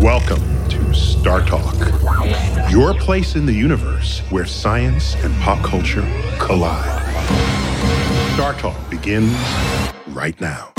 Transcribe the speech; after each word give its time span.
Welcome 0.00 0.40
to 0.70 0.94
Star 0.94 1.44
Talk, 1.44 1.74
your 2.70 2.94
place 2.94 3.36
in 3.36 3.44
the 3.44 3.52
universe 3.52 4.20
where 4.30 4.46
science 4.46 5.14
and 5.16 5.34
pop 5.40 5.62
culture 5.64 6.02
collide. 6.38 7.02
Star 8.34 8.54
Talk 8.54 8.76
begins 8.88 9.36
right 10.08 10.40
now. 10.40 10.72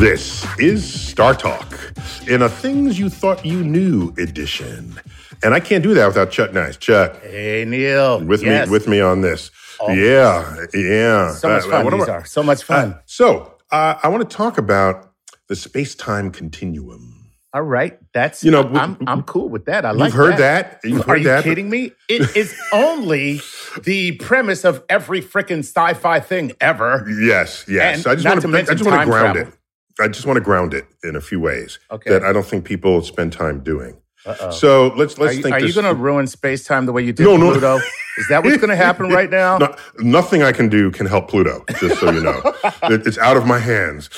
This 0.00 0.46
is 0.58 0.90
Star 0.90 1.34
Talk 1.34 1.92
in 2.26 2.42
a 2.42 2.48
Things 2.48 2.98
You 2.98 3.10
Thought 3.10 3.44
You 3.44 3.62
Knew 3.62 4.14
edition. 4.18 4.94
And 5.42 5.52
I 5.52 5.60
can't 5.60 5.82
do 5.82 5.92
that 5.94 6.06
without 6.06 6.30
Chuck 6.30 6.52
Nice. 6.54 6.76
Chuck, 6.78 7.20
Hey 7.22 7.64
Neil, 7.66 8.24
with 8.24 8.42
Yes. 8.42 8.66
me 8.68 8.72
with 8.72 8.88
me 8.88 9.00
on 9.00 9.20
this. 9.20 9.50
Always. 9.78 9.98
Yeah, 9.98 10.56
yeah. 10.72 11.32
So 11.34 11.48
much 11.48 11.64
Uh, 11.64 11.70
fun 11.70 11.86
am 11.86 11.98
these 11.98 12.08
I- 12.08 12.12
are. 12.12 12.24
So 12.24 12.42
much 12.42 12.62
fun. 12.62 12.92
Uh, 12.94 12.98
so 13.04 13.54
uh, 13.70 13.94
I 14.02 14.08
want 14.08 14.28
to 14.28 14.36
talk 14.36 14.56
about 14.56 15.10
the 15.48 15.56
space-time 15.56 16.30
continuum. 16.30 17.20
All 17.52 17.62
right, 17.62 17.96
that's 18.12 18.42
You 18.42 18.50
know. 18.50 18.62
I'm 18.74 18.96
I'm 19.06 19.22
cool 19.22 19.48
with 19.48 19.66
that. 19.66 19.84
I 19.84 19.92
like. 19.92 20.12
That. 20.12 20.16
You've 20.16 20.26
heard 20.26 20.36
that. 20.38 20.80
You've 20.82 21.04
heard 21.04 21.08
Are 21.08 21.16
you 21.18 21.24
that. 21.24 21.44
kidding 21.44 21.70
me? 21.70 21.92
It 22.08 22.36
is 22.36 22.52
only 22.72 23.40
the 23.84 24.12
premise 24.16 24.64
of 24.64 24.82
every 24.88 25.20
freaking 25.22 25.60
sci-fi 25.60 26.18
thing 26.18 26.50
ever. 26.60 27.06
Yes, 27.08 27.64
yes. 27.68 27.98
And 28.04 28.06
I 28.08 28.14
just 28.16 28.26
want 28.26 28.40
to 28.40 28.48
to. 28.48 28.48
I 28.48 28.50
mention 28.50 28.76
just 28.76 28.84
want 28.90 28.94
to 28.94 28.98
time 28.98 29.08
ground 29.08 29.34
travel. 29.36 29.52
it. 29.52 30.02
I 30.02 30.08
just 30.08 30.26
want 30.26 30.36
to 30.38 30.40
ground 30.40 30.74
it 30.74 30.86
in 31.04 31.14
a 31.14 31.20
few 31.20 31.38
ways 31.38 31.78
Okay. 31.92 32.10
that 32.10 32.24
I 32.24 32.32
don't 32.32 32.44
think 32.44 32.64
people 32.64 33.00
spend 33.02 33.32
time 33.32 33.60
doing. 33.62 33.96
Uh-oh. 34.26 34.50
So 34.50 34.88
let's 34.96 35.18
let's 35.18 35.36
you, 35.36 35.42
think. 35.42 35.54
are 35.54 35.58
you 35.60 35.72
going 35.74 35.84
to 35.86 35.94
ruin 35.94 36.26
space 36.26 36.64
time 36.64 36.86
the 36.86 36.92
way 36.92 37.02
you 37.02 37.12
did 37.12 37.24
No, 37.24 37.36
no. 37.36 37.50
Pluto? 37.52 37.76
Is 38.16 38.28
that 38.28 38.42
what's 38.44 38.56
going 38.56 38.70
to 38.70 38.76
happen 38.76 39.08
right 39.10 39.28
now? 39.42 39.58
No, 39.58 39.74
nothing 39.98 40.42
I 40.42 40.52
can 40.52 40.68
do 40.68 40.90
can 40.90 41.04
help 41.06 41.28
Pluto. 41.28 41.64
Just 41.80 42.00
so 42.00 42.10
you 42.10 42.22
know, 42.22 42.40
It- 42.84 43.06
it's 43.06 43.18
out 43.18 43.36
of 43.36 43.46
my 43.46 43.58
hands. 43.58 44.08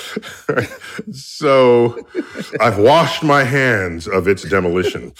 so 1.12 1.98
I've 2.60 2.78
washed 2.78 3.22
my 3.24 3.42
hands 3.44 4.06
of 4.06 4.28
its 4.28 4.42
demolition. 4.48 5.12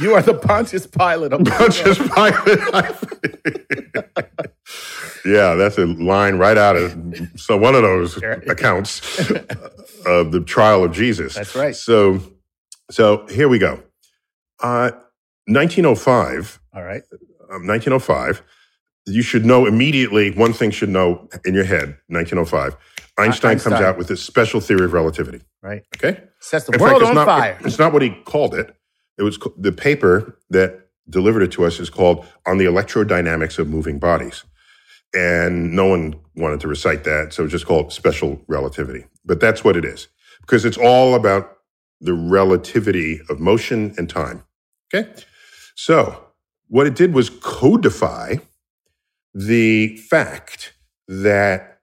You 0.00 0.14
are 0.14 0.22
the 0.22 0.34
Pontius 0.34 0.86
Pilate. 0.86 1.32
Of 1.32 1.44
Pontius 1.44 1.98
Pilate. 1.98 2.86
Yeah, 5.26 5.54
that's 5.54 5.78
a 5.78 5.86
line 5.86 6.36
right 6.36 6.56
out 6.56 6.76
of 6.76 6.96
so 7.36 7.56
one 7.56 7.74
of 7.74 7.82
those 7.82 8.16
accounts 8.48 9.18
of 10.06 10.32
the 10.32 10.42
trial 10.46 10.84
of 10.84 10.92
Jesus. 10.92 11.34
That's 11.34 11.54
right. 11.54 11.74
So, 11.74 12.20
so 12.90 13.26
here 13.26 13.48
we 13.48 13.58
go. 13.58 13.82
Uh, 14.62 14.92
1905. 15.46 16.60
All 16.74 16.82
right. 16.84 17.02
Um, 17.50 17.66
1905. 17.66 18.42
You 19.06 19.22
should 19.22 19.44
know 19.44 19.66
immediately. 19.66 20.32
One 20.32 20.52
thing 20.52 20.70
should 20.70 20.88
know 20.88 21.28
in 21.44 21.54
your 21.54 21.64
head. 21.64 21.98
1905. 22.08 22.76
Einstein, 23.18 23.58
comes 23.58 23.80
out 23.80 23.96
with 23.96 24.08
this 24.08 24.22
special 24.22 24.60
theory 24.60 24.84
of 24.84 24.92
relativity. 24.92 25.40
Right. 25.62 25.82
Okay. 25.96 26.20
Sets 26.40 26.66
the 26.66 26.72
In 26.72 26.80
world 26.80 27.00
fact, 27.00 27.08
on 27.08 27.14
not, 27.14 27.26
fire. 27.26 27.58
It's 27.64 27.78
not 27.78 27.92
what 27.92 28.02
he 28.02 28.10
called 28.10 28.54
it. 28.54 28.74
It 29.18 29.22
was 29.22 29.38
the 29.56 29.72
paper 29.72 30.38
that 30.50 30.88
delivered 31.08 31.42
it 31.42 31.52
to 31.52 31.64
us 31.64 31.80
is 31.80 31.88
called 31.88 32.26
"On 32.46 32.58
the 32.58 32.66
Electrodynamics 32.66 33.58
of 33.58 33.68
Moving 33.68 33.98
Bodies," 33.98 34.44
and 35.16 35.72
no 35.72 35.86
one 35.86 36.14
wanted 36.36 36.60
to 36.60 36.68
recite 36.68 37.04
that, 37.04 37.32
so 37.32 37.46
just 37.48 37.66
called 37.66 37.92
special 37.92 38.40
relativity. 38.46 39.06
But 39.24 39.40
that's 39.40 39.64
what 39.64 39.76
it 39.76 39.84
is 39.84 40.08
because 40.42 40.64
it's 40.64 40.76
all 40.76 41.14
about 41.14 41.56
the 42.00 42.12
relativity 42.12 43.20
of 43.30 43.40
motion 43.40 43.94
and 43.96 44.08
time. 44.08 44.44
Okay, 44.94 45.10
so 45.74 46.26
what 46.68 46.86
it 46.86 46.94
did 46.94 47.14
was 47.14 47.30
codify 47.30 48.36
the 49.34 49.96
fact 49.96 50.74
that 51.08 51.80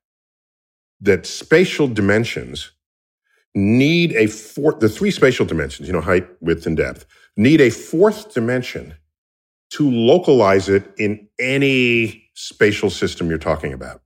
that 1.02 1.26
spatial 1.26 1.88
dimensions 1.88 2.72
need 3.56 4.14
a 4.14 4.28
fourth, 4.28 4.80
the 4.80 4.90
three 4.90 5.12
spatial 5.12 5.46
dimensions, 5.46 5.88
you 5.88 5.94
know, 5.94 6.02
height, 6.02 6.28
width, 6.40 6.66
and 6.66 6.78
depth, 6.78 7.06
need 7.36 7.62
a 7.62 7.70
fourth 7.70 8.34
dimension 8.34 8.94
to 9.74 9.90
localize 9.90 10.70
it 10.70 10.84
in 10.98 11.28
any 11.40 12.30
spatial 12.36 12.90
system 12.90 13.30
you're 13.30 13.38
talking 13.38 13.74
about. 13.74 14.02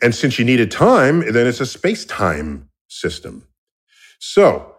And 0.00 0.14
since 0.14 0.38
you 0.38 0.44
needed 0.44 0.70
time, 0.70 1.20
then 1.32 1.46
it's 1.46 1.60
a 1.60 1.66
space 1.66 2.04
time 2.04 2.70
system. 2.88 3.46
So, 4.18 4.74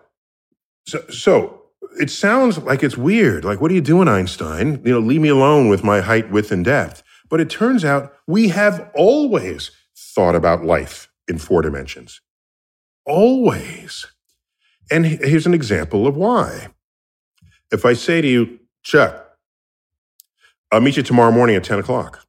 so, 0.87 1.07
so 1.09 1.61
it 1.99 2.09
sounds 2.09 2.57
like 2.57 2.83
it's 2.83 2.97
weird. 2.97 3.45
Like, 3.45 3.61
what 3.61 3.71
are 3.71 3.75
you 3.75 3.81
doing, 3.81 4.07
Einstein? 4.07 4.81
You 4.83 4.93
know, 4.93 4.99
leave 4.99 5.21
me 5.21 5.29
alone 5.29 5.69
with 5.69 5.83
my 5.83 6.01
height, 6.01 6.31
width, 6.31 6.51
and 6.51 6.65
depth. 6.65 7.03
But 7.29 7.39
it 7.39 7.49
turns 7.49 7.85
out 7.85 8.13
we 8.27 8.49
have 8.49 8.91
always 8.95 9.71
thought 9.95 10.35
about 10.35 10.65
life 10.65 11.09
in 11.27 11.37
four 11.37 11.61
dimensions. 11.61 12.21
Always. 13.05 14.07
And 14.91 15.05
here's 15.05 15.45
an 15.45 15.53
example 15.53 16.07
of 16.07 16.15
why. 16.15 16.69
If 17.71 17.85
I 17.85 17.93
say 17.93 18.21
to 18.21 18.27
you, 18.27 18.59
Chuck, 18.83 19.22
I'll 20.73 20.81
meet 20.81 20.97
you 20.97 21.03
tomorrow 21.03 21.31
morning 21.31 21.55
at 21.55 21.63
10 21.63 21.79
o'clock. 21.79 22.25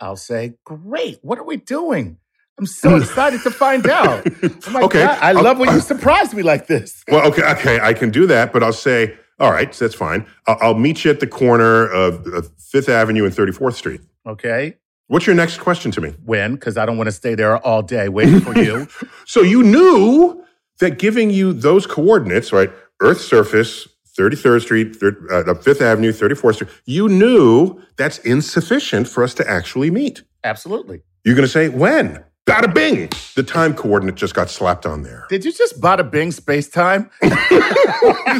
I'll 0.00 0.16
say, 0.16 0.54
great. 0.64 1.18
What 1.22 1.38
are 1.38 1.44
we 1.44 1.56
doing? 1.56 2.18
I'm 2.58 2.66
so 2.66 2.96
excited 3.00 3.42
to 3.42 3.50
find 3.50 3.88
out. 3.88 4.24
My 4.70 4.82
Okay. 4.82 5.02
God, 5.04 5.18
I 5.20 5.30
I'll- 5.30 5.42
love 5.42 5.58
when 5.58 5.72
you 5.74 5.80
surprise 5.80 6.34
me 6.34 6.42
like 6.42 6.66
this. 6.66 7.02
Well, 7.10 7.26
okay, 7.28 7.42
okay, 7.52 7.80
I 7.80 7.92
can 7.94 8.10
do 8.10 8.26
that, 8.26 8.52
but 8.52 8.62
I'll 8.62 8.72
say, 8.72 9.16
all 9.38 9.50
right, 9.50 9.72
that's 9.72 9.94
fine. 9.94 10.26
I'll, 10.46 10.58
I'll 10.60 10.74
meet 10.74 11.04
you 11.04 11.10
at 11.10 11.20
the 11.20 11.26
corner 11.26 11.86
of, 11.88 12.26
of 12.28 12.50
Fifth 12.58 12.88
Avenue 12.90 13.24
and 13.24 13.34
34th 13.34 13.74
Street. 13.74 14.00
Okay. 14.26 14.76
What's 15.08 15.26
your 15.26 15.34
next 15.34 15.58
question 15.58 15.90
to 15.92 16.00
me? 16.00 16.10
When? 16.24 16.54
Because 16.54 16.76
I 16.76 16.86
don't 16.86 16.96
want 16.98 17.08
to 17.08 17.12
stay 17.12 17.34
there 17.34 17.56
all 17.58 17.82
day 17.82 18.08
waiting 18.08 18.40
for 18.40 18.56
you. 18.56 18.86
So 19.26 19.40
you 19.42 19.62
knew 19.62 20.44
that 20.80 20.98
giving 20.98 21.30
you 21.30 21.52
those 21.52 21.86
coordinates, 21.86 22.52
right? 22.52 22.70
Earth's 23.00 23.24
surface, 23.24 23.88
33rd 24.18 24.60
Street, 24.62 24.96
third, 24.96 25.26
uh, 25.30 25.54
Fifth 25.54 25.80
Avenue, 25.80 26.12
34th 26.12 26.54
Street, 26.54 26.70
you 26.84 27.08
knew 27.08 27.80
that's 27.96 28.18
insufficient 28.18 29.08
for 29.08 29.22
us 29.22 29.34
to 29.34 29.48
actually 29.48 29.90
meet. 29.90 30.22
Absolutely. 30.44 31.02
You're 31.24 31.34
going 31.34 31.46
to 31.46 31.52
say, 31.52 31.68
when? 31.68 32.24
Bada 32.46 32.72
bing! 32.72 33.08
The 33.36 33.42
time 33.44 33.74
coordinate 33.74 34.16
just 34.16 34.34
got 34.34 34.50
slapped 34.50 34.84
on 34.84 35.02
there. 35.02 35.26
Did 35.28 35.44
you 35.44 35.52
just 35.52 35.80
bada 35.80 36.10
bing 36.10 36.32
space 36.32 36.68
time? 36.68 37.10
Is 37.22 37.30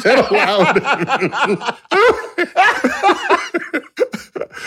that 0.03 0.27
allowed? 0.31 0.81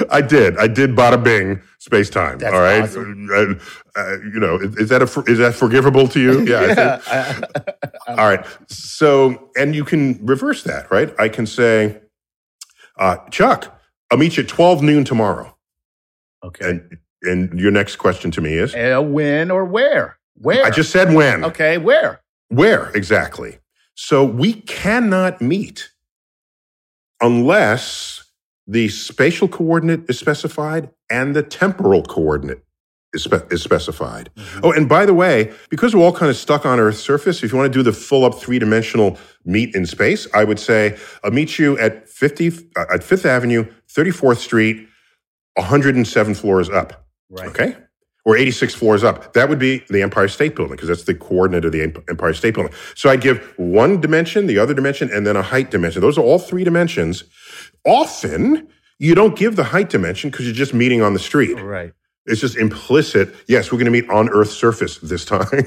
I 0.10 0.22
did. 0.22 0.58
I 0.58 0.68
did 0.68 0.96
bada 0.96 1.22
bing 1.22 1.62
space 1.84 2.10
time. 2.10 2.38
That's 2.40 2.54
all 2.54 2.62
right. 2.62 2.84
awesome. 2.84 3.60
Uh, 3.96 4.18
you 4.22 4.40
know, 4.40 4.58
is, 4.58 4.76
is 4.78 4.90
that 4.90 5.02
a 5.02 5.24
is 5.30 5.38
that 5.40 5.54
forgivable 5.54 6.08
to 6.08 6.20
you? 6.20 6.46
Yeah. 6.54 6.98
Think. 6.98 7.46
all 8.08 8.16
right. 8.16 8.46
So, 8.68 9.50
and 9.58 9.76
you 9.76 9.84
can 9.84 10.26
reverse 10.26 10.64
that, 10.64 10.90
right? 10.92 11.14
I 11.20 11.30
can 11.30 11.46
say, 11.46 12.02
uh, 12.98 13.18
Chuck, 13.30 13.80
I'll 14.10 14.18
meet 14.18 14.38
you 14.38 14.44
at 14.44 14.50
twelve 14.50 14.82
noon 14.82 15.04
tomorrow. 15.04 15.56
Okay. 16.44 16.70
And 16.70 16.98
and 17.24 17.60
your 17.60 17.72
next 17.72 17.98
question 17.98 18.32
to 18.32 18.42
me 18.42 18.54
is, 18.54 18.74
Uh, 18.76 19.02
when 19.02 19.52
or 19.52 19.66
where? 19.66 20.18
Where? 20.36 20.66
I 20.66 20.70
just 20.70 20.92
said 20.92 21.14
when. 21.14 21.44
Okay, 21.46 21.78
where? 21.78 22.22
Where 22.50 22.90
exactly? 22.96 23.60
So 23.96 24.24
we 24.24 24.54
cannot 24.54 25.42
meet 25.42 25.92
unless 27.22 28.24
the 28.68 28.88
spatial 28.90 29.48
coordinate 29.48 30.10
is 30.10 30.18
specified 30.20 30.90
and 31.14 31.36
the 31.36 31.44
temporal 31.44 32.02
coordinate 32.04 32.64
is, 33.14 33.24
spe- 33.24 33.52
is 33.52 33.62
specified. 33.62 34.32
Oh, 34.64 34.72
and 34.72 34.90
by 34.90 35.06
the 35.06 35.14
way, 35.14 35.54
because 35.70 35.96
we're 35.96 36.04
all 36.04 36.12
kind 36.12 36.32
of 36.32 36.36
stuck 36.36 36.66
on 36.66 36.80
Earth's 36.80 37.00
surface, 37.00 37.44
if 37.44 37.52
you 37.52 37.58
want 37.58 37.72
to 37.72 37.78
do 37.80 37.84
the 37.84 37.94
full 37.94 38.26
up 38.26 38.34
three 38.34 38.58
dimensional 38.58 39.20
meet 39.46 39.76
in 39.76 39.86
space, 39.86 40.28
I 40.34 40.44
would 40.44 40.60
say 40.60 40.98
I'll 41.24 41.32
meet 41.32 41.60
you 41.60 41.78
at 41.78 42.10
50 42.10 42.48
uh, 42.76 42.86
at 42.92 43.04
Fifth 43.04 43.26
Avenue, 43.26 43.66
34th 43.96 44.38
Street, 44.38 44.88
107 45.56 46.34
floors 46.34 46.70
up. 46.70 47.06
Right. 47.30 47.48
Okay. 47.48 47.78
Or 48.26 48.38
86 48.38 48.74
floors 48.74 49.04
up. 49.04 49.34
That 49.34 49.50
would 49.50 49.60
be 49.60 49.84
the 49.90 50.02
Empire 50.02 50.30
State 50.30 50.56
Building 50.56 50.76
because 50.76 50.88
that's 50.88 51.04
the 51.04 51.14
coordinate 51.14 51.66
of 51.66 51.74
the 51.74 51.84
Empire 52.10 52.34
State 52.34 52.56
Building. 52.56 52.74
So 52.96 53.10
I'd 53.10 53.22
give 53.22 53.54
one 53.58 54.00
dimension, 54.00 54.48
the 54.48 54.58
other 54.58 54.74
dimension, 54.74 55.12
and 55.12 55.28
then 55.28 55.36
a 55.36 55.42
height 55.42 55.70
dimension. 55.70 56.02
Those 56.02 56.18
are 56.18 56.22
all 56.22 56.40
three 56.40 56.64
dimensions. 56.64 57.26
Often 57.86 58.70
you 59.04 59.16
don't 59.16 59.36
give 59.36 59.58
the 59.58 59.66
height 59.66 59.90
dimension 59.90 60.30
because 60.30 60.46
you're 60.46 60.56
just 60.56 60.74
meeting 60.74 61.02
on 61.02 61.14
the 61.14 61.20
street. 61.20 61.56
Right. 61.60 61.92
It's 62.26 62.40
just 62.40 62.56
implicit. 62.56 63.36
Yes, 63.50 63.70
we're 63.70 63.78
going 63.78 63.92
to 63.94 64.02
meet 64.02 64.10
on 64.10 64.30
Earth's 64.30 64.56
surface 64.56 64.98
this 65.00 65.26
time. 65.26 65.46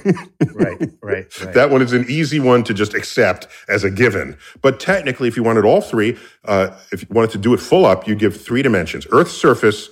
Right. 0.55 0.81
Right. 1.03 1.27
Right. 1.44 1.55
that 1.55 1.71
one 1.71 1.83
is 1.83 1.93
an 1.93 2.06
easy 2.09 2.41
one 2.41 2.65
to 2.65 2.73
just 2.73 2.94
accept 2.94 3.47
as 3.69 3.85
a 3.85 3.91
given. 3.91 4.38
But 4.62 4.81
technically, 4.81 5.29
if 5.29 5.37
you 5.37 5.43
wanted 5.43 5.67
all 5.67 5.83
three, 5.83 6.17
uh, 6.47 6.75
if 6.93 7.03
you 7.03 7.09
wanted 7.11 7.31
to 7.33 7.38
do 7.38 7.53
it 7.53 7.61
full 7.61 7.85
up, 7.85 8.09
you 8.09 8.15
give 8.15 8.41
three 8.41 8.62
dimensions: 8.62 9.06
Earth's 9.12 9.33
surface, 9.33 9.91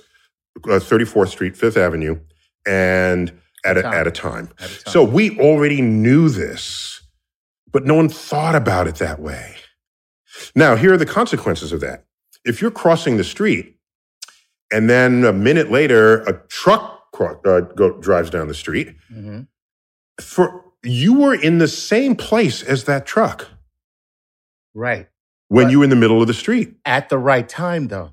uh, 0.65 0.79
34th 0.79 1.29
Street, 1.29 1.55
Fifth 1.55 1.77
Avenue, 1.77 2.19
and 2.65 3.31
at 3.63 3.77
a, 3.77 3.85
at 3.87 4.07
a 4.07 4.11
time. 4.11 4.49
At 4.59 4.71
a 4.71 4.83
time. 4.83 4.91
So 4.91 5.03
we 5.03 5.39
already 5.39 5.81
knew 5.81 6.29
this, 6.29 7.01
but 7.71 7.85
no 7.85 7.93
one 7.93 8.09
thought 8.09 8.55
about 8.55 8.87
it 8.87 8.95
that 8.95 9.19
way. 9.19 9.55
Now, 10.55 10.75
here 10.75 10.93
are 10.93 10.97
the 10.97 11.05
consequences 11.05 11.71
of 11.71 11.79
that. 11.81 12.05
If 12.45 12.61
you're 12.61 12.71
crossing 12.71 13.17
the 13.17 13.23
street 13.23 13.75
and 14.71 14.89
then 14.89 15.23
a 15.25 15.33
minute 15.33 15.71
later 15.71 16.21
a 16.23 16.33
truck 16.47 17.11
cro- 17.11 17.39
uh, 17.45 17.61
go, 17.61 17.99
drives 17.99 18.29
down 18.29 18.47
the 18.47 18.53
street, 18.53 18.95
hmm 19.09 19.41
for 20.21 20.63
you 20.81 21.15
were 21.19 21.33
in 21.35 21.57
the 21.57 21.67
same 21.67 22.15
place 22.15 22.63
as 22.63 22.85
that 22.85 23.05
truck 23.05 23.47
Right. 24.73 25.09
when 25.49 25.65
Right. 25.65 25.71
you 25.71 25.79
were 25.79 25.83
in 25.83 25.89
the 25.89 25.95
middle 25.97 26.21
of 26.21 26.27
the 26.27 26.33
street. 26.33 26.75
At 26.85 27.09
the 27.09 27.17
right 27.17 27.47
time, 27.49 27.87
though, 27.89 28.11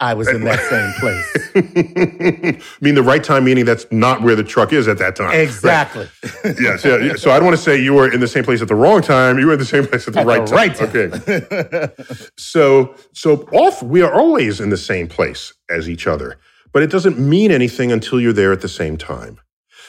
I 0.00 0.14
was 0.14 0.28
in 0.28 0.42
that 0.44 0.58
same 0.68 0.92
place. 0.98 1.52
I 2.56 2.80
mean, 2.80 2.96
the 2.96 3.02
right 3.02 3.22
time 3.22 3.44
meaning 3.44 3.64
that's 3.64 3.86
not 3.92 4.20
where 4.22 4.34
the 4.34 4.42
truck 4.42 4.72
is 4.72 4.88
at 4.88 4.98
that 4.98 5.14
time. 5.14 5.38
Exactly. 5.38 6.08
Right. 6.44 6.56
Yes, 6.60 6.84
yeah, 6.84 6.96
yeah. 6.96 7.14
So 7.14 7.30
I 7.30 7.36
don't 7.36 7.44
want 7.44 7.56
to 7.56 7.62
say 7.62 7.80
you 7.80 7.94
were 7.94 8.12
in 8.12 8.18
the 8.18 8.26
same 8.26 8.42
place 8.42 8.60
at 8.60 8.68
the 8.68 8.74
wrong 8.74 9.02
time. 9.02 9.38
You 9.38 9.46
were 9.46 9.52
in 9.52 9.60
the 9.60 9.64
same 9.64 9.86
place 9.86 10.08
at 10.08 10.14
the 10.14 10.20
At 10.20 10.26
right 10.26 10.46
the 10.46 10.54
right 10.54 10.74
time. 10.74 11.10
time. 11.10 11.22
Okay. 11.22 12.04
So, 12.36 12.94
so 13.12 13.42
off, 13.52 13.82
we 13.82 14.02
are 14.02 14.12
always 14.12 14.60
in 14.60 14.70
the 14.70 14.76
same 14.76 15.06
place 15.06 15.52
as 15.70 15.88
each 15.88 16.06
other, 16.08 16.38
but 16.72 16.82
it 16.82 16.90
doesn't 16.90 17.18
mean 17.18 17.52
anything 17.52 17.92
until 17.92 18.20
you're 18.20 18.32
there 18.32 18.52
at 18.52 18.62
the 18.62 18.68
same 18.68 18.96
time. 18.96 19.38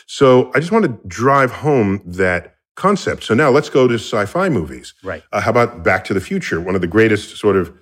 So 0.06 0.52
I 0.54 0.60
just 0.60 0.72
want 0.72 0.86
to 0.86 1.08
drive 1.08 1.50
home 1.50 2.02
that 2.06 2.58
concept. 2.76 3.24
So 3.24 3.34
now 3.34 3.50
let's 3.50 3.70
go 3.70 3.88
to 3.88 3.96
sci-fi 3.96 4.50
movies. 4.50 4.94
Right. 5.04 5.24
Uh, 5.32 5.42
how 5.42 5.50
about 5.50 5.84
Back 5.84 6.04
to 6.06 6.14
the 6.14 6.22
Future? 6.22 6.62
One 6.62 6.76
of 6.76 6.82
the 6.82 6.88
greatest 6.88 7.38
sort 7.38 7.56
of 7.56 7.74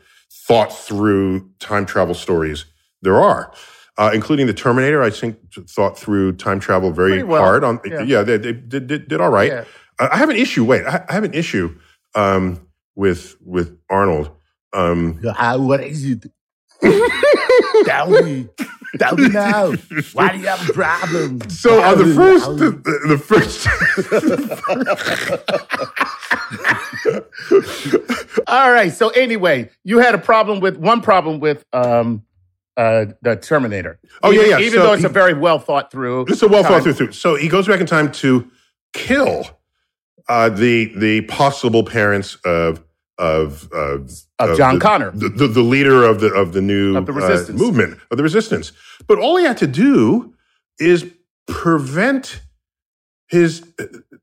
thought 0.48 0.72
through 0.74 1.50
time 1.60 1.86
travel 1.86 2.14
stories 2.16 2.66
there 3.02 3.20
are. 3.20 3.52
Uh, 3.98 4.10
including 4.14 4.48
the 4.48 4.54
Terminator, 4.54 5.04
I 5.04 5.10
think 5.10 5.38
thought 5.70 5.98
through 5.98 6.34
time 6.38 6.60
travel 6.60 6.92
very 6.92 7.24
well. 7.24 7.42
hard. 7.42 7.64
On 7.64 7.80
Yeah. 7.86 8.02
yeah, 8.02 8.24
they, 8.24 8.38
they 8.38 8.54
did, 8.54 8.88
did, 8.88 9.08
did 9.10 9.22
all 9.22 9.30
right. 9.30 9.52
Yeah. 9.52 9.66
Uh, 10.00 10.08
I 10.12 10.18
have 10.18 10.30
an 10.30 10.38
issue. 10.38 10.64
Wait, 10.64 10.86
I, 10.86 11.04
I 11.08 11.14
have 11.14 11.26
an 11.26 11.34
issue 11.34 11.78
um, 12.16 12.66
with 12.96 13.36
with 13.46 13.78
Arnold. 13.90 14.32
Um, 14.74 15.22
How, 15.36 15.60
what 15.60 15.84
is 15.84 16.06
it? 16.06 16.26
Tell 17.86 18.10
me. 18.10 18.48
Tell 18.98 19.16
me 19.18 19.28
now. 19.30 19.74
Why 20.14 20.32
do 20.32 20.40
you 20.40 20.48
have 20.48 20.70
a 20.70 20.74
problem? 20.74 21.42
so 21.50 21.82
on 21.84 21.98
the 21.98 22.16
first, 22.16 22.46
the, 22.58 22.72
the, 22.72 23.00
the 23.10 23.18
first. 23.18 23.68
All 28.48 28.72
right. 28.72 28.92
So 28.94 29.10
anyway, 29.10 29.70
you 29.84 30.00
had 30.00 30.16
a 30.16 30.20
problem 30.20 30.60
with 30.60 30.78
one 30.78 31.02
problem 31.02 31.40
with 31.40 31.66
um 31.74 32.24
uh 32.78 33.06
the 33.22 33.36
Terminator. 33.36 34.00
Oh, 34.24 34.32
yeah, 34.32 34.40
Even- 34.42 34.50
yeah. 34.52 34.60
Even 34.60 34.80
So 34.80 34.84
though 34.88 34.94
it's 34.94 35.04
a 35.04 35.10
very 35.10 35.34
well 35.34 35.60
thought 35.60 35.92
through. 35.92 36.26
It's 36.28 36.42
a 36.42 36.48
well 36.48 36.64
thought 36.64 36.84
through. 36.84 36.94
through. 36.94 37.12
So 37.14 37.36
he 37.36 37.48
goes 37.48 37.68
back 37.68 37.80
in 37.82 37.86
time 37.88 38.12
to 38.14 38.50
kill 38.94 39.46
uh, 40.30 40.50
the 40.50 40.92
the 40.96 41.22
possible 41.22 41.84
parents 41.84 42.36
of 42.46 42.84
of 43.18 43.70
of, 43.72 44.10
Of 44.40 44.58
John 44.58 44.76
the, 44.76 44.82
Connor. 44.82 45.12
the, 45.12 45.30
the, 45.30 45.48
the 45.48 45.62
leader 45.62 46.04
of 46.04 46.20
the 46.22 46.28
of 46.34 46.54
the 46.54 46.62
new 46.62 46.96
Of 46.98 47.06
the 47.06 47.12
uh, 47.14 47.16
resistance. 47.16 47.60
movement 47.60 48.00
of 48.10 48.18
the 48.18 48.24
resistance. 48.24 48.72
But 49.08 49.20
all 49.20 49.38
he 49.38 49.44
had 49.46 49.58
to 49.58 49.68
do 49.68 50.34
is 50.80 51.06
prevent 51.48 52.42
his 53.32 53.62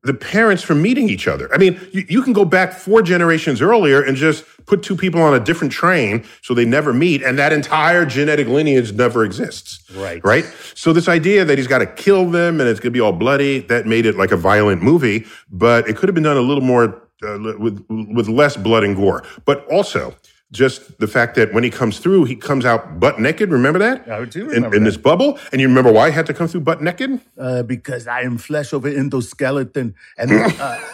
the 0.05 0.15
parents 0.15 0.63
from 0.63 0.81
meeting 0.81 1.09
each 1.09 1.27
other. 1.27 1.53
I 1.53 1.59
mean, 1.59 1.79
you, 1.93 2.05
you 2.09 2.23
can 2.23 2.33
go 2.33 2.45
back 2.45 2.73
four 2.73 3.03
generations 3.03 3.61
earlier 3.61 4.01
and 4.01 4.17
just 4.17 4.45
put 4.65 4.83
two 4.83 4.95
people 4.97 5.21
on 5.21 5.35
a 5.35 5.41
different 5.41 5.73
train 5.73 6.25
so 6.41 6.55
they 6.55 6.65
never 6.65 6.93
meet, 6.93 7.23
and 7.23 7.37
that 7.39 7.53
entire 7.53 8.07
genetic 8.07 8.47
lineage 8.47 8.93
never 8.93 9.25
exists 9.25 9.81
Right. 9.95 10.25
right? 10.25 10.45
So 10.75 10.93
this 10.93 11.09
idea 11.09 11.45
that 11.45 11.59
he's 11.59 11.67
got 11.67 11.79
to 11.79 11.87
kill 11.87 12.31
them 12.31 12.61
and 12.61 12.69
it's 12.69 12.79
going 12.81 12.93
to 12.93 12.97
be 12.97 13.01
all 13.01 13.13
bloody, 13.13 13.61
that 13.61 13.87
made 13.87 14.07
it 14.07 14.17
like 14.17 14.31
a 14.31 14.37
violent 14.37 14.83
movie, 14.83 15.27
but 15.51 15.89
it 15.89 15.97
could 15.97 16.09
have 16.09 16.15
been 16.15 16.25
done 16.25 16.37
a 16.37 16.43
little 16.43 16.63
more 16.63 17.03
uh, 17.23 17.39
with 17.59 17.85
with 17.89 18.29
less 18.29 18.57
blood 18.57 18.85
and 18.85 18.95
gore. 18.95 19.25
But 19.45 19.67
also 19.73 20.15
just 20.53 20.99
the 20.99 21.07
fact 21.07 21.35
that 21.37 21.53
when 21.53 21.65
he 21.65 21.71
comes 21.71 21.99
through, 21.99 22.25
he 22.25 22.37
comes 22.37 22.65
out 22.65 22.99
butt 23.01 23.21
naked. 23.21 23.51
Remember 23.51 23.79
that? 23.79 24.09
I 24.11 24.25
do 24.25 24.43
In, 24.51 24.63
remember 24.63 24.77
in 24.77 24.85
that. 24.85 24.91
this 24.91 24.97
bubble, 24.97 25.39
and 25.53 25.61
you 25.61 25.69
remember 25.69 25.93
why 25.93 26.09
he 26.11 26.15
had 26.15 26.27
to 26.27 26.35
come 26.35 26.49
through 26.49 26.63
butt 26.63 26.83
naked? 26.83 27.21
Uh, 27.39 27.63
because 27.63 28.07
I 28.07 28.23
am 28.23 28.39
flesh 28.39 28.73
over 28.73 28.91
endoskeleton, 28.91 29.95
and 30.17 30.33
uh, 30.33 30.81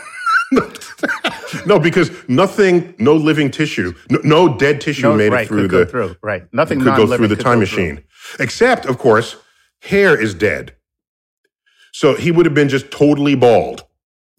No, 1.67 1.79
because 1.79 2.11
nothing, 2.29 2.95
no 2.99 3.15
living 3.15 3.51
tissue, 3.51 3.95
no, 4.11 4.19
no 4.25 4.59
dead 4.59 4.81
tissue 4.81 5.03
no, 5.03 5.17
made 5.17 5.33
right, 5.33 5.45
it 5.45 5.49
through 5.49 5.63
could 5.63 5.71
go 5.71 5.79
the 5.85 5.87
through. 5.87 6.17
Right. 6.23 6.53
Nothing 6.53 6.81
could 6.81 6.97
go 6.97 7.07
through 7.17 7.29
the 7.29 7.37
time 7.37 7.61
go 7.61 7.67
through. 7.67 7.85
machine. 7.87 8.05
Except, 8.41 8.87
of 8.87 8.99
course, 8.99 9.37
hair 9.83 10.21
is 10.21 10.35
dead. 10.35 10.75
So 11.93 12.15
he 12.17 12.31
would 12.33 12.47
have 12.47 12.55
been 12.55 12.69
just 12.69 12.91
totally 12.91 13.35
bald, 13.37 13.85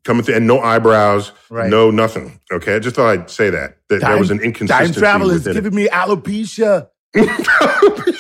coming 0.06 0.24
through, 0.24 0.36
and 0.36 0.48
no 0.48 0.62
eyebrows, 0.62 1.34
Right. 1.50 1.70
no 1.70 1.92
nothing. 1.92 2.40
Okay, 2.52 2.76
I 2.76 2.80
just 2.80 2.96
thought 2.96 3.10
I'd 3.10 3.30
say 3.30 3.50
that 3.50 3.78
that 3.90 4.00
there 4.02 4.18
was 4.18 4.32
an 4.32 4.40
inconsistency. 4.40 4.94
Time 4.94 5.00
travel 5.00 5.30
is 5.32 5.46
within 5.46 5.52
it. 5.52 5.64
giving 5.64 5.76
me 5.76 5.88
alopecia. 5.90 6.88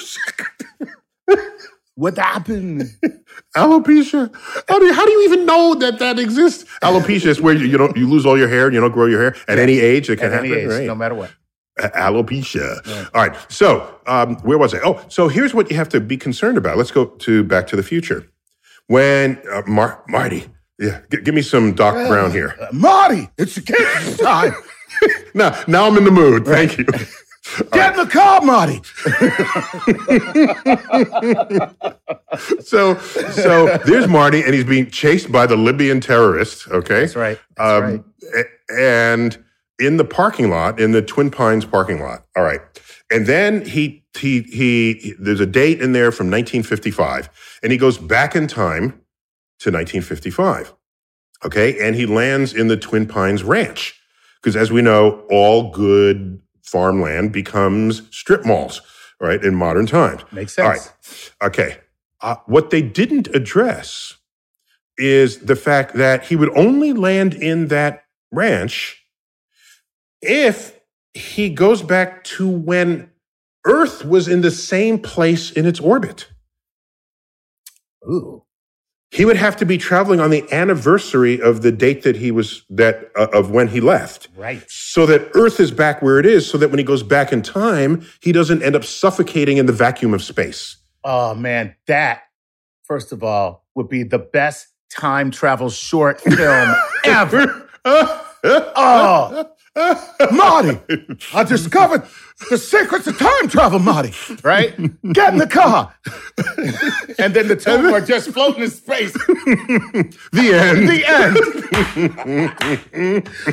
What 1.98 2.18
happened? 2.18 2.84
Alopecia. 3.56 4.30
How 4.68 4.80
do, 4.80 4.86
you, 4.86 4.94
how 4.94 5.06
do 5.06 5.12
you 5.13 5.24
even 5.24 5.46
know 5.46 5.75
that 5.75 5.98
that 6.00 6.20
exists? 6.20 6.65
Alopecia 6.82 7.27
is 7.27 7.39
where 7.39 7.54
you, 7.54 7.65
you 7.65 7.77
don't 7.77 7.96
you 7.96 8.06
lose 8.10 8.25
all 8.25 8.38
your 8.38 8.50
hair 8.50 8.65
and 8.65 8.75
you 8.75 8.82
don't 8.82 8.92
grow 8.92 9.06
your 9.06 9.22
hair 9.22 9.36
at 9.48 9.60
any 9.60 9.80
age. 9.80 10.10
It 10.10 10.20
can 10.20 10.30
happen. 10.30 10.51
age, 10.54 10.68
right? 10.68 10.88
no 10.88 10.94
matter 10.96 11.15
what. 11.15 11.32
Alopecia. 11.80 12.86
All 13.13 13.25
right. 13.27 13.38
So 13.50 13.98
um, 14.08 14.36
where 14.39 14.58
was 14.58 14.74
I? 14.74 14.80
Oh, 14.84 15.01
so 15.08 15.30
here's 15.30 15.54
what 15.54 15.70
you 15.72 15.77
have 15.77 15.88
to 15.89 16.01
be 16.01 16.18
concerned 16.18 16.58
about. 16.58 16.77
Let's 16.77 16.92
go 16.92 17.06
to 17.06 17.46
Back 17.46 17.68
to 17.68 17.77
the 17.77 17.84
Future. 17.84 18.30
When 18.88 19.42
uh, 19.50 19.62
Mar- 19.65 20.04
Marty, 20.10 20.48
yeah, 20.79 21.01
g- 21.12 21.22
give 21.22 21.36
me 21.36 21.41
some 21.41 21.74
Doc 21.74 21.94
Brown 22.08 22.32
here. 22.32 22.55
Uh, 22.60 22.67
Marty, 22.72 23.29
it's 23.38 23.55
the 23.55 23.62
kitchen 23.62 24.25
time. 24.25 24.53
Now, 25.34 25.62
now 25.67 25.88
I'm 25.88 25.98
in 25.98 26.05
the 26.05 26.12
mood. 26.12 26.46
Thank 26.46 26.77
you. 26.77 26.86
Get 27.72 27.98
in 27.98 28.05
the 28.05 28.12
car, 28.12 28.41
Marty. 28.41 28.82
So, 32.62 32.98
so 32.98 33.77
there's 33.86 34.08
Marty, 34.08 34.41
and 34.44 34.53
he's 34.53 34.63
being 34.65 34.89
chased 34.89 35.32
by 35.32 35.46
the 35.46 35.55
Libyan 35.55 36.01
terrorists. 36.01 36.67
Okay, 36.67 37.01
That's 37.01 37.15
right. 37.15 37.39
That's 37.58 37.82
right. 37.82 37.94
Um, 37.96 38.13
a- 38.36 38.74
and 38.82 39.44
in 39.79 39.98
the 39.98 40.05
parking 40.05 40.50
lot, 40.50 40.79
in 40.79 40.91
the 40.91 41.01
Twin 41.01 41.29
Pines 41.32 41.65
parking 41.65 42.01
lot. 42.01 42.25
All 42.36 42.44
right. 42.44 42.60
And 43.12 43.27
then 43.27 43.65
he, 43.65 44.03
he, 44.17 44.41
he, 44.44 45.13
there's 45.20 45.39
a 45.39 45.46
date 45.46 45.82
in 45.82 45.94
there 45.94 46.12
from 46.12 46.27
1955, 46.27 47.29
and 47.63 47.72
he 47.72 47.77
goes 47.77 47.98
back 47.98 48.36
in 48.36 48.48
time 48.48 49.00
to 49.65 49.72
1955. 49.72 50.74
Okay. 51.43 51.86
And 51.86 51.95
he 51.95 52.05
lands 52.05 52.53
in 52.53 52.67
the 52.67 52.77
Twin 52.77 53.07
Pines 53.07 53.43
Ranch. 53.43 54.00
Because 54.41 54.55
as 54.55 54.72
we 54.72 54.81
know, 54.84 55.25
all 55.31 55.72
good 55.72 56.39
farmland 56.63 57.31
becomes 57.31 58.03
strip 58.15 58.45
malls, 58.45 58.81
right, 59.19 59.43
in 59.43 59.55
modern 59.55 59.88
times. 59.88 60.22
Makes 60.31 60.53
sense. 60.53 60.91
right. 61.41 61.48
Okay. 61.48 61.77
Uh, 62.22 62.36
what 62.45 62.69
they 62.69 62.84
didn't 62.84 63.27
address 63.36 64.17
is 64.98 65.39
the 65.39 65.55
fact 65.55 65.95
that 65.95 66.25
he 66.25 66.36
would 66.36 66.55
only 66.55 66.93
land 66.93 67.34
in 67.34 67.67
that 67.67 68.05
ranch 68.31 69.03
if 70.22 70.79
he 71.15 71.50
goes 71.50 71.81
back 71.81 72.24
to 72.24 72.48
when 72.48 73.10
Earth 73.65 74.05
was 74.05 74.27
in 74.27 74.41
the 74.41 74.51
same 74.51 75.00
place 75.00 75.51
in 75.51 75.65
its 75.65 75.79
orbit. 75.79 76.27
Ooh. 78.07 78.45
He 79.15 79.24
would 79.25 79.38
have 79.38 79.55
to 79.57 79.65
be 79.65 79.77
traveling 79.77 80.19
on 80.19 80.29
the 80.29 80.43
anniversary 80.51 81.39
of 81.41 81.62
the 81.62 81.72
date 81.72 82.03
that 82.03 82.15
he 82.17 82.31
was 82.31 82.63
that 82.69 83.10
uh, 83.15 83.27
of 83.34 83.50
when 83.50 83.67
he 83.69 83.79
left 83.79 84.27
Right. 84.36 84.63
so 84.69 85.05
that 85.05 85.29
earth 85.36 85.60
is 85.60 85.72
back 85.72 86.01
where 86.01 86.19
it 86.19 86.25
is 86.25 86.50
so 86.50 86.57
that 86.57 86.69
when 86.69 86.77
he 86.79 86.84
goes 86.86 87.01
back 87.03 87.31
in 87.31 87.41
time 87.41 88.05
he 88.22 88.31
doesn't 88.31 88.62
end 88.62 88.75
up 88.75 88.84
suffocating 88.84 89.57
in 89.57 89.65
the 89.65 89.74
vacuum 89.74 90.13
of 90.13 90.22
space 90.24 90.77
Oh 91.07 91.36
man, 91.36 91.75
that 91.88 92.24
first 92.84 93.12
of 93.12 93.24
all 93.24 93.65
would 93.75 93.88
be 93.89 94.01
the 94.03 94.17
best 94.19 94.67
time 94.89 95.29
travel 95.31 95.69
short 95.69 96.19
film 96.22 96.75
ever. 97.05 97.69
Oh, 98.48 99.50
Marty, 100.32 100.79
I 101.34 101.44
discovered 101.44 102.03
the 102.50 102.58
secrets 102.58 103.08
of 103.08 103.17
time 103.17 103.48
travel, 103.50 103.79
Marty. 103.79 104.13
Right? 104.44 104.74
Get 105.13 105.34
in 105.34 105.39
the 105.39 105.48
car. 105.48 105.94
and 107.20 107.34
then 107.34 107.48
the 107.50 107.55
two 107.58 107.72
of 107.72 107.86
are 107.86 108.00
just 108.01 108.29
floating 108.29 108.63
in 108.63 108.70
space. 108.70 109.12
the 109.13 110.51
end 110.53 110.88
The 110.89 111.03
end. 111.08 111.38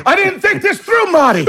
I 0.05 0.15
didn't 0.15 0.39
think 0.39 0.61
this 0.61 0.79
through, 0.79 1.11
Marty. 1.11 1.45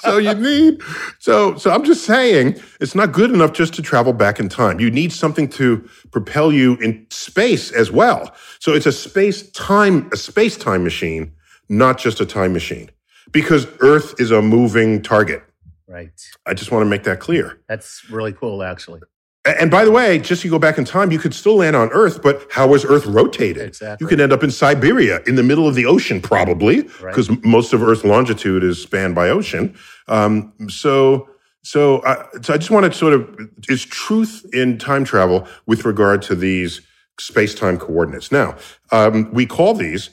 so 0.00 0.18
you 0.18 0.34
need 0.34 0.80
so 1.18 1.56
so 1.56 1.70
i'm 1.70 1.84
just 1.84 2.04
saying 2.04 2.60
it's 2.80 2.94
not 2.94 3.12
good 3.12 3.30
enough 3.30 3.52
just 3.52 3.74
to 3.74 3.82
travel 3.82 4.12
back 4.12 4.38
in 4.38 4.48
time 4.48 4.80
you 4.80 4.90
need 4.90 5.12
something 5.12 5.48
to 5.48 5.78
propel 6.10 6.52
you 6.52 6.76
in 6.76 7.06
space 7.10 7.70
as 7.72 7.90
well 7.90 8.34
so 8.58 8.72
it's 8.74 8.86
a 8.86 8.92
space 8.92 9.48
time 9.50 10.08
a 10.12 10.16
space 10.16 10.56
time 10.56 10.82
machine 10.84 11.32
not 11.68 11.98
just 11.98 12.20
a 12.20 12.26
time 12.26 12.52
machine 12.52 12.90
because 13.32 13.66
earth 13.80 14.14
is 14.20 14.30
a 14.30 14.40
moving 14.42 15.02
target 15.02 15.42
Right. 15.88 16.10
i 16.46 16.54
just 16.54 16.70
want 16.72 16.84
to 16.84 16.88
make 16.90 17.04
that 17.04 17.20
clear 17.20 17.60
That's 17.68 18.02
really 18.10 18.32
cool, 18.32 18.62
actually. 18.62 19.00
And 19.44 19.70
by 19.70 19.84
the 19.84 19.92
way 19.92 20.18
just 20.18 20.42
you 20.44 20.50
go 20.50 20.58
back 20.58 20.78
in 20.78 20.84
time 20.84 21.12
you 21.12 21.18
could 21.20 21.32
still 21.34 21.56
land 21.56 21.76
on 21.76 21.88
earth 21.90 22.20
but 22.22 22.46
how 22.50 22.74
is 22.74 22.84
earth 22.84 23.06
rotated 23.06 23.68
Exactly. 23.68 24.04
you 24.04 24.08
could 24.08 24.20
end 24.20 24.32
up 24.32 24.42
in 24.42 24.50
siberia 24.50 25.20
in 25.26 25.36
the 25.36 25.42
middle 25.44 25.68
of 25.68 25.74
the 25.76 25.86
ocean 25.86 26.20
probably 26.20 26.82
Right. 26.82 27.12
because 27.14 27.30
most 27.44 27.72
of 27.72 27.82
earth's 27.82 28.04
longitude 28.04 28.64
is 28.64 28.82
spanned 28.82 29.14
by 29.14 29.28
ocean 29.28 29.76
um, 30.08 30.52
so 30.68 31.28
so, 31.62 31.98
uh, 32.02 32.24
so 32.42 32.54
I 32.54 32.58
just 32.58 32.70
want 32.70 32.86
to 32.86 32.96
sort 32.96 33.12
of 33.12 33.28
is 33.68 33.84
truth 33.84 34.46
in 34.54 34.78
time 34.78 35.02
travel 35.04 35.48
with 35.66 35.84
regard 35.84 36.22
to 36.22 36.36
these 36.36 36.80
space-time 37.18 37.76
coordinates. 37.76 38.30
Now, 38.30 38.54
um, 38.92 39.32
we 39.32 39.46
call 39.46 39.74
these 39.74 40.10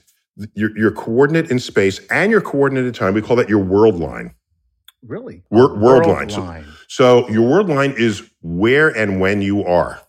your, 0.56 0.76
your 0.78 0.92
coordinate 0.92 1.52
in 1.52 1.60
space 1.60 2.00
and 2.10 2.32
your 2.32 2.42
coordinate 2.42 2.86
in 2.86 2.94
time. 2.94 3.14
We 3.14 3.22
call 3.22 3.36
that 3.38 3.50
your 3.50 3.64
world 3.64 3.96
line. 4.00 4.34
Really? 5.06 5.44
Wor- 5.50 5.76
world 5.78 6.06
line. 6.06 6.30
So- 6.30 6.42
So 6.88 7.28
your 7.30 7.48
world 7.50 7.70
line 7.70 7.94
is 7.98 8.24
where 8.42 8.90
and 8.90 9.20
when 9.20 9.42
you 9.42 9.64
are. 9.64 10.00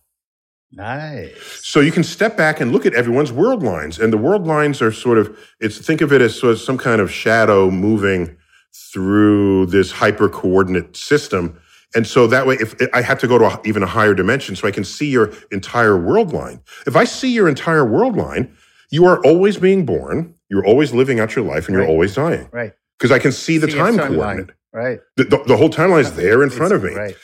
Nice. 0.73 1.61
So 1.63 1.81
you 1.81 1.93
can 1.93 2.03
step 2.03 2.37
back 2.37 2.61
and 2.61 2.73
look 2.73 2.85
at 2.85 2.95
everyone's 2.95 3.31
world 3.33 3.63
lines, 3.63 3.99
and 3.99 4.13
the 4.13 4.17
world 4.19 4.47
lines 4.47 4.83
are 4.83 4.91
sort 4.93 5.19
of 5.19 5.39
it's 5.61 5.79
think 5.79 6.01
of 6.01 6.13
it 6.13 6.21
as 6.21 6.39
sort 6.39 6.53
of 6.53 6.59
some 6.61 6.77
kind 6.79 7.01
of 7.01 7.11
shadow 7.13 7.71
moving 7.71 8.37
through 8.93 9.67
this 9.67 9.93
hyper 9.93 10.29
coordinate 10.29 10.97
system. 10.97 11.59
And 11.95 12.07
so 12.09 12.27
that 12.27 12.45
way, 12.47 12.57
if 12.61 12.75
I 12.93 13.03
have 13.03 13.21
to 13.21 13.29
go 13.29 13.39
to 13.39 13.45
a, 13.45 13.61
even 13.65 13.85
a 13.85 13.87
higher 13.87 14.15
dimension, 14.15 14.57
so 14.57 14.67
I 14.67 14.73
can 14.73 14.83
see 14.83 15.09
your 15.09 15.33
entire 15.53 15.97
world 15.97 16.33
line. 16.33 16.61
If 16.89 16.97
I 16.97 17.05
see 17.05 17.33
your 17.33 17.49
entire 17.49 17.85
world 17.85 18.17
line, 18.17 18.53
you 18.95 19.05
are 19.11 19.19
always 19.25 19.57
being 19.59 19.85
born, 19.85 20.35
you're 20.51 20.67
always 20.67 20.93
living 21.01 21.19
out 21.21 21.35
your 21.37 21.45
life, 21.53 21.67
and 21.67 21.77
you're 21.77 21.87
always 21.95 22.15
dying 22.15 22.49
Right. 22.53 22.73
because 22.99 23.11
I 23.11 23.19
can 23.19 23.33
see 23.33 23.57
the 23.59 23.71
See 23.71 23.77
time 23.79 23.97
coordinate. 23.99 24.51
Right. 24.73 25.01
The, 25.17 25.25
the, 25.25 25.39
the 25.51 25.57
whole 25.57 25.71
timeline 25.71 26.01
is 26.09 26.13
there 26.15 26.43
in 26.43 26.51
front 26.51 26.73
of 26.73 26.83
me 26.83 26.95
Right. 26.95 27.17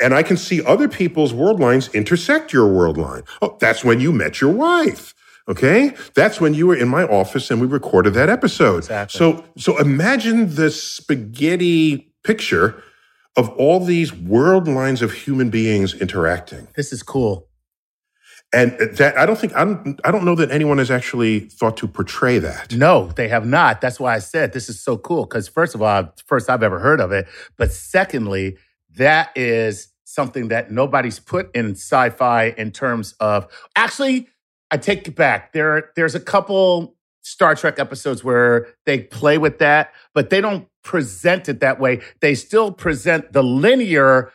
and 0.00 0.14
I 0.14 0.22
can 0.22 0.36
see 0.36 0.58
other 0.64 0.88
people's 0.88 1.32
world 1.34 1.58
lines 1.60 1.88
intersect 1.94 2.52
your 2.52 2.66
world 2.78 2.96
line. 2.98 3.22
Oh, 3.42 3.56
that's 3.60 3.82
when 3.84 3.98
you 4.00 4.12
met 4.12 4.40
your 4.40 4.52
wife. 4.52 5.14
Okay, 5.48 5.94
that's 6.14 6.40
when 6.42 6.52
you 6.52 6.66
were 6.66 6.76
in 6.76 6.88
my 6.88 7.04
office 7.04 7.50
and 7.50 7.58
we 7.60 7.66
recorded 7.66 8.12
that 8.14 8.28
episode. 8.28 8.78
Exactly. 8.84 9.18
So, 9.18 9.44
so 9.56 9.78
imagine 9.78 10.54
the 10.54 10.70
spaghetti 10.70 12.12
picture 12.22 12.82
of 13.36 13.48
all 13.50 13.80
these 13.84 14.12
world 14.12 14.68
lines 14.68 15.00
of 15.00 15.12
human 15.12 15.48
beings 15.48 15.94
interacting, 15.94 16.68
This 16.76 16.92
is 16.92 17.02
cool. 17.02 17.47
And 18.52 18.72
that 18.78 19.16
I 19.18 19.26
don't 19.26 19.38
think 19.38 19.54
I 19.54 19.64
don't, 19.64 20.00
I 20.04 20.10
don't 20.10 20.24
know 20.24 20.34
that 20.36 20.50
anyone 20.50 20.78
has 20.78 20.90
actually 20.90 21.40
thought 21.40 21.76
to 21.78 21.88
portray 21.88 22.38
that. 22.38 22.74
No, 22.74 23.08
they 23.08 23.28
have 23.28 23.46
not. 23.46 23.80
That's 23.80 24.00
why 24.00 24.14
I 24.14 24.18
said 24.20 24.52
this 24.52 24.68
is 24.68 24.80
so 24.80 24.96
cool. 24.96 25.24
Because 25.24 25.48
first 25.48 25.74
of 25.74 25.82
all, 25.82 26.12
first 26.26 26.48
I've 26.48 26.62
ever 26.62 26.78
heard 26.78 27.00
of 27.00 27.12
it, 27.12 27.28
but 27.56 27.72
secondly, 27.72 28.56
that 28.96 29.30
is 29.36 29.88
something 30.04 30.48
that 30.48 30.70
nobody's 30.70 31.18
put 31.18 31.54
in 31.54 31.72
sci-fi 31.72 32.54
in 32.56 32.70
terms 32.72 33.12
of. 33.20 33.46
Actually, 33.76 34.28
I 34.70 34.78
take 34.78 35.06
it 35.06 35.14
back. 35.14 35.52
There, 35.52 35.90
there's 35.96 36.14
a 36.14 36.20
couple 36.20 36.96
Star 37.22 37.54
Trek 37.54 37.78
episodes 37.78 38.24
where 38.24 38.68
they 38.86 39.00
play 39.00 39.36
with 39.36 39.58
that, 39.58 39.92
but 40.14 40.30
they 40.30 40.40
don't 40.40 40.66
present 40.82 41.48
it 41.48 41.60
that 41.60 41.78
way. 41.78 42.00
They 42.20 42.34
still 42.34 42.72
present 42.72 43.32
the 43.32 43.42
linear 43.42 44.32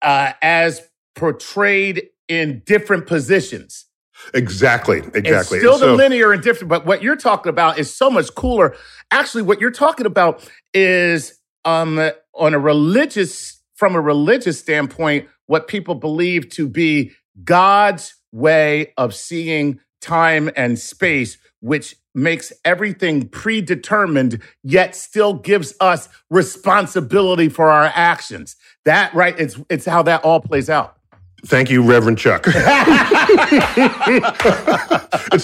uh, 0.00 0.32
as 0.40 0.88
portrayed 1.16 2.08
in 2.28 2.62
different 2.64 3.06
positions. 3.06 3.86
Exactly, 4.34 4.98
exactly. 4.98 5.58
It's 5.58 5.66
still 5.66 5.74
And 5.74 5.82
the 5.82 5.92
linear 5.94 6.32
and 6.32 6.42
different, 6.42 6.68
but 6.68 6.86
what 6.86 7.02
you're 7.02 7.16
talking 7.16 7.50
about 7.50 7.78
is 7.78 7.94
so 7.94 8.10
much 8.10 8.34
cooler. 8.34 8.76
Actually, 9.10 9.42
what 9.42 9.60
you're 9.60 9.70
talking 9.70 10.06
about 10.06 10.48
is 10.72 11.38
um 11.64 12.10
on 12.34 12.54
a 12.54 12.58
religious 12.58 13.60
from 13.74 13.94
a 13.94 14.00
religious 14.00 14.60
standpoint, 14.60 15.28
what 15.46 15.66
people 15.66 15.94
believe 15.94 16.48
to 16.50 16.68
be 16.68 17.12
God's 17.42 18.14
way 18.30 18.92
of 18.96 19.14
seeing 19.14 19.80
time 20.00 20.50
and 20.56 20.78
space, 20.78 21.36
which 21.60 21.96
makes 22.14 22.52
everything 22.64 23.28
predetermined, 23.28 24.40
yet 24.62 24.94
still 24.94 25.34
gives 25.34 25.74
us 25.80 26.08
responsibility 26.30 27.48
for 27.48 27.70
our 27.70 27.90
actions. 27.94 28.56
That 28.84 29.14
right, 29.14 29.38
it's 29.38 29.58
it's 29.68 29.86
how 29.86 30.02
that 30.04 30.22
all 30.24 30.40
plays 30.40 30.70
out. 30.70 30.96
Thank 31.44 31.70
you, 31.70 31.82
Reverend 31.82 32.18
Chuck. 32.18 32.44
it's 32.46 32.54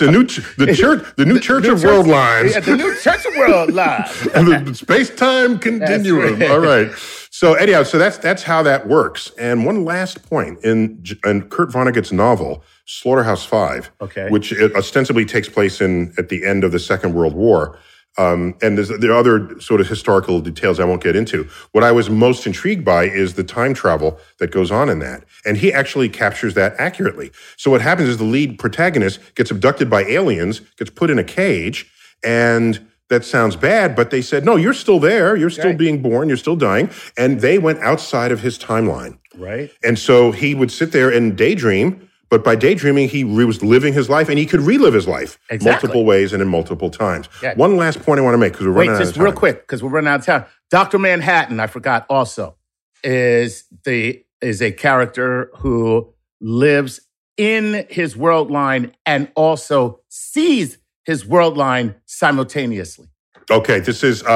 a 0.01 0.11
new 0.11 0.25
ch- 0.27 0.57
the 0.57 0.73
church, 0.75 1.05
the 1.17 1.25
new 1.25 1.41
Church 1.41 1.67
of 1.67 1.83
World 1.83 2.07
Lines, 2.07 2.55
Yeah, 2.55 2.61
the 2.61 2.77
new 2.77 2.95
Church 3.01 3.27
of 3.27 3.35
World 3.37 3.73
Live. 3.73 4.29
and 4.35 4.67
the 4.67 4.75
space 4.75 5.11
time 5.15 5.59
continuum. 5.59 6.39
right. 6.39 6.51
All 6.51 6.61
right. 6.61 6.91
So 7.31 7.55
anyhow, 7.55 7.83
so 7.83 7.99
that's 7.99 8.19
that's 8.19 8.43
how 8.45 8.63
that 8.63 8.87
works. 8.87 9.33
And 9.39 9.65
one 9.67 9.85
last 9.85 10.29
point 10.29 10.65
in 10.65 11.03
in 11.25 11.49
Kurt 11.49 11.71
Vonnegut's 11.71 12.13
novel 12.13 12.63
Slaughterhouse 12.87 13.45
Five, 13.45 13.91
Okay. 14.01 14.29
which 14.31 14.53
uh, 14.53 14.69
ostensibly 14.77 15.25
takes 15.25 15.49
place 15.49 15.81
in 15.81 16.15
at 16.17 16.29
the 16.29 16.45
end 16.45 16.63
of 16.65 16.71
the 16.73 16.79
Second 16.79 17.15
World 17.15 17.35
War. 17.35 17.77
Um, 18.17 18.55
and 18.63 18.77
there's, 18.77 18.89
there 18.89 19.13
are 19.13 19.19
other 19.19 19.61
sort 19.61 19.81
of 19.81 19.89
historical 19.89 20.41
details 20.41 20.81
I 20.81 20.85
won't 20.85 21.03
get 21.03 21.15
into. 21.15 21.49
What 21.73 21.85
I 21.85 21.93
was 21.93 22.11
most 22.11 22.47
intrigued 22.47 22.85
by 22.85 23.05
is 23.05 23.35
the 23.35 23.45
time 23.45 23.75
travel 23.75 24.19
that 24.39 24.51
goes 24.51 24.71
on 24.73 24.89
in 24.89 24.99
that. 25.01 25.25
And 25.45 25.57
he 25.57 25.73
actually 25.73 26.09
captures 26.09 26.55
that 26.55 26.75
accurately. 26.79 27.31
So 27.57 27.71
what 27.71 27.81
happens 27.81 28.09
is 28.09 28.19
the 28.19 28.25
lead 28.25 28.59
protagonist 28.59 29.21
gets 29.37 29.51
abducted 29.53 29.89
by 29.89 30.03
aliens, 30.05 30.61
gets 30.77 30.91
put 30.91 31.11
in 31.11 31.19
a 31.19 31.25
cage, 31.25 31.89
and 32.25 32.85
that 33.09 33.25
sounds 33.25 33.57
bad, 33.57 33.95
but 33.97 34.11
they 34.11 34.21
said, 34.21 34.45
no, 34.45 34.57
you're 34.57 34.75
still 34.75 34.99
there. 35.01 35.35
You're 35.37 35.49
still 35.49 35.67
Right. 35.67 35.79
being 35.79 36.03
born. 36.03 36.29
You're 36.29 36.37
still 36.37 36.57
dying. 36.57 36.91
And 37.17 37.41
they 37.41 37.59
went 37.59 37.79
outside 37.79 38.33
of 38.33 38.41
his 38.41 38.59
timeline. 38.59 39.19
Right. 39.37 39.71
And 39.83 39.99
so 39.99 40.33
he 40.33 40.55
would 40.55 40.71
sit 40.71 40.93
there 40.93 41.09
and 41.09 41.35
daydream, 41.37 42.08
but 42.31 42.45
by 42.45 42.57
daydreaming, 42.57 43.09
he 43.09 43.25
re- 43.25 43.45
was 43.45 43.63
living 43.63 43.93
his 43.93 44.11
life 44.11 44.29
and 44.29 44.39
he 44.39 44.47
could 44.47 44.61
relive 44.61 44.95
his 44.95 45.09
life 45.09 45.39
Exactly. 45.51 45.71
multiple 45.89 46.05
ways 46.05 46.33
and 46.33 46.43
in 46.43 46.49
multiple 46.49 46.91
times. 46.91 47.29
Yeah. 47.43 47.55
One 47.55 47.77
last 47.77 48.03
point 48.03 48.21
I 48.21 48.23
want 48.23 48.35
to 48.35 48.39
make 48.39 48.53
because 48.53 48.67
we're 48.67 48.73
Wait, 48.73 48.89
running 48.89 49.01
just 49.01 49.17
out 49.17 49.21
of 49.21 49.25
real 49.25 49.33
quick, 49.33 49.63
because 49.63 49.83
we're 49.83 49.91
running 49.91 50.09
out 50.09 50.21
of 50.21 50.27
time. 50.27 50.45
Doctor 50.71 50.99
Manhattan, 50.99 51.59
I 51.61 51.67
forgot 51.67 52.07
also, 52.11 52.57
is 53.03 53.65
the 53.85 54.25
is 54.41 54.63
a 54.63 54.71
character 54.73 55.51
who 55.57 56.13
lives 56.41 57.01
in 57.37 57.87
his 57.89 58.17
world 58.17 58.51
line 58.51 58.93
and 59.07 59.31
also 59.35 60.01
sees 60.09 60.79
his 61.05 61.25
world 61.27 61.57
line 61.57 61.95
simultaneously. 62.07 63.09
Okay, 63.51 63.81
this 63.81 64.05
is 64.05 64.23
uh, 64.25 64.27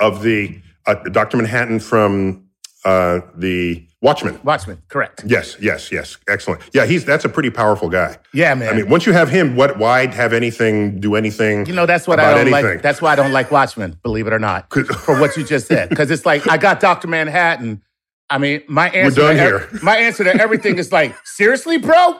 uh, 0.00 0.04
of 0.04 0.22
the 0.22 0.60
uh, 0.86 0.94
Dr. 0.94 1.36
Manhattan 1.36 1.80
from 1.80 2.46
uh, 2.84 3.20
the 3.34 3.86
Watchmen. 4.02 4.40
Watchmen, 4.42 4.82
correct? 4.88 5.22
Yes, 5.24 5.56
yes, 5.60 5.92
yes. 5.92 6.18
Excellent. 6.28 6.60
Yeah, 6.74 6.86
he's 6.86 7.04
that's 7.04 7.24
a 7.24 7.28
pretty 7.28 7.50
powerful 7.50 7.88
guy. 7.88 8.18
Yeah, 8.34 8.52
man. 8.54 8.68
I 8.74 8.76
mean, 8.78 8.88
once 8.90 9.06
you 9.06 9.12
have 9.12 9.28
him, 9.30 9.54
what? 9.54 9.78
Why 9.78 10.06
have 10.12 10.32
anything? 10.32 10.98
Do 11.00 11.14
anything? 11.14 11.66
you 11.66 11.72
know 11.72 11.86
that's 11.86 12.08
what 12.08 12.18
I 12.18 12.32
don't 12.32 12.40
anything. 12.48 12.64
like. 12.64 12.82
That's 12.82 13.00
why 13.00 13.12
I 13.12 13.16
don't 13.16 13.32
like 13.32 13.52
Watchmen. 13.52 13.98
Believe 14.02 14.26
it 14.26 14.32
or 14.32 14.40
not. 14.40 14.68
for 15.04 15.18
what 15.20 15.36
you 15.36 15.44
just 15.44 15.68
said, 15.68 15.88
because 15.88 16.10
it's 16.10 16.26
like 16.26 16.50
I 16.50 16.58
got 16.58 16.80
Doctor 16.80 17.06
Manhattan. 17.06 17.80
I 18.28 18.38
mean, 18.38 18.62
my 18.66 18.88
answer. 18.90 19.20
We're 19.22 19.34
done 19.34 19.36
to 19.36 19.42
here. 19.42 19.68
my 19.84 19.96
answer 19.98 20.24
to 20.24 20.34
everything 20.34 20.78
is 20.78 20.90
like, 20.90 21.14
seriously, 21.24 21.78
bro. 21.78 22.18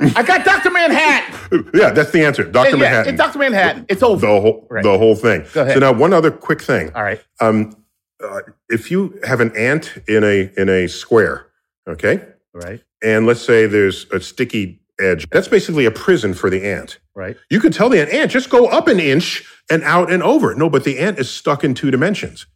I 0.00 0.22
got 0.22 0.44
Doctor 0.44 0.70
Manhattan. 0.70 1.70
yeah, 1.74 1.90
that's 1.90 2.12
the 2.12 2.24
answer. 2.24 2.44
Doctor 2.44 2.76
Yeah, 2.76 2.82
Manhattan. 2.82 3.16
Dr. 3.16 3.38
Manhattan. 3.40 3.86
It's 3.88 4.02
over. 4.04 4.20
the 4.24 4.40
whole 4.40 4.66
Right. 4.70 4.84
the 4.84 4.96
whole 4.96 5.16
thing. 5.16 5.44
Go 5.52 5.62
ahead. 5.62 5.74
So 5.74 5.80
now 5.80 5.92
one 5.92 6.12
other 6.12 6.30
quick 6.30 6.62
thing. 6.62 6.92
All 6.94 7.02
right. 7.02 7.20
Um, 7.40 7.74
uh, 8.22 8.40
if 8.68 8.90
you 8.90 9.18
have 9.24 9.40
an 9.40 9.56
ant 9.56 9.98
in 10.08 10.24
a 10.24 10.50
in 10.56 10.68
a 10.68 10.88
square, 10.88 11.46
okay, 11.88 12.24
Right. 12.52 12.82
and 13.02 13.26
let's 13.26 13.42
say 13.42 13.66
there's 13.66 14.06
a 14.12 14.20
sticky 14.20 14.80
edge. 15.00 15.28
That's 15.30 15.48
basically 15.48 15.84
a 15.86 15.90
prison 15.90 16.34
for 16.34 16.50
the 16.50 16.64
ant. 16.66 16.98
Right. 17.14 17.36
You 17.50 17.60
could 17.60 17.72
tell 17.72 17.88
the 17.88 18.00
ant, 18.00 18.10
ant, 18.10 18.30
just 18.30 18.50
go 18.50 18.66
up 18.66 18.88
an 18.88 18.98
inch 19.00 19.44
and 19.70 19.82
out 19.84 20.10
and 20.10 20.22
over. 20.22 20.54
No, 20.54 20.68
but 20.70 20.84
the 20.84 20.98
ant 20.98 21.18
is 21.18 21.30
stuck 21.30 21.62
in 21.64 21.74
two 21.74 21.90
dimensions. 21.90 22.46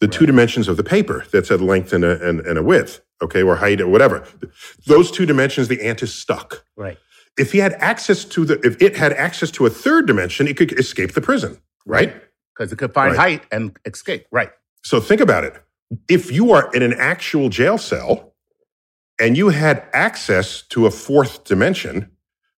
The 0.00 0.08
two 0.08 0.26
dimensions 0.26 0.68
of 0.68 0.76
the 0.76 0.84
paper 0.84 1.24
that's 1.32 1.50
a 1.50 1.56
length 1.56 1.92
and 1.92 2.04
a, 2.04 2.28
and, 2.28 2.40
and 2.40 2.58
a 2.58 2.62
width, 2.62 3.00
okay, 3.22 3.42
or 3.42 3.56
height 3.56 3.80
or 3.80 3.88
whatever. 3.88 4.26
Those 4.86 5.10
two 5.10 5.24
dimensions, 5.26 5.68
the 5.68 5.80
ant 5.82 6.02
is 6.02 6.12
stuck. 6.14 6.64
Right. 6.76 6.98
If 7.38 7.52
he 7.52 7.58
had 7.58 7.72
access 7.74 8.24
to 8.26 8.44
the, 8.44 8.60
if 8.66 8.80
it 8.82 8.96
had 8.96 9.12
access 9.14 9.50
to 9.52 9.64
a 9.66 9.70
third 9.70 10.06
dimension, 10.06 10.48
it 10.48 10.56
could 10.56 10.78
escape 10.78 11.12
the 11.12 11.20
prison, 11.22 11.60
right? 11.86 12.14
Because 12.54 12.72
it 12.72 12.76
could 12.76 12.92
find 12.92 13.12
Right. 13.16 13.18
height 13.40 13.46
and 13.50 13.76
escape. 13.86 14.26
Right. 14.30 14.50
So 14.86 15.00
think 15.00 15.20
about 15.20 15.42
it. 15.42 15.60
If 16.08 16.30
you 16.30 16.52
are 16.52 16.70
in 16.72 16.80
an 16.80 16.92
actual 16.92 17.48
jail 17.48 17.76
cell 17.76 18.34
and 19.18 19.36
you 19.36 19.48
had 19.48 19.84
access 19.92 20.62
to 20.68 20.86
a 20.86 20.92
fourth 20.92 21.42
dimension, 21.42 22.12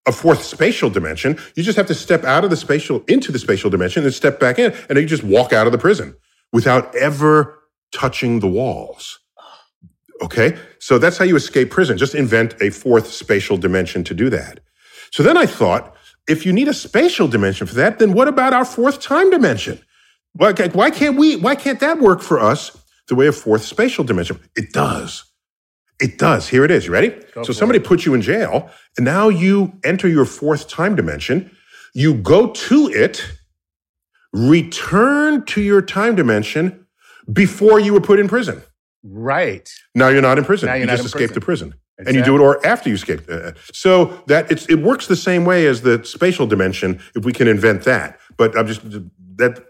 a 0.06 0.12
fourth 0.12 0.44
spatial 0.44 0.90
dimension, 0.90 1.38
you 1.54 1.62
just 1.62 1.78
have 1.78 1.86
to 1.86 1.94
step 1.94 2.24
out 2.24 2.44
of 2.44 2.50
the 2.50 2.56
spatial 2.56 3.02
into 3.08 3.32
the 3.32 3.38
spatial 3.38 3.70
dimension 3.70 4.04
and 4.04 4.12
step 4.12 4.38
back 4.38 4.58
in, 4.58 4.74
and 4.90 4.98
you 4.98 5.06
just 5.06 5.24
walk 5.24 5.54
out 5.54 5.66
of 5.66 5.72
the 5.72 5.78
prison 5.78 6.14
without 6.52 6.94
ever 6.94 7.60
touching 7.94 8.40
the 8.40 8.46
walls. 8.46 9.20
Okay? 10.20 10.54
So 10.80 10.98
that's 10.98 11.16
how 11.16 11.24
you 11.24 11.34
escape 11.34 11.70
prison. 11.70 11.96
Just 11.96 12.14
invent 12.14 12.60
a 12.60 12.68
fourth 12.68 13.10
spatial 13.10 13.56
dimension 13.56 14.04
to 14.04 14.12
do 14.12 14.28
that. 14.28 14.60
So 15.12 15.22
then 15.22 15.38
I 15.38 15.46
thought, 15.46 15.96
if 16.28 16.44
you 16.44 16.52
need 16.52 16.68
a 16.68 16.74
spatial 16.74 17.26
dimension 17.26 17.66
for 17.66 17.76
that, 17.76 17.98
then 17.98 18.12
what 18.12 18.28
about 18.28 18.52
our 18.52 18.66
fourth 18.66 19.00
time 19.00 19.30
dimension? 19.30 19.80
Why, 20.38 20.52
why 20.52 20.90
can't 20.90 21.16
we, 21.16 21.34
why 21.34 21.56
can't 21.56 21.80
that 21.80 21.98
work 21.98 22.22
for 22.22 22.38
us 22.38 22.76
the 23.08 23.16
way 23.16 23.26
a 23.26 23.32
fourth 23.32 23.64
spatial 23.64 24.04
dimension? 24.04 24.38
It 24.54 24.72
does. 24.72 25.24
It 26.00 26.16
does. 26.16 26.48
Here 26.48 26.64
it 26.64 26.70
is. 26.70 26.86
You 26.86 26.92
ready? 26.92 27.08
Go 27.34 27.42
so 27.42 27.52
somebody 27.52 27.80
puts 27.80 28.06
you 28.06 28.14
in 28.14 28.22
jail, 28.22 28.70
and 28.96 29.04
now 29.04 29.28
you 29.28 29.72
enter 29.84 30.06
your 30.06 30.24
fourth 30.24 30.68
time 30.68 30.94
dimension. 30.94 31.50
You 31.92 32.14
go 32.14 32.52
to 32.52 32.88
it, 32.88 33.28
return 34.32 35.44
to 35.46 35.60
your 35.60 35.82
time 35.82 36.14
dimension 36.14 36.86
before 37.32 37.80
you 37.80 37.92
were 37.92 38.00
put 38.00 38.20
in 38.20 38.28
prison. 38.28 38.62
Right. 39.02 39.68
Now 39.96 40.06
you're 40.06 40.22
not 40.22 40.38
in 40.38 40.44
prison. 40.44 40.68
Now 40.68 40.74
you're 40.74 40.82
you 40.82 40.96
just 40.96 41.04
escaped 41.04 41.32
prison. 41.32 41.34
the 41.34 41.40
prison. 41.40 41.74
And 42.06 42.14
you 42.14 42.22
do 42.22 42.36
it 42.36 42.40
or 42.40 42.64
after 42.64 42.88
you 42.88 42.94
escape. 42.94 43.22
Uh, 43.28 43.52
so 43.72 44.22
that 44.28 44.52
it's, 44.52 44.66
it 44.66 44.76
works 44.76 45.08
the 45.08 45.16
same 45.16 45.44
way 45.44 45.66
as 45.66 45.82
the 45.82 46.04
spatial 46.04 46.46
dimension 46.46 47.00
if 47.16 47.24
we 47.24 47.32
can 47.32 47.48
invent 47.48 47.82
that. 47.84 48.20
But 48.36 48.56
I'm 48.56 48.68
just 48.68 48.82
that 49.38 49.64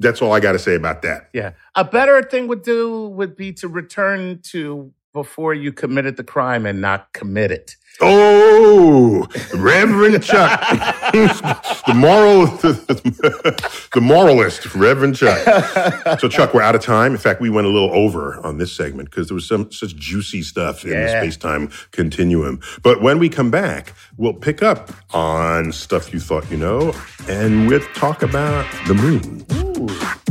that's 0.00 0.20
all 0.22 0.32
I 0.32 0.40
got 0.40 0.52
to 0.52 0.58
say 0.58 0.74
about 0.74 1.02
that. 1.02 1.28
Yeah. 1.32 1.52
A 1.74 1.84
better 1.84 2.22
thing 2.22 2.48
would 2.48 2.62
do 2.62 3.08
would 3.08 3.36
be 3.36 3.52
to 3.54 3.68
return 3.68 4.40
to 4.44 4.92
before 5.12 5.54
you 5.54 5.72
committed 5.72 6.16
the 6.16 6.24
crime 6.24 6.66
and 6.66 6.80
not 6.80 7.12
commit 7.12 7.50
it. 7.50 7.76
Oh, 8.02 9.26
Reverend 9.54 10.22
Chuck, 10.22 10.60
the 11.12 11.92
moral, 11.94 12.46
the 13.92 14.00
moralist, 14.00 14.74
Reverend 14.74 15.16
Chuck. 15.16 16.18
So, 16.18 16.28
Chuck, 16.28 16.54
we're 16.54 16.62
out 16.62 16.74
of 16.74 16.80
time. 16.80 17.12
In 17.12 17.18
fact, 17.18 17.42
we 17.42 17.50
went 17.50 17.66
a 17.66 17.70
little 17.70 17.92
over 17.92 18.38
on 18.46 18.56
this 18.56 18.72
segment 18.72 19.10
because 19.10 19.28
there 19.28 19.34
was 19.34 19.46
some 19.46 19.70
such 19.70 19.94
juicy 19.96 20.40
stuff 20.42 20.84
in 20.84 20.90
the 20.90 20.96
Yeah. 20.96 21.20
space-time 21.20 21.70
continuum. 21.90 22.60
But 22.82 23.02
when 23.02 23.18
we 23.18 23.28
come 23.28 23.50
back, 23.50 23.92
we'll 24.16 24.32
pick 24.34 24.62
up 24.62 24.90
on 25.12 25.70
stuff 25.72 26.12
you 26.14 26.20
thought 26.20 26.50
you 26.50 26.56
know, 26.56 26.94
and 27.28 27.66
we'll 27.68 27.80
talk 27.94 28.22
about 28.22 28.64
the 28.86 28.94
moon 28.94 29.44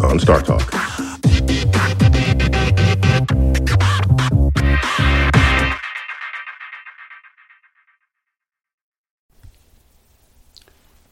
on 0.01 0.19
Star 0.19 0.41
Talk. 0.41 0.73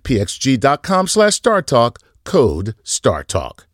pxg.com 0.00 1.06
slash 1.06 1.40
StarTalk. 1.40 1.96
Code 2.24 2.74
StarTalk. 2.84 3.64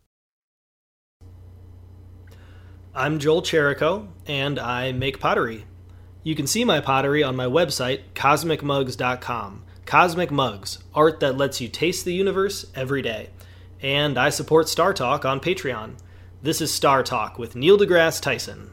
I'm 2.95 3.19
Joel 3.19 3.43
Cherico, 3.43 4.07
and 4.27 4.59
I 4.59 4.91
make 4.91 5.19
pottery. 5.19 5.65
You 6.23 6.35
can 6.35 6.47
see 6.47 6.65
my 6.65 6.81
pottery 6.81 7.23
on 7.23 7.35
my 7.35 7.45
website, 7.45 8.01
cosmicmugs.com. 8.13 9.63
Cosmic 9.85 10.31
Mugs, 10.31 10.79
art 10.93 11.19
that 11.21 11.37
lets 11.37 11.61
you 11.61 11.67
taste 11.67 12.05
the 12.05 12.13
universe 12.13 12.65
every 12.75 13.01
day. 13.01 13.29
And 13.81 14.17
I 14.17 14.29
support 14.29 14.67
Star 14.69 14.93
Talk 14.93 15.23
on 15.23 15.39
Patreon. 15.39 15.95
This 16.41 16.61
is 16.61 16.73
Star 16.73 17.01
Talk 17.01 17.39
with 17.39 17.55
Neil 17.55 17.77
deGrasse 17.77 18.21
Tyson. 18.21 18.69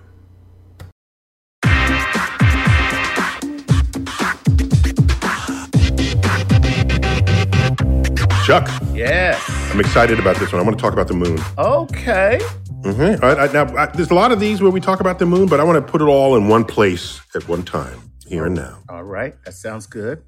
Chuck, 8.47 8.69
Yes. 8.95 9.43
I'm 9.73 9.81
excited 9.81 10.21
about 10.21 10.37
this 10.37 10.53
one. 10.53 10.61
I 10.61 10.65
want 10.65 10.79
to 10.79 10.81
talk 10.81 10.93
about 10.93 11.09
the 11.09 11.15
moon. 11.15 11.37
Okay. 11.59 12.39
Mhm. 12.83 13.21
All 13.21 13.29
right, 13.35 13.51
I- 13.51 13.53
now, 13.53 13.77
I, 13.77 13.87
there's 13.87 14.11
a 14.13 14.15
lot 14.15 14.31
of 14.31 14.39
these 14.39 14.63
where 14.63 14.71
we 14.71 14.81
talk 14.81 15.01
about 15.01 15.19
the 15.19 15.27
moon, 15.27 15.49
but 15.49 15.59
I 15.59 15.65
want 15.65 15.85
to 15.85 15.91
put 15.93 16.01
it 16.01 16.05
all 16.05 16.37
in 16.37 16.47
one 16.47 16.65
place 16.65 17.21
at 17.35 17.49
one 17.49 17.65
time, 17.65 17.99
here 18.29 18.47
and 18.47 18.55
now. 18.55 18.79
All 18.89 19.03
right. 19.03 19.35
That 19.45 19.55
sounds 19.55 19.87
good. 19.87 20.23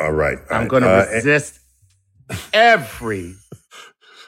All 0.00 0.10
right. 0.10 0.38
all 0.38 0.44
I'm 0.56 0.60
right. 0.62 0.68
going 0.68 0.82
to 0.82 0.88
Uh, 0.88 1.06
resist 1.12 1.60
every. 2.52 3.34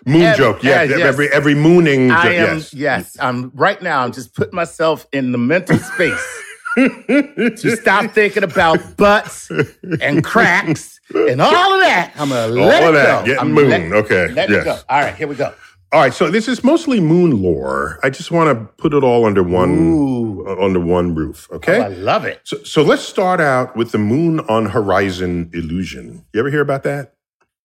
moon 0.06 0.22
Ev- 0.22 0.36
joke. 0.36 0.62
Yeah, 0.62 0.82
yeah, 0.82 0.98
yes. 0.98 1.06
every 1.08 1.28
every 1.32 1.54
mooning. 1.56 2.12
I 2.12 2.22
joke. 2.22 2.32
am. 2.34 2.56
yes. 2.58 2.74
Yes. 2.74 3.16
I'm 3.20 3.50
right 3.54 3.80
now. 3.82 4.04
I'm 4.04 4.12
just 4.12 4.36
putting 4.36 4.54
myself 4.54 5.06
in 5.12 5.32
the 5.32 5.38
mental 5.38 5.78
space 5.78 6.42
to 6.76 7.76
stop 7.80 8.10
thinking 8.12 8.42
about 8.42 8.96
butts 8.96 9.50
and 10.00 10.24
cracks 10.24 11.00
and 11.14 11.40
all 11.42 11.74
of 11.74 11.80
that. 11.80 12.12
I'm 12.16 12.28
gonna 12.30 12.48
let 12.48 12.82
All 12.82 12.88
of 12.88 12.94
it 12.94 12.98
that. 12.98 13.26
go. 13.26 13.34
Getting 13.34 13.52
moon. 13.52 13.90
let- 13.90 14.04
Okay. 14.04 14.28
Let 14.32 14.48
Yes. 14.50 14.62
it 14.62 14.64
go. 14.64 14.78
All 14.88 15.00
right. 15.00 15.14
Here 15.14 15.26
we 15.28 15.34
go. 15.34 15.52
All 15.92 16.00
right. 16.00 16.14
So 16.14 16.30
this 16.30 16.48
is 16.48 16.64
mostly 16.64 17.00
moon 17.00 17.42
lore. 17.42 17.98
I 18.02 18.10
just 18.10 18.30
want 18.30 18.48
to 18.58 18.64
put 18.82 18.94
it 18.94 19.04
all 19.04 19.26
under 19.26 19.42
one 19.42 20.44
uh, 20.46 20.56
under 20.64 20.80
one 20.80 21.14
roof. 21.14 21.48
Okay. 21.52 21.78
Oh, 21.78 21.82
I 21.82 21.88
love 21.88 22.24
it. 22.24 22.40
So, 22.44 22.62
so 22.64 22.82
let's 22.82 23.02
start 23.02 23.40
out 23.40 23.76
with 23.76 23.92
the 23.92 23.98
moon 23.98 24.40
on 24.40 24.66
horizon 24.66 25.50
illusion. 25.52 26.24
You 26.32 26.40
ever 26.40 26.50
hear 26.50 26.62
about 26.62 26.82
that? 26.84 27.14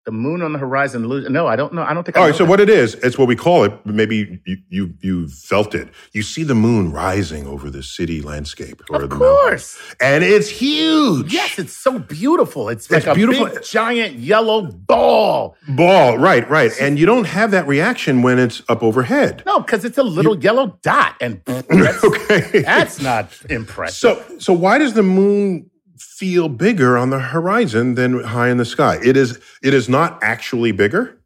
The 0.07 0.13
moon 0.13 0.41
on 0.41 0.53
the 0.53 0.57
horizon. 0.59 1.01
No, 1.33 1.47
I 1.47 1.57
don't 1.57 1.73
know. 1.73 1.81
I 1.83 1.93
don't 1.93 2.05
think. 2.05 2.15
I 2.15 2.21
All 2.21 2.27
know. 2.27 2.31
So 2.31 2.45
that. 2.45 2.49
what 2.49 2.61
it 2.61 2.69
is, 2.69 2.93
it's 3.03 3.17
what 3.17 3.27
we 3.27 3.35
call 3.35 3.65
it. 3.65 3.73
Maybe 3.85 4.39
you 4.45 4.57
you 4.69 4.93
you 5.01 5.27
felt 5.27 5.75
it. 5.75 5.89
You 6.13 6.21
see 6.23 6.43
the 6.43 6.55
moon 6.55 6.93
rising 6.93 7.45
over 7.45 7.69
the 7.69 7.83
city 7.83 8.21
landscape 8.21 8.81
or 8.89 9.01
Of 9.03 9.09
the 9.09 9.15
course. 9.17 9.77
mountains, 9.77 9.95
and 9.99 10.23
it's 10.23 10.47
huge. 10.47 11.33
Yes, 11.33 11.59
it's 11.59 11.73
so 11.75 11.99
beautiful. 11.99 12.69
It's 12.69 12.89
like 12.89 12.99
It's 12.99 13.07
a 13.07 13.15
beautiful. 13.15 13.47
big 13.47 13.61
giant 13.63 14.15
yellow 14.15 14.71
ball. 14.71 15.57
ball. 15.67 16.17
Right. 16.17 16.49
Right. 16.49 16.71
And 16.79 16.97
you 16.97 17.05
don't 17.05 17.25
have 17.27 17.51
that 17.51 17.67
reaction 17.67 18.21
when 18.21 18.39
it's 18.39 18.63
up 18.69 18.81
overhead. 18.83 19.43
No, 19.45 19.59
because 19.59 19.83
it's 19.83 19.97
a 19.97 20.03
little 20.03 20.37
yellow 20.39 20.79
dot, 20.83 21.15
and 21.19 21.41
that's, 21.45 22.01
Okay. 22.01 22.61
that's 22.61 23.01
not 23.01 23.29
impressive. 23.49 23.97
So, 23.97 24.37
so 24.39 24.53
why 24.53 24.77
does 24.77 24.93
the 24.93 25.03
moon 25.03 25.69
feel 25.99 26.49
bigger 26.49 26.97
on 26.97 27.09
the 27.09 27.19
horizon 27.19 27.95
than 27.95 28.23
high 28.23 28.49
in 28.49 28.57
the 28.57 28.65
sky? 28.65 28.97
It 29.03 29.17
is, 29.17 29.39
it 29.63 29.73
is 29.73 29.87
not 29.89 30.19
actually 30.21 30.71
bigger 30.71 31.17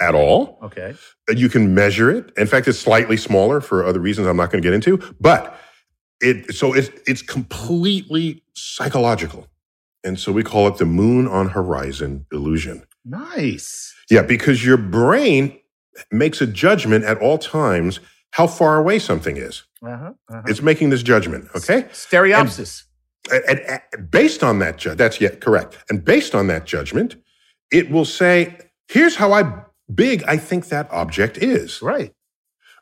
at 0.00 0.14
all. 0.14 0.58
okay, 0.62 0.94
You 1.28 1.48
can 1.48 1.74
measure 1.74 2.10
it. 2.10 2.32
In 2.36 2.46
fact, 2.46 2.66
it's 2.68 2.78
slightly 2.78 3.16
smaller 3.16 3.60
for 3.60 3.84
other 3.84 4.00
reasons 4.00 4.26
I'm 4.26 4.36
not 4.36 4.50
going 4.50 4.62
to 4.62 4.66
get 4.66 4.72
into. 4.74 4.96
But 5.20 5.58
it, 6.22 6.54
so 6.54 6.72
it's 6.74 6.90
it's 7.06 7.22
completely 7.22 8.42
psychological, 8.54 9.46
and 10.04 10.18
so 10.18 10.32
we 10.32 10.42
call 10.42 10.68
it 10.68 10.76
the 10.78 10.84
moon 10.86 11.26
on 11.28 11.48
horizon 11.50 12.26
illusion. 12.32 12.84
nice. 13.04 13.94
Yeah, 14.10 14.22
because 14.22 14.64
your 14.64 14.76
brain 14.76 15.58
makes 16.10 16.40
a 16.40 16.46
judgment 16.46 17.04
at 17.04 17.18
all 17.18 17.38
times 17.38 18.00
how 18.32 18.46
far 18.46 18.76
away 18.76 18.98
something 18.98 19.36
is. 19.36 19.64
Uh-huh, 19.82 20.12
uh-huh. 20.28 20.42
It's 20.46 20.62
making 20.62 20.90
this 20.90 21.02
judgment. 21.02 21.48
Okay. 21.54 21.82
Stereopsis. 21.92 22.82
and, 22.82 22.89
and 23.48 24.10
based 24.10 24.42
on 24.42 24.58
that, 24.60 24.78
ju- 24.78 24.94
that's 24.94 25.20
yet 25.20 25.40
correct. 25.40 25.78
And 25.88 26.04
based 26.04 26.34
on 26.34 26.46
that 26.48 26.64
judgment, 26.64 27.16
it 27.70 27.90
will 27.90 28.04
say, 28.04 28.56
"Here's 28.88 29.16
how 29.16 29.32
I 29.32 29.52
big 29.94 30.24
I 30.24 30.36
think 30.36 30.68
that 30.68 30.88
object 30.90 31.38
is." 31.38 31.80
right, 31.82 32.12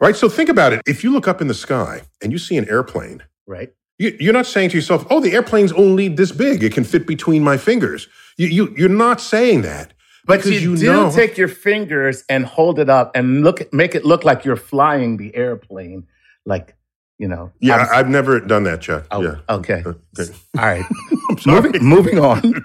Right. 0.01 0.15
So 0.17 0.29
think 0.29 0.49
about 0.49 0.73
it. 0.73 0.81
If 0.87 1.03
you 1.03 1.11
look 1.13 1.27
up 1.27 1.41
in 1.41 1.49
the 1.49 1.55
sky 1.55 2.03
and 2.23 2.31
you 2.33 2.39
see 2.39 2.57
an 2.57 2.69
airplane, 2.69 3.25
right. 3.47 3.71
you, 3.99 4.17
you're 4.21 4.33
not 4.33 4.47
saying 4.47 4.71
to 4.71 4.77
yourself, 4.77 5.07
"Oh, 5.11 5.21
the 5.21 5.33
airplane's 5.33 5.73
only 5.73 6.09
this 6.09 6.33
big; 6.33 6.63
it 6.63 6.73
can 6.73 6.85
fit 6.85 7.07
between 7.07 7.43
my 7.43 7.57
fingers." 7.57 8.09
You, 8.37 8.47
you 8.47 8.75
you're 8.77 8.89
not 8.89 9.21
saying 9.21 9.63
that. 9.63 9.93
But 10.25 10.45
you, 10.45 10.53
you 10.53 10.77
do 10.77 10.93
know- 10.93 11.11
take 11.11 11.37
your 11.39 11.49
fingers 11.49 12.23
and 12.29 12.45
hold 12.45 12.79
it 12.79 12.89
up 12.91 13.11
and 13.15 13.43
look, 13.43 13.73
make 13.73 13.95
it 13.95 14.05
look 14.05 14.25
like 14.25 14.45
you're 14.45 14.57
flying 14.57 15.17
the 15.17 15.35
airplane, 15.35 16.07
like 16.45 16.77
you 17.19 17.29
know. 17.29 17.53
Yeah, 17.61 17.87
I've 17.93 18.09
never 18.09 18.41
done 18.41 18.63
that, 18.65 18.81
Chuck. 18.81 19.07
oh, 19.11 19.23
yeah. 19.23 19.37
Okay. 19.49 19.83
Okay. 19.85 20.33
All 20.59 20.65
right. 20.65 20.85
I'm 21.31 21.39
sorry. 21.39 21.63
moving, 21.63 21.85
moving 21.85 22.19
on. 22.19 22.65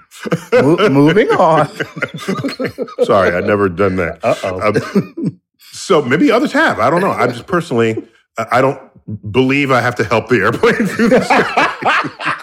Mo- 0.52 0.88
moving 0.88 1.28
on. 1.30 1.68
Sorry, 3.04 3.34
I've 3.36 3.44
never 3.46 3.68
done 3.68 3.96
that. 3.96 4.20
Uh-oh. 4.24 4.60
Um, 4.94 5.40
so 5.58 6.02
maybe 6.02 6.30
others 6.30 6.52
have. 6.52 6.78
I 6.78 6.88
don't 6.88 7.00
know. 7.00 7.10
I 7.10 7.26
just 7.26 7.46
personally, 7.46 8.06
I 8.38 8.60
don't 8.62 8.80
believe 9.30 9.70
I 9.70 9.80
have 9.80 9.96
to 9.96 10.04
help 10.04 10.28
the 10.28 10.36
airplane 10.36 10.86
through 10.86 11.08
the 11.10 11.20
sky. 11.22 12.40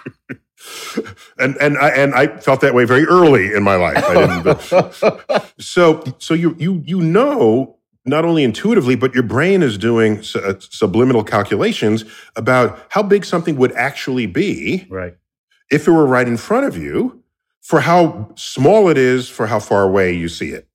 and 1.39 1.56
and 1.58 1.78
I 1.78 1.89
and 1.89 2.13
I 2.13 2.28
felt 2.38 2.62
that 2.62 2.74
way 2.74 2.86
very 2.86 3.06
early 3.06 3.54
in 3.54 3.63
my 3.63 3.76
life. 3.76 4.04
I 4.04 4.13
didn't. 4.13 4.43
But, 4.43 5.54
so 5.60 6.04
so 6.19 6.34
you 6.34 6.56
you 6.60 6.84
you 6.86 7.02
know 7.02 7.78
not 8.06 8.26
only 8.26 8.44
intuitively, 8.44 8.96
but 8.96 9.14
your 9.14 9.24
brain 9.24 9.62
is 9.62 9.78
doing 9.78 10.22
su- 10.24 10.40
uh, 10.40 10.56
subliminal 10.60 11.24
calculations 11.24 12.04
about 12.36 12.80
how 12.90 13.04
big 13.04 13.26
something 13.26 13.56
would 13.58 13.72
actually 13.74 14.26
be 14.26 14.88
right. 14.90 15.16
if 15.72 15.88
it 15.88 15.92
were 15.92 16.06
right 16.06 16.28
in 16.28 16.38
front 16.38 16.66
of 16.66 16.76
you, 16.78 17.22
for 17.62 17.82
how 17.82 18.32
small 18.36 18.90
it 18.90 18.98
is, 18.98 19.30
for 19.30 19.48
how 19.48 19.60
far 19.60 19.84
away 19.84 20.14
you 20.14 20.28
see 20.28 20.50
it 20.50 20.68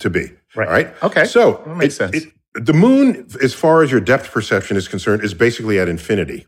to 0.00 0.10
be. 0.10 0.32
Right. 0.56 0.66
All 0.68 0.74
right. 0.74 1.02
Okay. 1.04 1.24
So 1.24 1.62
That 1.66 1.76
makes 1.76 1.94
it- 1.94 1.96
sense. 1.96 2.16
it- 2.24 2.32
the 2.54 2.72
moon, 2.72 3.26
as 3.42 3.52
far 3.52 3.82
as 3.82 3.90
your 3.92 4.00
depth 4.00 4.32
perception 4.32 4.78
is 4.78 4.88
concerned, 4.88 5.22
is 5.22 5.34
basically 5.34 5.78
at 5.78 5.88
infinity. 5.90 6.46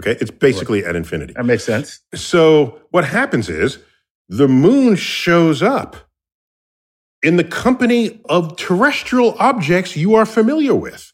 Okay, 0.00 0.16
it's 0.20 0.30
basically 0.30 0.84
at 0.84 0.94
infinity. 0.94 1.32
That 1.34 1.44
makes 1.44 1.64
sense. 1.64 1.98
So 2.14 2.80
what 2.90 3.04
happens 3.04 3.48
is 3.48 3.78
the 4.28 4.46
moon 4.46 4.94
shows 4.94 5.62
up 5.64 5.96
in 7.22 7.36
the 7.36 7.44
company 7.44 8.20
of 8.28 8.56
terrestrial 8.56 9.36
objects 9.38 9.96
you 9.96 10.14
are 10.14 10.26
familiar 10.26 10.74
with. 10.74 11.12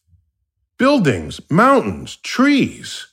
Buildings, 0.79 1.41
mountains, 1.51 2.17
trees. 2.17 3.09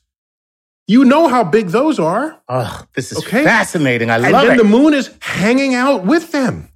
You 0.86 1.06
know 1.06 1.28
how 1.30 1.44
big 1.46 1.68
those 1.68 1.98
are. 1.98 2.42
Oh, 2.50 2.84
this 2.94 3.12
is 3.12 3.20
Okay. 3.20 3.44
fascinating. 3.44 4.10
I 4.10 4.16
and 4.18 4.32
love 4.32 4.46
then 4.48 4.56
it. 4.56 4.58
the 4.58 4.68
moon 4.70 4.94
is 4.94 5.12
hanging 5.22 5.74
out 5.76 6.06
with 6.06 6.32
them. 6.32 6.70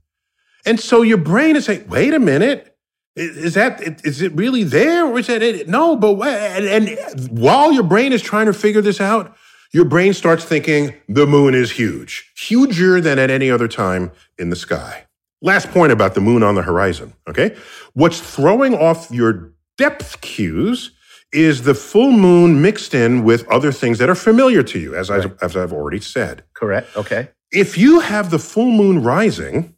And 0.66 0.80
so 0.80 1.02
your 1.02 1.18
brain 1.18 1.56
is 1.56 1.66
saying, 1.66 1.88
wait 1.90 2.14
a 2.14 2.20
minute. 2.20 2.74
Is 3.16 3.56
that 3.56 3.82
is 4.06 4.22
it 4.22 4.32
really 4.34 4.62
there 4.64 5.06
or 5.06 5.18
is 5.18 5.28
that 5.28 5.42
it? 5.42 5.68
No, 5.68 5.96
but 5.96 6.16
and, 6.22 6.88
and 6.88 7.30
while 7.30 7.72
your 7.72 7.84
brain 7.84 8.14
is 8.14 8.22
trying 8.22 8.46
to 8.46 8.54
figure 8.54 8.82
this 8.82 9.02
out, 9.02 9.36
your 9.74 9.86
brain 9.86 10.14
starts 10.14 10.46
thinking 10.46 10.94
the 11.10 11.26
moon 11.26 11.56
is 11.56 11.72
huge, 11.72 12.32
huger 12.38 13.02
than 13.02 13.18
at 13.18 13.32
any 13.32 13.50
other 13.50 13.68
time 13.68 14.12
in 14.38 14.52
the 14.52 14.56
sky. 14.56 15.07
Last 15.41 15.69
point 15.71 15.91
about 15.91 16.15
the 16.15 16.21
moon 16.21 16.41
on 16.43 16.56
the 16.56 16.63
horizon. 16.63 17.13
Okay, 17.30 17.56
what's 17.93 18.19
throwing 18.19 18.73
off 18.76 19.10
your 19.12 19.54
depth 19.78 20.21
cues 20.21 20.91
is 21.34 21.63
the 21.63 21.76
full 21.76 22.12
moon 22.12 22.62
mixed 22.62 22.93
in 22.93 23.23
with 23.23 23.47
other 23.50 23.71
things 23.71 23.97
that 24.00 24.10
are 24.10 24.15
familiar 24.15 24.63
to 24.63 24.80
you, 24.80 24.95
as, 24.95 25.10
I, 25.12 25.17
Right. 25.17 25.34
as 25.41 25.58
I've 25.58 25.73
already 25.73 26.00
said 26.00 26.43
Correct. 26.56 26.95
Okay. 26.95 27.30
if 27.52 27.78
you 27.78 28.00
have 28.00 28.32
the 28.32 28.39
full 28.39 28.71
moon 28.71 29.04
rising 29.04 29.76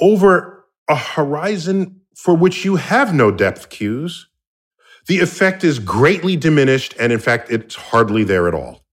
over 0.00 0.64
a 0.88 0.96
horizon 0.96 2.00
for 2.16 2.34
which 2.36 2.64
you 2.64 2.76
have 2.76 3.14
no 3.14 3.30
depth 3.30 3.70
cues, 3.70 4.28
the 5.06 5.20
effect 5.20 5.64
is 5.64 5.78
greatly 5.78 6.36
diminished, 6.36 6.94
and 6.98 7.12
in 7.12 7.18
fact, 7.18 7.50
it's 7.50 7.74
hardly 7.74 8.24
there 8.24 8.46
at 8.48 8.54
all. 8.54 8.84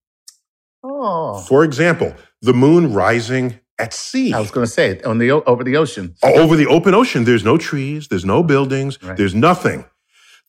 Oh. 0.84 1.40
For 1.42 1.64
example, 1.64 2.16
the 2.42 2.54
moon 2.54 2.94
rising 2.94 3.60
at 3.80 3.94
sea. 3.94 4.34
I 4.34 4.40
was 4.40 4.52
going 4.52 4.66
to 4.66 4.72
say 4.72 4.90
it 4.92 5.06
on 5.06 5.18
the 5.18 5.32
over 5.32 5.64
the 5.64 5.78
ocean. 5.78 6.16
over 6.24 6.56
the 6.56 6.68
open 6.68 6.94
ocean 6.94 7.24
there's 7.24 7.44
no 7.44 7.58
trees 7.58 8.08
there's 8.10 8.26
no 8.26 8.44
buildings 8.44 9.02
Right. 9.02 9.16
there's 9.18 9.34
nothing 9.36 9.86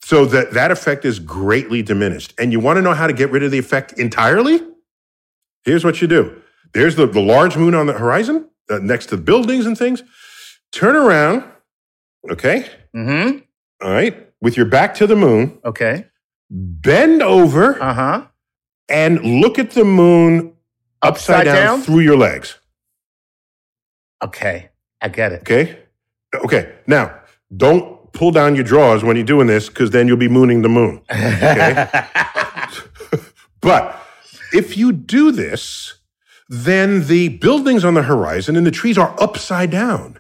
so 0.03 0.25
that 0.27 0.53
that 0.55 0.71
effect 0.71 1.05
is 1.05 1.19
greatly 1.19 1.83
diminished 1.83 2.35
and 2.39 2.53
you 2.53 2.61
want 2.61 2.77
to 2.79 2.83
know 2.83 2.95
how 2.95 3.07
to 3.07 3.13
get 3.13 3.31
rid 3.31 3.43
of 3.43 3.51
the 3.51 3.59
effect 3.59 3.93
entirely 3.99 4.61
here's 5.65 5.85
what 5.85 6.01
you 6.03 6.09
do 6.09 6.23
there's 6.73 6.97
the, 6.97 7.07
the 7.07 7.21
large 7.21 7.57
moon 7.57 7.75
on 7.75 7.87
the 7.87 7.93
horizon 7.93 8.49
uh, 8.71 8.79
next 8.79 9.07
to 9.07 9.17
the 9.17 9.23
buildings 9.23 9.67
and 9.67 9.77
things 9.79 10.03
turn 10.73 10.97
around 10.97 11.45
okay 12.31 12.67
Mm-hmm. 12.95 13.39
all 13.85 13.91
right 13.93 14.15
with 14.41 14.57
your 14.57 14.67
back 14.67 14.95
to 14.97 15.07
the 15.07 15.17
moon 15.17 15.59
Okay. 15.65 16.07
bend 16.51 17.23
over 17.23 17.81
Uh 17.83 17.95
huh. 17.95 18.27
and 18.89 19.21
look 19.43 19.59
at 19.59 19.71
the 19.73 19.85
moon 19.85 20.55
upside, 21.03 21.13
Upside 21.41 21.45
down, 21.45 21.55
down? 21.67 21.81
through 21.83 22.01
your 22.01 22.17
legs 22.17 22.59
Okay. 24.23 24.71
I 25.01 25.09
get 25.09 25.33
it. 25.33 25.41
Okay. 25.43 25.79
Okay. 26.35 26.73
Now, 26.87 27.19
don't 27.57 28.13
pull 28.13 28.31
down 28.31 28.55
your 28.55 28.65
drawers 28.65 29.03
when 29.03 29.17
you're 29.17 29.25
doing 29.25 29.47
this 29.47 29.69
because 29.69 29.91
then 29.91 30.07
you'll 30.09 30.17
be 30.17 30.29
mooning 30.29 30.63
the 30.63 30.69
moon. 30.69 31.03
Okay. 31.11 31.89
but 33.61 34.01
if 34.53 34.77
you 34.77 34.93
do 34.93 35.33
this, 35.33 35.95
then 36.49 37.07
the 37.07 37.29
buildings 37.39 37.85
on 37.85 37.95
the 37.95 38.03
horizon 38.03 38.57
and 38.57 38.67
the 38.67 38.71
trees 38.71 38.99
are 38.99 39.15
upside 39.21 39.71
down. 39.71 40.19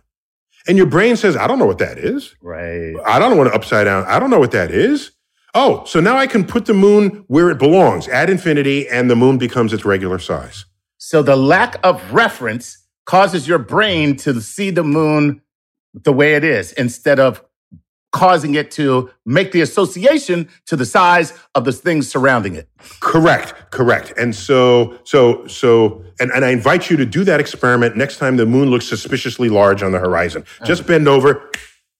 And 0.68 0.76
your 0.76 0.86
brain 0.86 1.16
says, 1.16 1.36
I 1.36 1.46
don't 1.46 1.58
know 1.58 1.66
what 1.66 1.78
that 1.78 1.98
is. 1.98 2.36
right. 2.42 2.94
I 3.04 3.18
don't 3.18 3.36
want 3.36 3.50
what 3.50 3.54
upside 3.54 3.86
down. 3.86 4.04
I 4.06 4.18
don't 4.18 4.30
know 4.30 4.38
what 4.38 4.52
that 4.52 4.70
is. 4.70 5.12
Oh, 5.54 5.84
so 5.84 6.00
now 6.00 6.16
I 6.16 6.28
can 6.28 6.44
put 6.44 6.66
the 6.66 6.74
moon 6.74 7.24
where 7.26 7.50
it 7.50 7.58
belongs 7.58 8.06
at 8.06 8.30
infinity 8.30 8.88
and 8.88 9.10
the 9.10 9.16
moon 9.16 9.36
becomes 9.36 9.72
its 9.72 9.84
regular 9.84 10.20
size. 10.20 10.66
So 10.98 11.22
the 11.22 11.34
lack 11.34 11.76
of 11.82 12.12
reference 12.12 12.79
causes 13.10 13.48
your 13.48 13.58
brain 13.58 14.14
to 14.14 14.40
see 14.40 14.70
the 14.70 14.84
moon 14.84 15.42
the 15.94 16.12
way 16.12 16.34
it 16.34 16.44
is 16.44 16.70
instead 16.74 17.18
of 17.18 17.44
causing 18.12 18.54
it 18.54 18.70
to 18.70 19.10
make 19.26 19.50
the 19.50 19.60
association 19.60 20.48
to 20.64 20.76
the 20.76 20.86
size 20.86 21.32
of 21.56 21.64
the 21.64 21.72
things 21.72 22.08
surrounding 22.08 22.54
it. 22.54 22.68
Correct, 23.00 23.52
correct. 23.72 24.12
And 24.16 24.32
so, 24.32 24.96
so, 25.02 25.44
so, 25.48 26.04
and, 26.20 26.30
and 26.30 26.44
I 26.44 26.50
invite 26.50 26.88
you 26.88 26.96
to 26.98 27.04
do 27.04 27.24
that 27.24 27.40
experiment 27.40 27.96
next 27.96 28.18
time 28.18 28.36
the 28.36 28.46
moon 28.46 28.70
looks 28.70 28.86
suspiciously 28.86 29.48
large 29.48 29.82
on 29.82 29.90
the 29.90 29.98
horizon. 29.98 30.42
Uh-huh. 30.42 30.66
Just 30.66 30.86
bend 30.86 31.08
over, 31.08 31.50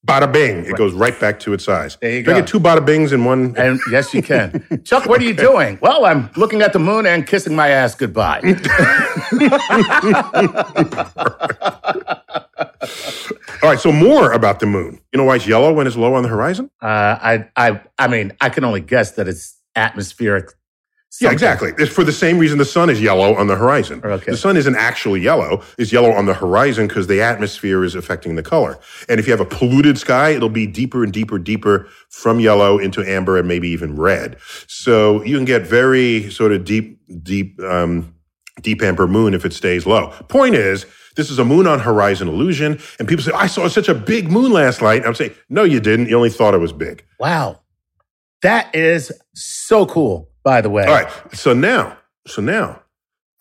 bada 0.06 0.32
bing. 0.32 0.64
It 0.64 0.76
goes 0.76 0.92
right 0.94 1.18
back 1.20 1.40
to 1.40 1.52
its 1.52 1.64
size. 1.64 1.96
There 2.00 2.10
you 2.10 2.22
Do 2.22 2.30
I 2.30 2.34
go. 2.34 2.40
get 2.40 2.48
two 2.48 2.60
bada 2.60 2.84
bings 2.84 3.12
in 3.12 3.24
one? 3.24 3.54
And 3.56 3.80
yes, 3.90 4.14
you 4.14 4.22
can. 4.22 4.80
Chuck, 4.84 5.06
what 5.06 5.20
are 5.20 5.24
you 5.24 5.34
doing? 5.34 5.78
Well, 5.80 6.04
I'm 6.04 6.30
looking 6.36 6.62
at 6.62 6.72
the 6.72 6.78
moon 6.78 7.06
and 7.06 7.26
kissing 7.26 7.54
my 7.54 7.68
ass 7.68 7.94
goodbye. 7.94 8.40
All 13.62 13.68
right, 13.68 13.78
so 13.78 13.92
more 13.92 14.32
about 14.32 14.60
the 14.60 14.66
moon. 14.66 15.00
You 15.12 15.18
know 15.18 15.24
why 15.24 15.36
it's 15.36 15.46
yellow 15.46 15.72
when 15.72 15.86
it's 15.86 15.96
low 15.96 16.14
on 16.14 16.22
the 16.22 16.28
horizon? 16.30 16.70
Uh, 16.82 16.86
I, 16.86 17.48
I, 17.56 17.80
I 17.98 18.08
mean, 18.08 18.32
I 18.40 18.48
can 18.48 18.64
only 18.64 18.80
guess 18.80 19.12
that 19.12 19.28
it's 19.28 19.58
atmospheric. 19.76 20.50
Yeah, 21.20 21.32
exactly. 21.32 21.72
It's 21.76 21.92
for 21.92 22.04
the 22.04 22.12
same 22.12 22.38
reason 22.38 22.58
the 22.58 22.64
sun 22.64 22.88
is 22.88 23.00
yellow 23.02 23.34
on 23.34 23.48
the 23.48 23.56
horizon. 23.56 24.00
Okay. 24.04 24.30
The 24.30 24.36
sun 24.36 24.56
isn't 24.56 24.76
actually 24.76 25.20
yellow. 25.20 25.62
It's 25.76 25.92
yellow 25.92 26.12
on 26.12 26.26
the 26.26 26.34
horizon 26.34 26.86
because 26.86 27.08
the 27.08 27.20
atmosphere 27.20 27.82
is 27.82 27.96
affecting 27.96 28.36
the 28.36 28.44
color. 28.44 28.78
And 29.08 29.18
if 29.18 29.26
you 29.26 29.32
have 29.32 29.40
a 29.40 29.44
polluted 29.44 29.98
sky, 29.98 30.30
it'll 30.30 30.48
be 30.48 30.68
deeper 30.68 31.02
and 31.02 31.12
deeper, 31.12 31.38
deeper 31.38 31.88
from 32.10 32.38
yellow 32.38 32.78
into 32.78 33.02
amber 33.02 33.36
and 33.36 33.48
maybe 33.48 33.68
even 33.68 33.96
red. 33.96 34.36
So 34.68 35.22
you 35.24 35.36
can 35.36 35.44
get 35.44 35.62
very 35.66 36.30
sort 36.30 36.52
of 36.52 36.64
deep, 36.64 37.00
deep, 37.24 37.60
um, 37.60 38.14
deep 38.62 38.80
amber 38.80 39.08
moon 39.08 39.34
if 39.34 39.44
it 39.44 39.52
stays 39.52 39.86
low. 39.86 40.10
Point 40.28 40.54
is, 40.54 40.86
this 41.16 41.28
is 41.28 41.38
a 41.38 41.44
moon 41.44 41.66
on 41.66 41.80
horizon 41.80 42.28
illusion. 42.28 42.78
And 42.98 43.08
people 43.08 43.24
say, 43.24 43.32
I 43.32 43.48
saw 43.48 43.68
such 43.68 43.88
a 43.88 43.94
big 43.94 44.30
moon 44.30 44.52
last 44.52 44.80
night. 44.80 45.04
I'm 45.04 45.14
saying, 45.14 45.34
no, 45.48 45.64
you 45.64 45.80
didn't. 45.80 46.08
You 46.08 46.16
only 46.16 46.30
thought 46.30 46.54
it 46.54 46.58
was 46.58 46.72
big. 46.72 47.04
Wow. 47.18 47.60
That 48.42 48.74
is 48.74 49.12
so 49.34 49.84
cool, 49.84 50.29
by 50.42 50.60
the 50.60 50.70
way. 50.70 50.84
All 50.84 50.94
right. 50.94 51.10
So 51.34 51.52
now, 51.54 51.96
so 52.26 52.42
now, 52.42 52.82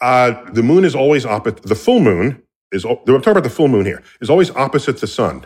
uh, 0.02 0.50
the 0.52 0.64
moon 0.64 0.86
is 0.86 0.96
always 0.96 1.26
opposite. 1.26 1.64
The 1.64 1.76
full 1.76 2.00
moon 2.00 2.42
is. 2.72 2.86
I'm 2.86 2.98
talking 3.06 3.32
about 3.32 3.44
the 3.44 3.50
full 3.50 3.68
moon 3.68 3.86
here. 3.86 4.02
Is 4.22 4.30
always 4.30 4.50
opposite 4.52 5.00
the 5.00 5.08
sun. 5.08 5.46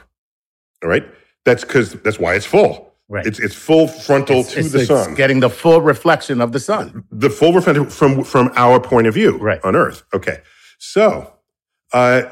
All 0.83 0.89
right. 0.89 1.05
That's 1.45 1.63
because 1.63 1.93
that's 2.03 2.19
why 2.19 2.35
it's 2.35 2.45
full. 2.45 2.93
Right. 3.09 3.25
It's 3.25 3.39
it's 3.39 3.55
full 3.55 3.87
frontal 3.87 4.39
It's, 4.41 4.53
to 4.53 4.59
it's- 4.59 4.71
the 4.71 4.79
it's 4.79 4.87
sun. 4.87 5.13
getting 5.15 5.39
the 5.41 5.49
full 5.49 5.81
reflection 5.81 6.39
of 6.41 6.51
the 6.51 6.59
sun. 6.59 7.03
the 7.11 7.29
full 7.29 7.53
reflection 7.53 7.89
from 7.89 8.23
from 8.23 8.51
our 8.55 8.79
point 8.79 9.07
of 9.07 9.13
view 9.13 9.37
Right. 9.37 9.59
on 9.63 9.75
Earth. 9.75 10.03
Okay. 10.13 10.39
So, 10.79 11.33
uh, 11.91 12.23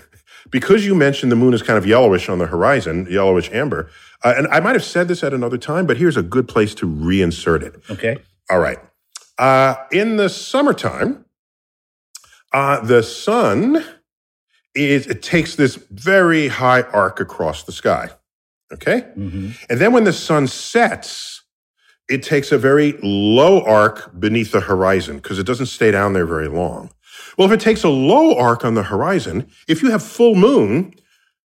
because 0.50 0.84
you 0.86 0.94
mentioned 0.94 1.30
the 1.32 1.36
moon 1.36 1.54
is 1.54 1.62
kind 1.62 1.76
of 1.78 1.86
yellowish 1.86 2.28
on 2.28 2.38
the 2.38 2.46
horizon, 2.46 3.06
yellowish 3.10 3.50
amber, 3.52 3.90
uh, 4.24 4.34
and 4.36 4.46
I 4.48 4.60
might 4.60 4.74
have 4.74 4.84
said 4.84 5.08
this 5.08 5.22
at 5.24 5.32
another 5.34 5.58
time, 5.58 5.86
but 5.86 5.96
here's 5.96 6.16
a 6.16 6.22
good 6.22 6.48
place 6.48 6.74
to 6.76 6.86
reinsert 6.86 7.62
it. 7.62 7.74
Okay. 7.90 8.18
All 8.52 8.58
right. 8.58 8.78
Uh, 9.38 9.76
in 9.90 10.16
the 10.18 10.28
summertime, 10.28 11.24
uh, 12.52 12.80
the 12.84 13.02
sun 13.02 13.82
is 14.74 15.06
it 15.06 15.22
takes 15.22 15.56
this 15.56 15.76
very 15.90 16.48
high 16.48 16.82
arc 16.82 17.18
across 17.18 17.62
the 17.64 17.72
sky. 17.72 18.10
Okay, 18.70 19.06
Mhm. 19.18 19.54
and 19.70 19.80
then 19.80 19.92
when 19.92 20.04
the 20.04 20.12
sun 20.12 20.46
sets, 20.46 21.42
it 22.10 22.22
takes 22.22 22.52
a 22.52 22.58
very 22.58 22.98
low 23.02 23.62
arc 23.62 24.18
beneath 24.20 24.52
the 24.52 24.60
horizon 24.60 25.16
because 25.16 25.38
it 25.38 25.46
doesn't 25.46 25.66
stay 25.66 25.90
down 25.90 26.12
there 26.12 26.26
very 26.26 26.48
long. 26.48 26.90
Well, 27.38 27.46
if 27.50 27.54
it 27.54 27.60
takes 27.60 27.82
a 27.84 27.88
low 27.88 28.36
arc 28.36 28.64
on 28.66 28.74
the 28.74 28.82
horizon, 28.82 29.46
if 29.66 29.82
you 29.82 29.90
have 29.90 30.02
full 30.02 30.34
moon, 30.34 30.94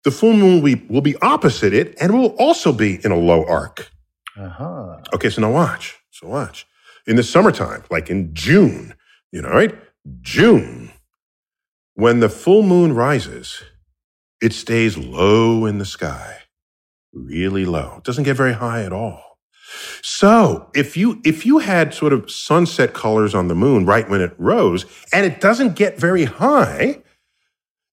the 0.05 0.11
full 0.11 0.33
moon 0.33 0.55
will 0.63 0.75
be, 0.75 0.87
will 0.89 1.01
be 1.03 1.17
opposite 1.21 1.75
it 1.75 1.95
and 2.01 2.19
will 2.19 2.35
also 2.39 2.73
be 2.73 2.99
in 3.05 3.11
a 3.13 3.17
low 3.19 3.45
arc. 3.45 3.91
Uh-huh. 4.39 5.01
Okay, 5.15 5.29
so 5.31 5.41
now 5.43 5.51
watch. 5.51 5.97
So 6.11 6.29
watch. 6.29 6.67
In 7.07 7.17
the 7.17 7.23
summertime, 7.23 7.85
like 7.91 8.09
in 8.11 8.35
June, 8.35 8.95
you 9.31 9.43
know, 9.43 9.51
right? 9.51 9.75
June, 10.23 10.91
when 11.95 12.21
the 12.21 12.29
full 12.29 12.63
moon 12.63 12.95
rises, 12.95 13.63
it 14.41 14.53
stays 14.53 14.97
low 14.97 15.67
in 15.67 15.79
the 15.79 15.85
sky, 15.85 16.39
really 17.13 17.65
low. 17.65 17.97
It 17.99 18.05
doesn't 18.05 18.25
get 18.25 18.37
very 18.37 18.55
high 18.55 18.83
at 18.83 18.93
all. 18.93 19.39
So 20.03 20.71
if 20.75 20.97
you 20.97 21.21
if 21.25 21.45
you 21.45 21.59
had 21.59 21.95
sort 21.95 22.13
of 22.13 22.31
sunset 22.31 22.95
colors 22.95 23.35
on 23.35 23.49
the 23.49 23.55
moon 23.55 23.87
right 23.87 24.09
when 24.09 24.21
it 24.21 24.35
rose, 24.39 24.87
and 25.13 25.27
it 25.27 25.41
doesn't 25.41 25.77
get 25.77 25.99
very 25.99 26.25
high, 26.25 27.03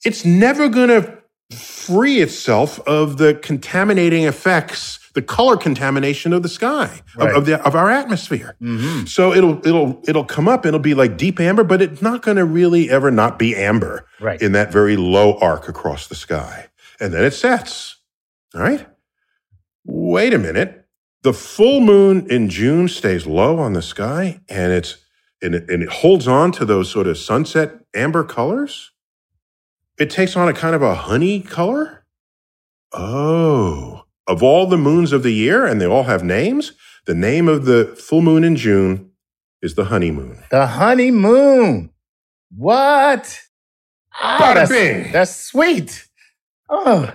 it's 0.06 0.26
never 0.26 0.70
going 0.70 0.90
to 0.90 1.18
free 1.56 2.22
itself 2.22 2.80
of 2.88 3.18
the 3.18 3.34
contaminating 3.36 4.24
effects, 4.24 5.00
the 5.14 5.22
color 5.22 5.58
contamination 5.58 6.32
of 6.34 6.42
the 6.44 6.50
sky, 6.50 7.02
of- 7.18 7.18
Right. 7.18 7.36
of, 7.36 7.46
the, 7.46 7.66
of 7.66 7.76
our 7.76 7.90
atmosphere. 7.90 8.56
Mhm. 8.62 9.08
So 9.10 9.34
it'll 9.34 9.66
it'll 9.68 10.02
it'll 10.08 10.24
come 10.26 10.48
up. 10.48 10.66
It'll 10.66 10.80
be 10.80 10.94
like 10.94 11.18
deep 11.18 11.40
amber, 11.40 11.64
but 11.64 11.82
it's 11.82 12.02
not 12.02 12.22
going 12.22 12.38
to 12.38 12.46
really 12.46 12.90
ever 12.90 13.12
not 13.12 13.38
be 13.38 13.56
amber 13.56 14.06
Right. 14.20 14.42
in 14.42 14.52
that 14.54 14.72
very 14.72 14.96
low 14.96 15.38
arc 15.40 15.68
across 15.68 16.08
the 16.08 16.16
sky, 16.16 16.68
and 17.00 17.14
then 17.14 17.24
it 17.24 17.34
sets. 17.34 17.98
All 18.56 18.62
right. 18.62 18.88
Wait 19.86 20.34
a 20.34 20.38
minute. 20.40 20.78
The 21.24 21.34
full 21.34 21.82
moon 21.82 22.26
in 22.30 22.50
June 22.50 22.88
stays 22.88 23.28
low 23.28 23.60
on 23.60 23.74
the 23.74 23.82
sky, 23.82 24.40
and 24.50 24.72
it's 24.72 24.98
and 25.44 25.56
it, 25.56 25.70
and 25.70 25.82
it 25.84 25.90
holds 25.90 26.28
on 26.28 26.52
to 26.54 26.66
those 26.66 26.90
sort 26.90 27.08
of 27.08 27.18
sunset 27.18 27.80
amber 27.94 28.24
colors. 28.24 28.92
It 30.00 30.10
takes 30.10 30.36
on 30.36 30.48
a 30.48 30.54
kind 30.54 30.74
of 30.76 30.82
a 30.82 30.96
honey 30.96 31.42
color. 31.42 32.06
Oh, 32.94 34.01
of 34.28 34.44
all 34.44 34.68
the 34.68 34.78
moons 34.78 35.12
of 35.12 35.24
the 35.24 35.32
year, 35.32 35.66
and 35.66 35.82
they 35.82 35.86
all 35.86 36.04
have 36.04 36.24
names. 36.24 36.74
The 37.06 37.16
name 37.16 37.48
of 37.48 37.66
the 37.66 37.96
full 37.98 38.22
moon 38.22 38.44
in 38.44 38.56
June 38.56 39.12
is 39.62 39.76
the 39.76 39.86
honeymoon. 39.86 40.44
The 40.52 40.68
honeymoon. 40.68 41.92
What? 42.56 43.40
Ah, 44.14 44.40
Bada 44.42 44.68
that's, 44.68 45.14
that's 45.14 45.36
sweet. 45.36 46.08
Oh, 46.70 47.14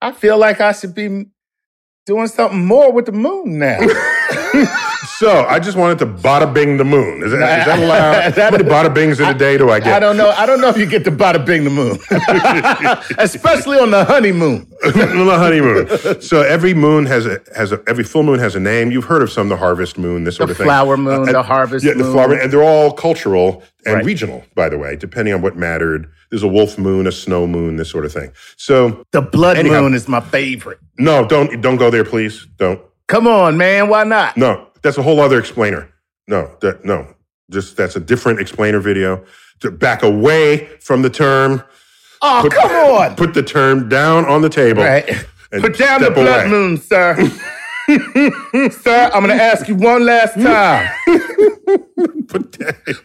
I 0.00 0.12
feel 0.12 0.38
like 0.38 0.60
I 0.60 0.72
should 0.72 0.94
be 0.94 1.26
doing 2.06 2.28
something 2.28 2.64
more 2.64 2.92
with 2.92 3.06
the 3.06 3.12
moon 3.12 3.58
now. 3.58 3.78
So 5.20 5.44
I 5.44 5.58
just 5.58 5.76
wanted 5.76 5.98
to 5.98 6.06
bada 6.06 6.50
bing 6.52 6.78
the 6.78 6.84
moon. 6.84 7.22
Is 7.22 7.32
that, 7.32 7.58
is 7.60 7.66
that 7.66 7.78
allowed? 7.82 8.32
How 8.38 8.50
many 8.50 8.64
bada 8.64 8.94
bings 8.94 9.20
in 9.20 9.28
a 9.28 9.34
day 9.34 9.58
do 9.58 9.68
I 9.68 9.78
get? 9.78 9.92
I 9.92 10.00
don't 10.00 10.16
know. 10.16 10.30
I 10.30 10.46
don't 10.46 10.62
know 10.62 10.68
if 10.70 10.78
you 10.78 10.86
get 10.86 11.04
to 11.04 11.10
bada 11.12 11.44
bing 11.44 11.64
the 11.64 11.68
moon, 11.70 11.98
especially 13.18 13.78
on 13.78 13.90
the 13.90 14.02
honeymoon. 14.04 14.66
on 14.84 14.92
the 15.26 15.36
honeymoon. 15.38 16.22
So 16.22 16.40
every 16.40 16.72
moon 16.72 17.04
has 17.04 17.26
a 17.26 17.38
has 17.54 17.70
a 17.70 17.82
every 17.86 18.04
full 18.04 18.22
moon 18.22 18.38
has 18.38 18.54
a 18.56 18.60
name. 18.60 18.90
You've 18.90 19.04
heard 19.04 19.20
of 19.22 19.30
some, 19.30 19.50
the 19.50 19.58
harvest 19.58 19.98
moon, 19.98 20.24
this 20.24 20.36
sort 20.36 20.48
The 20.48 20.52
of 20.52 20.56
thing. 20.56 20.66
The 20.66 20.70
flower 20.72 20.96
moon, 20.96 21.28
Uh, 21.28 21.32
the 21.32 21.42
harvest 21.42 21.84
yeah, 21.84 21.92
the 21.92 22.04
moon. 22.04 22.12
flower, 22.14 22.32
and 22.34 22.50
they're 22.50 22.62
all 22.62 22.92
cultural 22.92 23.62
and 23.84 23.96
Right. 23.96 24.04
regional, 24.04 24.42
by 24.54 24.70
the 24.70 24.78
way, 24.78 24.96
depending 24.96 25.34
on 25.34 25.42
what 25.42 25.54
mattered. 25.56 26.08
There's 26.30 26.42
a 26.44 26.48
wolf 26.48 26.78
moon, 26.78 27.06
a 27.06 27.12
snow 27.12 27.46
moon, 27.46 27.76
this 27.76 27.90
sort 27.90 28.04
of 28.06 28.12
thing. 28.12 28.30
So 28.56 29.04
The 29.10 29.20
blood 29.20 29.58
Anyhow. 29.58 29.82
moon 29.82 29.94
is 29.94 30.08
my 30.08 30.20
favorite. 30.20 30.78
no, 30.98 31.26
don't 31.26 31.60
don't 31.60 31.76
go 31.76 31.90
there, 31.90 32.04
please. 32.04 32.46
Don't. 32.56 32.80
Come 33.10 33.26
on, 33.26 33.56
man. 33.58 33.88
Why 33.88 34.04
not? 34.04 34.36
No, 34.36 34.68
that's 34.82 34.96
a 34.96 35.02
whole 35.02 35.20
other 35.20 35.38
explainer. 35.38 35.92
No, 36.28 36.56
that 36.60 36.84
no, 36.84 37.12
just 37.50 37.76
that's 37.76 37.96
a 37.96 38.00
different 38.00 38.40
explainer 38.40 38.80
video. 38.80 39.24
To 39.60 39.70
back 39.70 40.02
away 40.02 40.66
from 40.80 41.02
the 41.02 41.10
term 41.10 41.62
Oh, 42.22 42.40
put, 42.42 42.52
come 42.52 42.70
on. 42.70 43.16
Put 43.16 43.34
the 43.34 43.42
term 43.42 43.88
down 43.88 44.26
on 44.26 44.42
the 44.42 44.48
table. 44.48 44.82
Right. 44.82 45.06
Put 45.50 45.78
down 45.78 46.02
the 46.02 46.10
blood 46.10 46.46
away. 46.46 46.48
moon, 46.48 46.76
sir. 46.76 47.16
sir, 48.70 49.10
I'm 49.12 49.24
going 49.24 49.36
to 49.36 49.42
ask 49.42 49.66
you 49.68 49.74
one 49.74 50.04
last 50.04 50.34
time. 50.34 50.88
Put. 52.28 52.58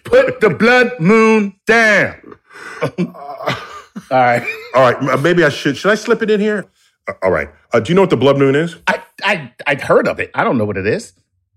Put 0.04 0.41
the 0.41 0.56
blood 0.58 1.00
moon 1.00 1.56
down. 1.65 2.38
Uh, 2.82 3.56
all 4.12 4.20
right. 4.20 4.44
All 4.76 4.91
right, 4.91 5.22
maybe 5.22 5.44
I 5.44 5.50
should. 5.50 5.78
Should 5.78 5.91
I 5.91 5.96
slip 5.96 6.22
it 6.22 6.30
in 6.30 6.39
here? 6.39 6.65
Uh, 7.08 7.13
all 7.24 7.32
right. 7.32 7.50
Uh, 7.74 7.80
do 7.80 7.91
you 7.91 7.96
know 7.96 8.02
what 8.02 8.10
the 8.10 8.18
blood 8.18 8.38
moon 8.38 8.56
is? 8.56 8.76
I, 8.88 9.02
I, 9.24 9.52
I'd 9.68 9.82
heard 9.82 10.08
of 10.08 10.20
it. 10.20 10.32
I 10.34 10.44
don't 10.44 10.58
know 10.58 10.65
what 10.65 10.78
it 10.78 10.88
is. 10.88 11.13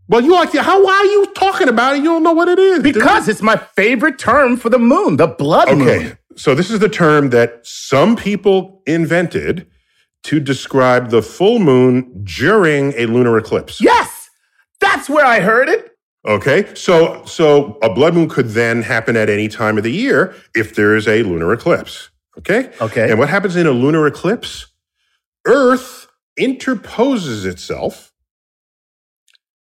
Well, 0.08 0.22
you 0.22 0.32
like 0.32 0.52
how 0.54 0.82
why 0.82 0.92
are 0.94 1.04
you 1.04 1.26
talking 1.34 1.68
about 1.68 1.94
it? 1.96 1.98
You 1.98 2.04
don't 2.06 2.22
know 2.22 2.32
what 2.32 2.48
it 2.48 2.58
is 2.58 2.82
dude? 2.82 2.94
Because 2.94 3.28
it's 3.28 3.42
my 3.42 3.56
favorite 3.56 4.18
term 4.18 4.56
for 4.56 4.70
the 4.70 4.78
moon, 4.78 5.16
the 5.18 5.26
blood 5.26 5.68
Okay, 5.68 5.98
moon. 6.04 6.18
so 6.34 6.54
this 6.54 6.70
is 6.70 6.78
the 6.80 6.88
term 6.88 7.28
that 7.30 7.60
some 7.66 8.16
people 8.16 8.82
invented 8.86 9.66
to 10.22 10.40
describe 10.40 11.10
the 11.10 11.20
full 11.20 11.58
moon 11.58 12.22
during 12.24 12.94
a 12.96 13.04
lunar 13.04 13.36
eclipse. 13.36 13.82
Yes, 13.82 14.30
that's 14.80 15.10
where 15.10 15.26
I 15.26 15.40
heard 15.40 15.68
it. 15.68 15.94
Okay, 16.26 16.74
so 16.74 17.22
so 17.26 17.78
a 17.82 17.92
blood 17.92 18.14
moon 18.14 18.30
could 18.30 18.48
then 18.48 18.80
happen 18.82 19.14
at 19.14 19.28
any 19.28 19.46
time 19.48 19.76
of 19.76 19.84
the 19.84 19.92
year 19.92 20.34
if 20.56 20.74
there 20.74 20.96
is 20.96 21.06
a 21.06 21.22
lunar 21.22 21.52
eclipse. 21.52 22.08
Okay, 22.38 22.70
Okay. 22.80 23.10
and 23.10 23.18
what 23.18 23.28
happens 23.28 23.56
in 23.56 23.66
a 23.66 23.72
lunar 23.72 24.06
eclipse? 24.06 24.68
Earth 25.48 26.06
interposes 26.36 27.44
itself 27.44 28.12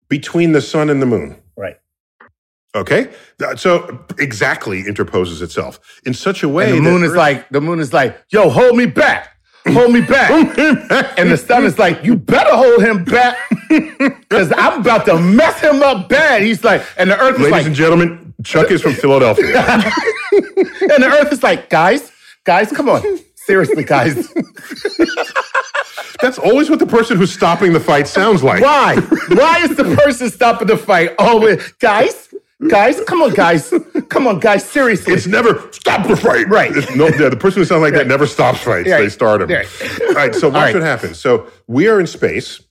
between 0.10 0.52
the 0.52 0.62
sun 0.62 0.90
and 0.90 1.02
the 1.02 1.06
moon. 1.06 1.42
Right. 1.56 1.78
Okay, 2.76 3.10
so 3.56 4.06
exactly 4.20 4.82
interposes 4.86 5.42
itself 5.42 5.80
in 6.06 6.14
such 6.14 6.44
a 6.44 6.50
way 6.50 6.68
And 6.70 6.80
the 6.80 6.82
moon 6.82 7.04
is 7.04 7.12
Earth- 7.12 7.18
like, 7.18 7.50
the 7.50 7.62
moon 7.62 7.80
is 7.80 7.94
like, 7.94 8.22
yo, 8.30 8.50
hold 8.50 8.76
me 8.76 8.86
back. 8.86 9.30
Hold 9.68 9.94
me 9.94 10.02
back. 10.02 10.30
and 11.18 11.32
the 11.32 11.38
sun 11.38 11.64
is 11.64 11.80
like, 11.80 12.04
you 12.04 12.16
better 12.18 12.54
hold 12.54 12.84
him 12.84 13.04
back. 13.06 13.38
Because 14.28 14.52
I'm 14.58 14.82
about 14.82 15.06
to 15.06 15.18
mess 15.18 15.60
him 15.62 15.82
up 15.82 16.10
bad. 16.10 16.42
He's 16.42 16.64
like, 16.64 16.84
and 16.98 17.10
the 17.10 17.18
earth 17.20 17.36
is 17.36 17.40
Ladies 17.42 17.52
like, 17.52 17.66
and 17.68 17.76
gentlemen, 17.76 18.34
Chuck 18.44 18.70
is 18.72 18.82
from 18.82 18.94
Philadelphia. 18.94 19.46
and 19.56 21.04
the 21.04 21.08
earth 21.22 21.32
is 21.32 21.42
like, 21.42 21.70
guys, 21.70 22.12
guys, 22.44 22.72
come 22.72 22.90
on. 22.90 23.02
Seriously, 23.36 23.84
guys. 23.86 24.34
That's 26.22 26.38
always 26.38 26.70
what 26.70 26.80
the 26.80 26.86
person 26.86 27.18
who's 27.18 27.34
stopping 27.34 27.74
the 27.74 27.80
fight 27.80 28.08
sounds 28.08 28.44
like. 28.44 28.62
Why? 28.62 28.96
Why 29.30 29.60
is 29.60 29.76
the 29.76 29.96
person 30.04 30.30
stopping 30.30 30.68
the 30.68 30.78
fight 30.78 31.16
oh, 31.20 31.34
always? 31.34 31.72
Guys, 31.74 32.34
guys, 32.70 33.02
come 33.08 33.22
on, 33.22 33.34
guys. 33.34 33.74
Come 34.10 34.28
on, 34.28 34.40
guys, 34.40 34.68
seriously. 34.68 35.14
It's 35.14 35.28
never 35.28 35.72
stop 35.72 36.08
the 36.08 36.16
fight. 36.16 36.48
Right. 36.48 36.76
It's 36.76 36.96
no, 36.96 37.08
yeah, 37.08 37.30
the 37.30 37.38
person 37.38 37.62
who 37.62 37.66
sounds 37.66 37.82
like 37.82 37.94
that 37.94 38.08
never 38.08 38.28
stops 38.28 38.60
fights. 38.60 38.90
Right. 38.90 39.02
They 39.02 39.10
start 39.10 39.40
them. 39.40 39.50
Right. 39.50 39.68
All 40.02 40.14
right. 40.14 40.36
So 40.36 40.48
watch 40.48 40.56
right. 40.56 40.74
what 40.76 40.84
happens. 40.84 41.20
So 41.20 41.48
we 41.68 41.88
are 41.88 42.00
in 42.00 42.08
space. 42.08 42.62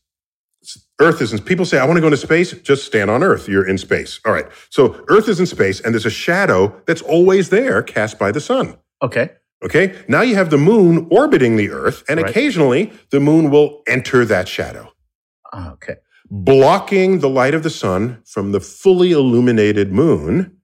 Earth 1.01 1.21
is 1.21 1.33
in. 1.33 1.41
People 1.41 1.65
say, 1.65 1.79
"I 1.79 1.85
want 1.85 1.97
to 1.97 2.01
go 2.01 2.07
into 2.07 2.17
space." 2.17 2.53
Just 2.53 2.87
stand 2.87 3.11
on 3.11 3.23
Earth. 3.23 3.49
You're 3.49 3.67
in 3.67 3.79
space. 3.79 4.21
All 4.25 4.33
right. 4.33 4.47
So 4.71 5.05
Earth 5.09 5.29
is 5.29 5.41
in 5.41 5.47
space, 5.47 5.81
and 5.81 5.93
there's 5.93 6.07
a 6.07 6.11
shadow 6.11 6.81
that's 6.87 7.03
always 7.03 7.51
there, 7.51 7.83
cast 7.83 8.19
by 8.19 8.31
the 8.31 8.41
sun. 8.41 8.77
okay. 9.03 9.31
Okay. 9.63 9.95
Now 10.09 10.23
you 10.23 10.35
have 10.35 10.51
the 10.51 10.59
moon 10.59 11.07
orbiting 11.11 11.57
the 11.57 11.71
Earth, 11.71 12.05
and 12.09 12.21
Right. 12.21 12.31
occasionally 12.31 12.93
the 13.11 13.21
moon 13.21 13.51
will 13.51 13.83
enter 13.87 14.25
that 14.25 14.49
shadow. 14.49 14.93
Ah, 15.53 15.73
okay. 15.73 15.97
blocking 16.31 17.21
the 17.21 17.29
light 17.29 17.55
of 17.55 17.63
the 17.63 17.71
sun 17.71 18.21
from 18.27 18.51
the 18.53 18.59
fully 18.61 19.13
illuminated 19.13 19.93
moon, 19.93 20.57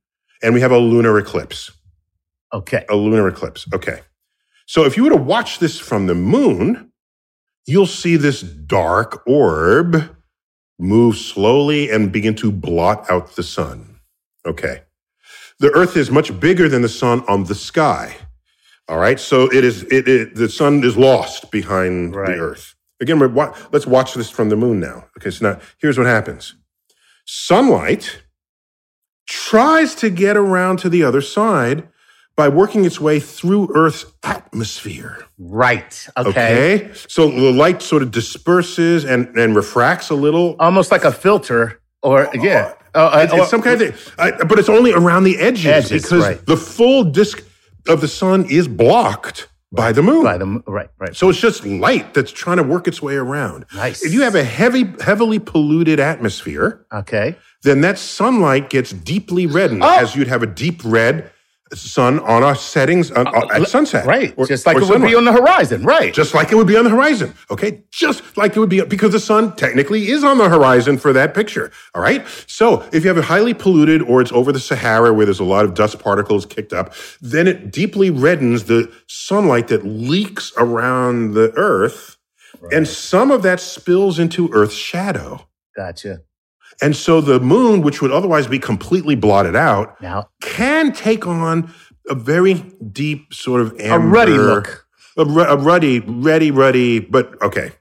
and 0.43 0.55
we 0.55 0.61
have 0.61 0.73
a 0.73 0.79
lunar 0.79 1.19
eclipse. 1.19 1.71
Okay. 2.53 2.85
A 2.89 2.97
lunar 2.97 3.29
eclipse. 3.29 3.67
Okay. 3.73 4.01
So 4.67 4.85
if 4.85 4.97
you 4.97 5.05
were 5.05 5.11
to 5.11 5.17
watch 5.17 5.59
this 5.61 5.79
from 5.79 6.07
the 6.07 6.15
moon, 6.15 6.91
you'll 7.67 7.87
see 7.87 8.17
this 8.17 8.41
dark 8.41 9.23
orb 9.27 10.17
move 10.79 11.17
slowly 11.17 11.91
and 11.91 12.11
begin 12.11 12.35
to 12.37 12.51
blot 12.51 13.09
out 13.11 13.37
the 13.37 13.43
sun. 13.43 14.01
Okay. 14.47 14.83
The 15.61 15.71
earth 15.73 15.97
is 15.97 16.11
much 16.11 16.41
bigger 16.41 16.69
than 16.69 16.83
the 16.83 16.89
sun 16.89 17.23
on 17.29 17.45
the 17.45 17.55
sky. 17.55 18.17
All 18.91 18.99
right. 18.99 19.19
So 19.21 19.45
it 19.53 19.65
is, 19.65 19.85
it, 19.85 20.09
it 20.09 20.35
the 20.35 20.49
sun 20.49 20.83
is 20.85 20.97
lost 20.97 21.51
behind 21.51 22.15
Right. 22.15 22.27
the 22.37 22.43
earth. 22.43 22.75
Again, 23.01 23.19
we're, 23.21 23.29
wa- 23.29 23.57
let's 23.73 23.87
watch 23.87 24.15
this 24.15 24.29
from 24.29 24.49
the 24.51 24.57
moon 24.57 24.81
now. 24.81 25.07
Okay. 25.17 25.31
So 25.31 25.49
now 25.53 25.61
here's 25.79 25.97
what 25.97 26.07
happens. 26.09 26.55
Sunlight 27.25 28.23
tries 29.29 29.95
to 29.97 30.11
get 30.11 30.37
around 30.37 30.79
to 30.81 30.89
the 30.89 31.05
other 31.05 31.21
side 31.23 31.89
by 32.37 32.49
working 32.49 32.85
its 32.85 33.01
way 33.01 33.21
through 33.21 33.69
Earth's 33.75 34.07
atmosphere. 34.25 35.25
Right. 35.39 36.09
Okay. 36.17 36.75
Okay. 36.87 36.91
So 37.09 37.31
the 37.31 37.53
light 37.53 37.83
sort 37.83 38.03
of 38.03 38.11
disperses 38.11 39.05
and, 39.05 39.29
and 39.39 39.55
refracts 39.55 40.11
a 40.11 40.15
little. 40.15 40.57
Almost 40.59 40.91
like 40.91 41.05
a 41.05 41.13
filter, 41.13 41.81
or 42.03 42.29
yeah. 42.35 42.75
Uh, 42.95 43.21
It's, 43.25 43.33
it's 43.33 43.51
some 43.51 43.63
kind 43.63 43.81
of 43.81 43.95
thing, 44.01 44.33
but 44.49 44.59
it's 44.59 44.69
only 44.69 44.93
around 44.93 45.23
the 45.23 45.39
edges, 45.39 45.67
Edges, 45.67 46.03
because 46.03 46.25
right. 46.25 46.47
the 46.47 46.57
full 46.57 47.05
disk 47.05 47.45
of 47.89 48.01
the 48.01 48.09
sun 48.09 48.45
is 48.51 48.69
blocked 48.69 49.49
by 49.73 49.93
the 49.93 50.03
moon. 50.03 50.25
by 50.25 50.37
the 50.37 50.63
right, 50.67 50.89
right. 50.99 51.15
So 51.15 51.29
it's 51.29 51.39
just 51.39 51.65
light 51.65 52.13
that's 52.15 52.33
trying 52.33 52.57
to 52.57 52.63
work 52.65 52.89
its 52.89 53.01
way 53.01 53.15
around. 53.15 53.67
Nice. 53.75 54.03
If 54.05 54.13
you 54.13 54.23
have 54.23 54.35
a 54.35 54.43
heavy, 54.43 54.93
heavily 55.01 55.39
polluted 55.39 56.01
atmosphere, 56.01 56.85
Okay. 56.93 57.37
then 57.63 57.81
that 57.83 57.97
sunlight 57.99 58.69
gets 58.71 58.91
deeply 58.93 59.47
reddened, 59.47 59.83
Oh. 59.85 59.99
as 60.01 60.17
you'd 60.17 60.27
have 60.29 60.43
a 60.43 60.47
deep 60.47 60.81
red 60.85 61.31
sun 61.77 62.19
on 62.21 62.43
our 62.43 62.55
settings 62.55 63.11
on, 63.13 63.27
at 63.53 63.69
sunset, 63.69 64.05
Uh, 64.05 64.09
Right. 64.09 64.35
Or- 64.37 64.47
Just 64.47 64.67
like 64.67 64.77
it 64.79 64.89
would 64.89 65.03
be 65.03 65.15
on 65.15 65.25
the 65.25 65.33
horizon. 65.33 65.85
Right. 65.85 66.13
just 66.13 66.35
like 66.35 66.51
it 66.51 66.57
would 66.57 66.67
be 66.67 66.77
on 66.77 66.85
the 66.85 66.91
horizon. 66.91 67.35
Okay, 67.51 67.83
just 67.91 68.37
like 68.37 68.57
it 68.57 68.61
would 68.61 68.69
be 68.69 68.81
because 68.83 69.13
the 69.13 69.21
sun 69.21 69.55
technically 69.57 70.09
is 70.09 70.25
on 70.25 70.39
the 70.39 70.49
horizon 70.49 70.99
for 70.99 71.13
that 71.13 71.35
picture. 71.35 71.71
All 71.95 72.03
right. 72.03 72.27
So 72.47 72.83
if 72.93 73.05
you 73.05 73.09
have 73.09 73.19
it 73.19 73.25
highly 73.25 73.55
polluted 73.55 74.03
or 74.03 74.21
it's 74.21 74.33
over 74.33 74.51
the 74.53 74.61
Sahara 74.61 75.13
where 75.13 75.27
there's 75.27 75.41
a 75.41 75.45
lot 75.45 75.65
of 75.65 75.75
dust 75.75 75.99
particles 76.01 76.45
kicked 76.47 76.73
up, 76.73 76.93
then 77.21 77.47
it 77.47 77.71
deeply 77.71 78.11
reddens 78.11 78.67
the 78.67 78.91
sunlight 79.07 79.69
that 79.69 79.85
leaks 79.85 80.53
around 80.57 81.35
the 81.35 81.53
Earth, 81.57 82.17
and 82.73 82.87
some 82.89 83.31
of 83.31 83.43
that 83.43 83.61
spills 83.61 84.19
into 84.19 84.51
Earth's 84.53 84.75
shadow. 84.75 85.47
gotcha. 85.77 86.21
And 86.83 86.97
so 86.97 87.21
the 87.21 87.41
moon, 87.41 87.83
which 87.83 88.01
would 88.01 88.11
otherwise 88.11 88.47
be 88.47 88.59
completely 88.59 89.15
blotted 89.15 89.55
out, 89.57 90.01
Now 90.01 90.29
can 90.41 90.93
take 90.93 91.27
on 91.27 91.73
a 92.09 92.15
very 92.15 92.55
deep 92.93 93.33
sort 93.35 93.61
of 93.61 93.79
amber, 93.79 94.07
a 94.07 94.11
ruddy 94.11 94.33
look. 94.39 94.87
a, 95.17 95.23
a 95.23 95.57
ruddy, 95.57 96.01
ruddy, 96.01 96.51
ruddy. 96.51 96.99
But 97.01 97.41
okay, 97.43 97.73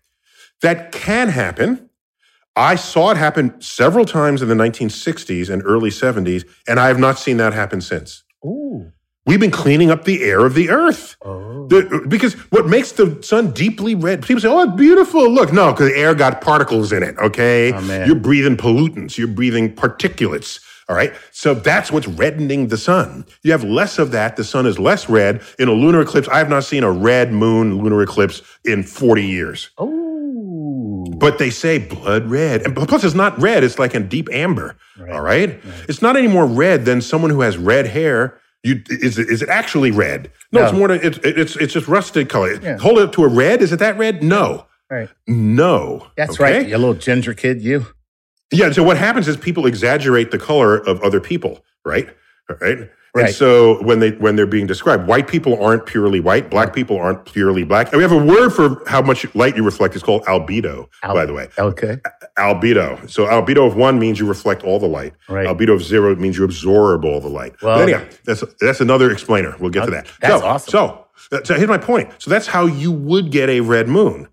that 0.61 0.91
can 0.91 1.29
happen. 1.29 1.89
I 2.55 2.75
saw 2.75 3.11
it 3.11 3.17
happen 3.17 3.59
several 3.61 4.03
times 4.05 4.41
in 4.41 4.49
the 4.49 4.55
1960s 4.55 5.49
and 5.49 5.61
early 5.65 5.89
70s, 5.89 6.43
and 6.67 6.79
I 6.79 6.87
have 6.87 6.99
not 6.99 7.17
seen 7.17 7.37
that 7.37 7.53
happen 7.53 7.79
since. 7.79 8.23
Ooh. 8.45 8.91
We've 9.29 9.39
been 9.39 9.51
cleaning 9.51 9.91
up 9.91 10.05
the 10.05 10.23
air 10.23 10.43
of 10.43 10.55
the 10.55 10.71
earth. 10.71 11.15
Oh. 11.21 11.67
The- 11.67 12.03
because 12.07 12.33
what 12.49 12.65
makes 12.65 12.93
the 12.93 13.21
sun 13.21 13.51
deeply 13.51 13.93
red, 13.93 14.23
people 14.25 14.41
say, 14.41 14.47
oh, 14.47 14.63
it's 14.63 14.75
beautiful. 14.75 15.29
Look, 15.29 15.53
no, 15.53 15.71
because 15.71 15.91
the 15.91 15.97
air 15.99 16.15
got 16.15 16.41
particles 16.41 16.91
in 16.91 17.03
it, 17.03 17.15
okay? 17.19 17.71
Oh. 17.71 18.05
You're 18.05 18.15
breathing 18.15 18.57
pollutants, 18.57 19.19
you're 19.19 19.27
breathing 19.27 19.75
particulates, 19.75 20.59
all 20.89 20.95
right? 20.95 21.13
So 21.31 21.53
that's 21.53 21.91
what's 21.91 22.07
reddening 22.07 22.69
the 22.69 22.77
sun. 22.77 23.23
You 23.43 23.51
have 23.51 23.63
less 23.63 23.99
of 23.99 24.09
that, 24.13 24.35
the 24.35 24.43
sun 24.43 24.65
is 24.65 24.79
less 24.79 25.07
red. 25.09 25.43
In 25.59 25.67
a 25.67 25.73
lunar 25.73 26.01
eclipse, 26.01 26.27
I 26.27 26.39
have 26.39 26.49
not 26.49 26.63
seen 26.63 26.83
a 26.83 26.91
red 26.91 27.31
moon 27.31 27.77
lunar 27.83 28.01
eclipse 28.01 28.41
in 28.65 28.81
40 28.81 29.23
years. 29.23 29.69
Ooh. 29.79 31.05
But 31.17 31.37
they 31.37 31.51
say 31.51 31.77
blood 31.77 32.31
red. 32.31 32.63
And 32.63 32.75
plus, 32.75 33.03
it's 33.03 33.13
not 33.13 33.37
red, 33.39 33.63
it's 33.63 33.77
like 33.77 33.93
a 33.93 33.99
deep 33.99 34.27
amber. 34.31 34.75
Right. 34.97 35.11
All 35.13 35.21
right? 35.21 35.59
It's 35.87 36.01
not 36.01 36.17
any 36.17 36.27
more 36.27 36.47
red 36.47 36.85
than 36.85 37.01
someone 37.01 37.29
who 37.29 37.41
has 37.41 37.59
red 37.59 37.85
hair. 37.85 38.39
You, 38.63 38.81
is, 38.89 39.17
it, 39.17 39.29
is 39.29 39.41
it 39.41 39.49
actually 39.49 39.91
red? 39.91 40.31
No, 40.51 40.59
No. 40.61 40.65
it's 40.67 40.77
more, 40.77 40.91
it's, 40.91 41.17
it's, 41.23 41.55
it's 41.55 41.73
just 41.73 41.87
rusted 41.87 42.27
color. 42.29 42.59
Yeah. 42.61 42.77
Hold 42.77 42.97
it 42.99 43.03
up 43.05 43.11
to 43.13 43.23
a 43.23 43.27
red. 43.27 43.61
Is 43.61 43.71
it 43.71 43.79
that 43.79 43.97
red? 43.97 44.21
No. 44.21 44.65
Right. 44.89 45.07
No. 45.27 46.07
That's 46.17 46.33
Okay? 46.39 46.57
right. 46.59 46.67
You 46.67 46.77
little 46.77 46.93
ginger 46.95 47.33
kid, 47.33 47.61
you. 47.61 47.85
Yeah. 48.51 48.71
So 48.71 48.83
what 48.83 48.97
happens 48.97 49.27
is 49.27 49.37
people 49.37 49.65
exaggerate 49.65 50.31
the 50.31 50.39
color 50.39 50.77
of 50.77 50.99
other 51.01 51.21
people, 51.21 51.63
right? 51.85 52.09
All 52.49 52.57
right. 52.59 52.79
And 52.79 52.89
Right. 53.15 53.33
so 53.33 53.81
when 53.83 53.99
they 53.99 54.11
when 54.11 54.35
they're 54.35 54.45
being 54.45 54.67
described, 54.67 55.07
white 55.07 55.27
people 55.27 55.59
aren't 55.63 55.87
purely 55.87 56.19
white, 56.19 56.51
black 56.51 56.75
people 56.75 56.97
aren't 56.97 57.25
purely 57.25 57.63
black. 57.63 57.87
And 57.87 57.97
we 57.97 58.03
have 58.03 58.11
a 58.11 58.17
word 58.23 58.51
for 58.51 58.83
how 58.87 59.01
much 59.01 59.25
light 59.33 59.55
you 59.57 59.63
reflect. 59.63 59.95
It's 59.95 60.03
called 60.03 60.23
albedo, 60.25 60.87
Al- 61.01 61.15
by 61.15 61.25
the 61.25 61.33
way. 61.33 61.47
Okay. 61.57 61.97
Albedo. 62.39 63.09
So 63.09 63.25
albedo 63.25 63.67
of 63.67 63.75
one 63.75 63.99
means 63.99 64.19
you 64.19 64.25
reflect 64.27 64.63
all 64.63 64.79
the 64.79 64.87
light. 64.87 65.13
Right. 65.27 65.45
Albedo 65.47 65.73
of 65.75 65.83
zero 65.83 66.15
means 66.15 66.37
you 66.37 66.43
absorb 66.43 67.05
all 67.05 67.19
the 67.19 67.29
light. 67.29 67.53
Well- 67.61 67.77
but 67.77 67.89
anyhow, 67.89 68.05
that's 68.25 68.43
that's 68.59 68.81
another 68.81 69.11
explainer. 69.11 69.55
We'll 69.59 69.69
get 69.69 69.85
to 69.85 69.91
that. 69.91 70.07
That's 70.21 70.41
so, 70.41 70.47
awesome. 70.47 70.71
So, 70.71 71.41
so 71.43 71.53
here's 71.55 71.69
my 71.69 71.77
point. 71.77 72.11
So 72.17 72.29
that's 72.29 72.47
how 72.47 72.65
you 72.65 72.91
would 72.91 73.31
get 73.31 73.49
a 73.49 73.59
red 73.59 73.87
moon, 73.87 74.27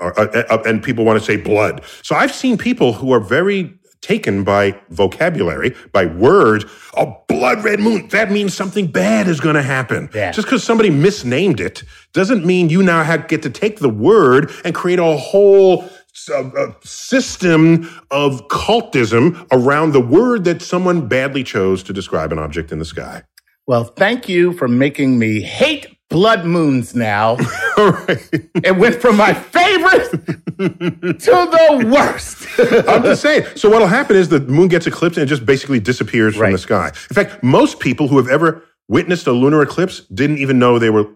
or, 0.00 0.18
uh, 0.18 0.44
uh, 0.48 0.62
and 0.64 0.82
people 0.82 1.04
want 1.04 1.18
to 1.18 1.24
say 1.24 1.36
blood. 1.36 1.82
So 2.02 2.14
I've 2.14 2.34
seen 2.34 2.56
people 2.56 2.92
who 2.94 3.12
are 3.12 3.20
very 3.20 3.78
taken 4.00 4.44
by 4.44 4.78
vocabulary, 4.90 5.74
by 5.92 6.06
words. 6.06 6.64
A 6.96 7.12
blood 7.26 7.64
red 7.64 7.80
moon, 7.80 8.08
that 8.08 8.30
means 8.30 8.54
something 8.54 8.86
bad 8.86 9.26
is 9.28 9.40
going 9.40 9.56
to 9.56 9.62
happen. 9.62 10.08
Yeah. 10.14 10.30
Just 10.30 10.46
because 10.46 10.62
somebody 10.62 10.90
misnamed 10.90 11.60
it 11.60 11.82
doesn't 12.12 12.44
mean 12.44 12.70
you 12.70 12.82
now 12.82 13.02
have, 13.02 13.28
get 13.28 13.42
to 13.42 13.50
take 13.50 13.80
the 13.80 13.88
word 13.88 14.52
and 14.64 14.74
create 14.74 14.98
a 14.98 15.16
whole 15.16 15.88
uh, 16.28 16.72
system 16.82 17.88
of 18.10 18.46
cultism 18.48 19.46
around 19.52 19.92
the 19.92 20.00
word 20.00 20.44
that 20.44 20.62
someone 20.62 21.08
badly 21.08 21.44
chose 21.44 21.82
to 21.84 21.92
describe 21.92 22.32
an 22.32 22.38
object 22.38 22.72
in 22.72 22.78
the 22.78 22.84
sky. 22.84 23.22
Well, 23.66 23.84
thank 23.84 24.28
you 24.28 24.52
for 24.54 24.66
making 24.66 25.18
me 25.18 25.42
hate 25.42 25.98
blood 26.08 26.44
moons 26.44 26.94
now. 26.94 27.36
Right. 27.78 28.28
it 28.64 28.76
went 28.76 29.00
from 29.00 29.16
my 29.16 29.32
favorite 29.32 30.10
to 30.10 31.16
the 31.30 31.88
worst. 31.88 32.48
I'm 32.88 33.04
just 33.04 33.22
saying. 33.22 33.46
So 33.54 33.70
what'll 33.70 33.86
happen 33.86 34.16
is 34.16 34.30
the 34.30 34.40
moon 34.40 34.66
gets 34.66 34.88
eclipsed 34.88 35.16
and 35.16 35.22
it 35.22 35.28
just 35.28 35.46
basically 35.46 35.78
disappears 35.78 36.34
from 36.34 36.50
the 36.50 36.58
sky. 36.58 36.88
In 36.88 37.14
fact, 37.14 37.44
most 37.44 37.78
people 37.78 38.08
who 38.08 38.16
have 38.16 38.26
ever 38.26 38.64
witnessed 38.88 39.28
a 39.28 39.32
lunar 39.32 39.62
eclipse 39.62 40.00
didn't 40.12 40.38
even 40.38 40.58
know 40.58 40.80
they 40.80 40.90
were 40.90 41.06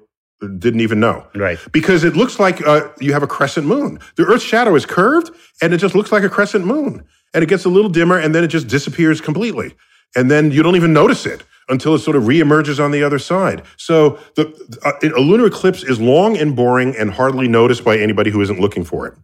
didn't 0.58 0.80
even 0.80 1.00
know. 1.00 1.26
Right. 1.34 1.58
Because 1.72 2.04
it 2.04 2.16
looks 2.16 2.38
like 2.38 2.66
uh, 2.66 2.88
you 3.00 3.12
have 3.12 3.22
a 3.22 3.26
crescent 3.26 3.66
moon. 3.66 3.98
The 4.16 4.24
Earth's 4.24 4.44
shadow 4.44 4.74
is 4.74 4.86
curved 4.86 5.30
and 5.60 5.72
it 5.72 5.78
just 5.78 5.94
looks 5.94 6.12
like 6.12 6.24
a 6.24 6.28
crescent 6.28 6.66
moon. 6.66 7.04
And 7.34 7.42
it 7.42 7.48
gets 7.48 7.64
a 7.64 7.68
little 7.68 7.90
dimmer 7.90 8.18
and 8.18 8.34
then 8.34 8.44
it 8.44 8.48
just 8.48 8.68
disappears 8.68 9.20
completely. 9.20 9.74
And 10.14 10.30
then 10.30 10.50
you 10.50 10.62
don't 10.62 10.76
even 10.76 10.92
notice 10.92 11.24
it 11.26 11.44
until 11.68 11.94
it 11.94 12.00
sort 12.00 12.16
of 12.16 12.24
reemerges 12.24 12.82
on 12.82 12.90
the 12.90 13.02
other 13.02 13.18
side. 13.18 13.62
So 13.76 14.18
the, 14.34 14.52
uh, 14.84 14.92
a 15.16 15.20
lunar 15.20 15.46
eclipse 15.46 15.82
is 15.82 16.00
long 16.00 16.36
and 16.36 16.54
boring 16.54 16.94
and 16.96 17.10
hardly 17.12 17.48
noticed 17.48 17.84
by 17.84 17.96
anybody 17.96 18.30
who 18.30 18.40
isn't 18.42 18.60
looking 18.60 18.84
for 18.84 19.06
it. 19.06 19.14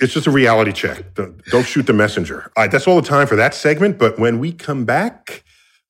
It's 0.00 0.12
just 0.12 0.26
a 0.26 0.32
reality 0.32 0.72
check. 0.72 1.14
Don't, 1.14 1.44
don't 1.46 1.64
shoot 1.64 1.86
the 1.86 1.92
messenger. 1.92 2.50
All 2.56 2.64
right, 2.64 2.70
that's 2.70 2.88
all 2.88 3.00
the 3.00 3.06
time 3.06 3.28
for 3.28 3.36
that 3.36 3.54
segment. 3.54 3.98
But 3.98 4.18
when 4.18 4.40
we 4.40 4.52
come 4.52 4.84
back, 4.84 5.44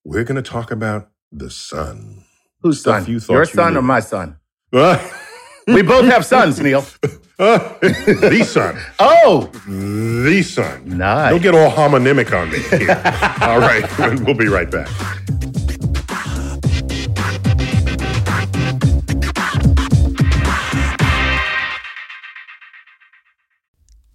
we're 0.04 0.24
going 0.24 0.42
to 0.42 0.48
talk 0.48 0.70
about 0.70 1.08
the 1.30 1.48
sun. 1.48 2.24
Whose 2.62 2.82
son? 2.82 3.04
you 3.06 3.20
thought 3.20 3.32
Your 3.32 3.42
you 3.42 3.46
son 3.46 3.72
knew. 3.74 3.78
or 3.80 3.82
my 3.82 4.00
son? 4.00 4.36
We 4.72 5.82
both 5.82 6.04
have 6.06 6.24
sons, 6.24 6.60
Neil. 6.60 6.84
the 7.38 8.44
son. 8.48 8.78
Oh, 8.98 9.46
The 9.66 10.42
son. 10.42 10.82
Nice. 10.98 11.30
Don't 11.32 11.42
get 11.42 11.54
all 11.54 11.70
homonymic 11.70 12.32
on 12.32 12.50
me 12.50 12.58
all 13.46 13.58
right, 13.60 14.20
we'll 14.26 14.34
be 14.36 14.48
right 14.48 14.70
back. 14.70 14.88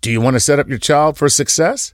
Do 0.01 0.11
you 0.11 0.21
want 0.21 0.35
to 0.35 0.39
set 0.39 0.59
up 0.59 0.69
your 0.69 0.77
child 0.77 1.17
for 1.17 1.27
success? 1.27 1.93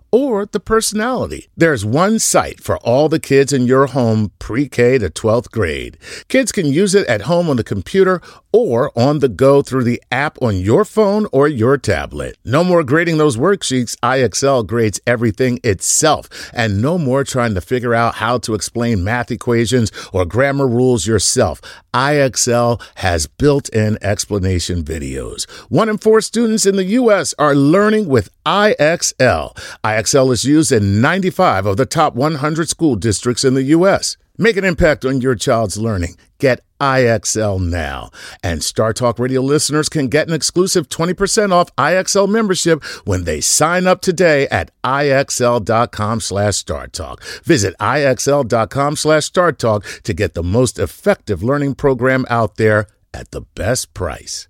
or 0.11 0.45
the 0.45 0.59
personality. 0.59 1.47
There's 1.55 1.85
one 1.85 2.19
site 2.19 2.61
for 2.61 2.77
all 2.77 3.09
the 3.09 3.19
kids 3.19 3.53
in 3.53 3.65
your 3.65 3.87
home 3.87 4.31
pre 4.39 4.67
K 4.67 4.97
to 4.97 5.09
12th 5.09 5.51
grade. 5.51 5.97
Kids 6.27 6.51
can 6.51 6.65
use 6.65 6.93
it 6.93 7.07
at 7.07 7.23
home 7.23 7.49
on 7.49 7.57
the 7.57 7.63
computer 7.63 8.21
or 8.51 8.91
on 8.97 9.19
the 9.19 9.29
go 9.29 9.61
through 9.61 9.83
the 9.83 10.01
app 10.11 10.41
on 10.41 10.57
your 10.57 10.85
phone 10.85 11.27
or 11.31 11.47
your 11.47 11.77
tablet. 11.77 12.37
No 12.43 12.63
more 12.63 12.83
grading 12.83 13.17
those 13.17 13.37
worksheets. 13.37 13.95
IXL 13.97 14.65
grades 14.65 14.99
everything 15.07 15.59
itself. 15.63 16.29
And 16.53 16.81
no 16.81 16.97
more 16.97 17.23
trying 17.23 17.53
to 17.55 17.61
figure 17.61 17.93
out 17.93 18.15
how 18.15 18.37
to 18.39 18.53
explain 18.53 19.03
math 19.03 19.31
equations 19.31 19.91
or 20.13 20.25
grammar 20.25 20.67
rules 20.67 21.07
yourself. 21.07 21.61
IXL 21.93 22.81
has 22.95 23.27
built 23.27 23.69
in 23.69 23.97
explanation 24.01 24.83
videos. 24.83 25.49
One 25.69 25.89
in 25.89 25.97
four 25.97 26.21
students 26.21 26.65
in 26.65 26.75
the 26.75 26.85
U.S. 26.85 27.33
are 27.37 27.55
learning 27.55 28.07
with 28.07 28.29
IXL. 28.45 29.55
IXL 29.83 30.31
is 30.31 30.45
used 30.45 30.71
in 30.71 31.01
95 31.01 31.65
of 31.65 31.77
the 31.77 31.85
top 31.85 32.15
100 32.15 32.69
school 32.69 32.95
districts 32.95 33.43
in 33.43 33.53
the 33.53 33.63
U.S. 33.63 34.17
Make 34.37 34.57
an 34.57 34.65
impact 34.65 35.05
on 35.05 35.21
your 35.21 35.35
child's 35.35 35.77
learning. 35.77 36.17
Get 36.39 36.61
IXL 36.79 37.59
now. 37.61 38.09
And 38.43 38.61
StarTalk 38.61 39.19
Radio 39.19 39.41
listeners 39.41 39.89
can 39.89 40.07
get 40.07 40.27
an 40.27 40.33
exclusive 40.33 40.89
20% 40.89 41.51
off 41.51 41.75
IXL 41.75 42.27
membership 42.27 42.83
when 43.05 43.25
they 43.25 43.41
sign 43.41 43.87
up 43.87 44.01
today 44.01 44.47
at 44.49 44.71
IXL.com 44.83 46.21
slash 46.21 46.63
StarTalk. 46.63 47.43
Visit 47.43 47.75
IXL.com 47.79 48.95
slash 48.95 49.31
StarTalk 49.31 50.01
to 50.01 50.13
get 50.13 50.33
the 50.33 50.43
most 50.43 50.79
effective 50.79 51.43
learning 51.43 51.75
program 51.75 52.25
out 52.29 52.55
there 52.55 52.87
at 53.13 53.31
the 53.31 53.41
best 53.41 53.93
price. 53.93 54.47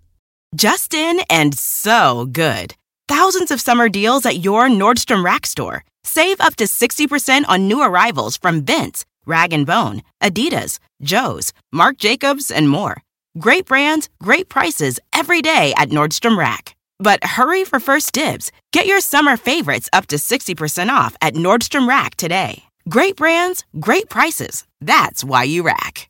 Justin 0.55 1.21
and 1.29 1.57
so 1.57 2.27
good. 2.31 2.75
Thousands 3.07 3.51
of 3.51 3.61
summer 3.61 3.89
deals 3.89 4.25
at 4.25 4.43
your 4.43 4.69
Nordstrom 4.69 5.23
Rack 5.23 5.45
store. 5.45 5.83
Save 6.03 6.41
up 6.41 6.55
to 6.57 6.65
60% 6.65 7.43
on 7.47 7.67
new 7.67 7.81
arrivals 7.81 8.37
from 8.37 8.65
Vince, 8.65 9.05
Rag 9.31 9.65
& 9.65 9.65
Bone, 9.65 10.01
Adidas, 10.21 10.77
Joe's, 11.01 11.53
Marc 11.71 11.97
Jacobs, 11.97 12.51
and 12.51 12.67
more. 12.69 13.01
Great 13.39 13.65
brands, 13.65 14.09
great 14.21 14.49
prices 14.49 14.99
every 15.13 15.41
day 15.41 15.73
at 15.77 15.89
Nordstrom 15.89 16.37
Rack. 16.37 16.75
But 16.99 17.23
hurry 17.23 17.63
for 17.63 17.79
first 17.79 18.11
dibs. 18.13 18.51
Get 18.73 18.85
your 18.87 18.99
summer 18.99 19.37
favorites 19.37 19.87
up 19.93 20.07
to 20.07 20.17
60% 20.17 20.89
off 20.89 21.15
at 21.21 21.35
Nordstrom 21.35 21.87
Rack 21.87 22.15
today. 22.15 22.63
Great 22.89 23.15
brands, 23.15 23.63
great 23.79 24.09
prices. 24.09 24.65
That's 24.81 25.23
why 25.23 25.43
you 25.43 25.63
rack. 25.63 26.09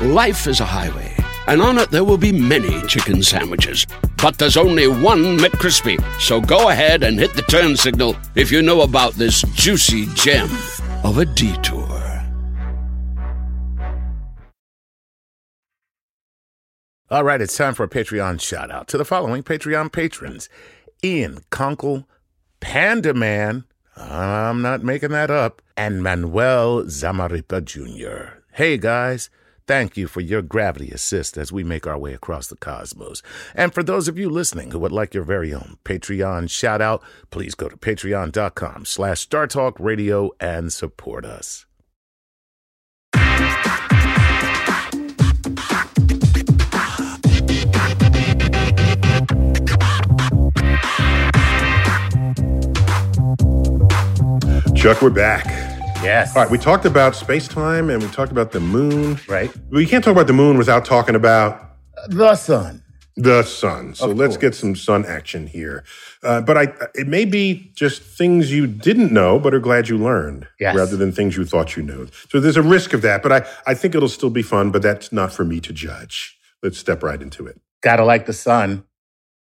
Life 0.00 0.46
is 0.46 0.60
a 0.60 0.64
highway, 0.64 1.12
and 1.48 1.60
on 1.60 1.78
it 1.78 1.90
there 1.90 2.04
will 2.04 2.18
be 2.18 2.30
many 2.30 2.80
chicken 2.86 3.20
sandwiches. 3.20 3.84
But 4.22 4.38
there's 4.38 4.56
only 4.56 4.86
one 4.86 5.38
McCrispy. 5.38 5.98
So 6.20 6.40
go 6.40 6.68
ahead 6.68 7.02
and 7.02 7.18
hit 7.18 7.34
the 7.34 7.42
turn 7.42 7.76
signal 7.76 8.14
if 8.36 8.52
you 8.52 8.62
know 8.62 8.82
about 8.82 9.14
this 9.14 9.42
juicy 9.56 10.06
gem 10.14 10.48
of 11.04 11.18
a 11.18 11.24
detour. 11.24 12.24
All 17.10 17.24
right, 17.24 17.40
it's 17.40 17.56
time 17.56 17.74
for 17.74 17.84
a 17.84 17.88
Patreon 17.88 18.40
shout 18.40 18.70
out 18.70 18.86
to 18.88 18.98
the 18.98 19.04
following 19.04 19.42
Patreon 19.42 19.90
patrons 19.90 20.48
Ian 21.02 21.38
Konkle, 21.50 22.04
Panda 22.60 23.14
Man, 23.14 23.64
I'm 23.96 24.60
not 24.60 24.82
making 24.84 25.10
that 25.10 25.30
up, 25.30 25.62
and 25.76 26.02
Manuel 26.02 26.82
Zamarripa 26.84 27.64
Jr. 27.64 28.40
Hey 28.52 28.76
guys, 28.76 29.30
thank 29.68 29.98
you 29.98 30.08
for 30.08 30.22
your 30.22 30.40
gravity 30.40 30.90
assist 30.90 31.36
as 31.36 31.52
we 31.52 31.62
make 31.62 31.86
our 31.86 31.98
way 31.98 32.14
across 32.14 32.48
the 32.48 32.56
cosmos. 32.56 33.22
And 33.54 33.72
for 33.72 33.82
those 33.82 34.08
of 34.08 34.18
you 34.18 34.30
listening 34.30 34.70
who 34.70 34.78
would 34.78 34.92
like 34.92 35.14
your 35.14 35.24
very 35.24 35.52
own 35.52 35.76
Patreon 35.84 36.50
shout 36.50 36.80
out, 36.80 37.02
please 37.30 37.54
go 37.54 37.68
to 37.68 37.76
patreon.com 37.76 38.86
slash 38.86 39.28
StarTalk 39.28 39.74
Radio 39.78 40.30
and 40.40 40.72
support 40.72 41.26
us. 41.26 41.66
Chuck, 54.74 55.02
we're 55.02 55.10
back. 55.10 55.67
Yes. 56.02 56.34
All 56.36 56.42
right, 56.42 56.50
we 56.50 56.58
talked 56.58 56.84
about 56.84 57.16
space 57.16 57.48
time 57.48 57.90
and 57.90 58.00
we 58.02 58.08
talked 58.10 58.30
about 58.30 58.52
the 58.52 58.60
moon. 58.60 59.18
Right. 59.28 59.50
We 59.70 59.84
can't 59.84 60.02
talk 60.04 60.12
about 60.12 60.28
the 60.28 60.32
moon 60.32 60.56
without 60.56 60.84
talking 60.84 61.14
about 61.16 61.60
The 62.08 62.34
sun. 62.36 62.82
the 63.16 63.42
sun. 63.42 63.94
So 63.96 64.10
Of 64.12 64.16
let's 64.16 64.36
course. 64.36 64.40
get 64.40 64.54
some 64.54 64.76
sun 64.76 65.04
action 65.04 65.48
here. 65.48 65.82
Uh, 66.22 66.40
but 66.40 66.56
I, 66.56 66.72
it 66.94 67.08
may 67.08 67.24
be 67.24 67.72
just 67.74 68.00
things 68.02 68.52
you 68.52 68.66
didn't 68.68 69.12
know, 69.12 69.40
but 69.40 69.52
are 69.52 69.58
glad 69.60 69.88
you 69.88 69.98
learned, 69.98 70.46
Yes. 70.60 70.76
rather 70.76 70.96
than 70.96 71.10
things 71.10 71.36
you 71.36 71.44
thought 71.44 71.76
you 71.76 71.82
knew. 71.82 72.06
So 72.30 72.38
there's 72.38 72.56
a 72.56 72.62
risk 72.62 72.92
of 72.92 73.02
that, 73.02 73.22
but 73.22 73.32
I, 73.32 73.46
I 73.66 73.74
think 73.74 73.96
it'll 73.96 74.08
still 74.08 74.30
be 74.30 74.42
fun. 74.42 74.70
But 74.70 74.82
that's 74.82 75.12
not 75.12 75.32
for 75.32 75.44
me 75.44 75.58
to 75.60 75.72
judge. 75.72 76.38
Let's 76.62 76.78
step 76.78 77.02
right 77.02 77.20
into 77.20 77.44
it. 77.46 77.60
Gotta 77.82 78.04
like 78.04 78.26
the 78.26 78.32
sun. 78.32 78.84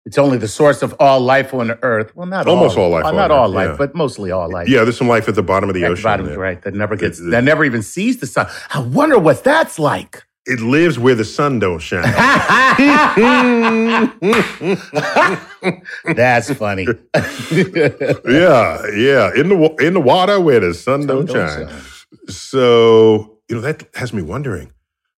It's 0.06 0.18
only 0.18 0.36
the 0.36 0.48
source 0.48 0.82
of 0.82 0.94
all 1.00 1.20
life 1.20 1.54
on 1.54 1.70
earth. 1.82 2.14
Well, 2.14 2.26
not 2.26 2.46
Almost 2.46 2.76
all, 2.76 2.84
all 2.84 2.90
life 2.90 3.04
uh, 3.06 3.12
not 3.12 3.30
Earth, 3.30 3.36
all 3.36 3.48
life, 3.48 3.70
yeah. 3.70 3.76
but 3.76 3.94
mostly 3.94 4.30
all 4.30 4.50
life. 4.50 4.68
Yeah, 4.68 4.84
there's 4.84 4.98
some 4.98 5.08
life 5.08 5.28
at 5.28 5.34
the 5.34 5.42
bottom 5.42 5.70
of 5.70 5.74
the 5.74 5.82
At 5.84 5.88
the 5.88 5.92
ocean. 5.92 6.02
bottom, 6.02 6.26
that- 6.26 6.38
right? 6.38 6.60
That 6.62 6.74
never 6.74 6.94
gets, 6.96 7.18
It- 7.18 7.30
that 7.30 7.42
never 7.44 7.64
even 7.64 7.82
sees 7.82 8.18
the 8.18 8.26
sun. 8.26 8.46
I 8.74 8.80
wonder 8.80 9.18
what 9.18 9.42
that's 9.44 9.78
like. 9.78 10.22
It 10.46 10.60
lives 10.60 10.98
where 10.98 11.14
the 11.14 11.24
sun 11.24 11.58
don't 11.58 11.78
shine. 11.78 12.04
That's 16.14 16.52
funny. 16.52 16.86
yeah, 17.14 18.86
yeah. 18.94 19.30
In 19.34 19.48
the 19.48 19.76
in 19.80 19.94
the 19.94 20.02
water 20.04 20.40
where 20.40 20.60
the 20.60 20.74
sun 20.74 21.06
don't, 21.06 21.26
don't 21.26 21.36
shine. 21.48 21.68
shine. 21.68 21.80
So 22.28 23.38
you 23.48 23.56
know 23.56 23.62
that 23.62 23.84
has 23.94 24.12
me 24.12 24.22
wondering, 24.22 24.72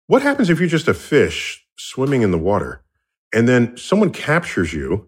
what 0.06 0.22
happens 0.22 0.50
if 0.50 0.60
you're 0.60 0.68
just 0.68 0.88
a 0.88 0.94
fish 0.94 1.64
swimming 1.76 2.22
in 2.22 2.30
the 2.30 2.38
water, 2.38 2.82
and 3.36 3.46
then 3.48 3.76
someone 3.76 4.10
captures 4.10 4.72
you, 4.72 5.06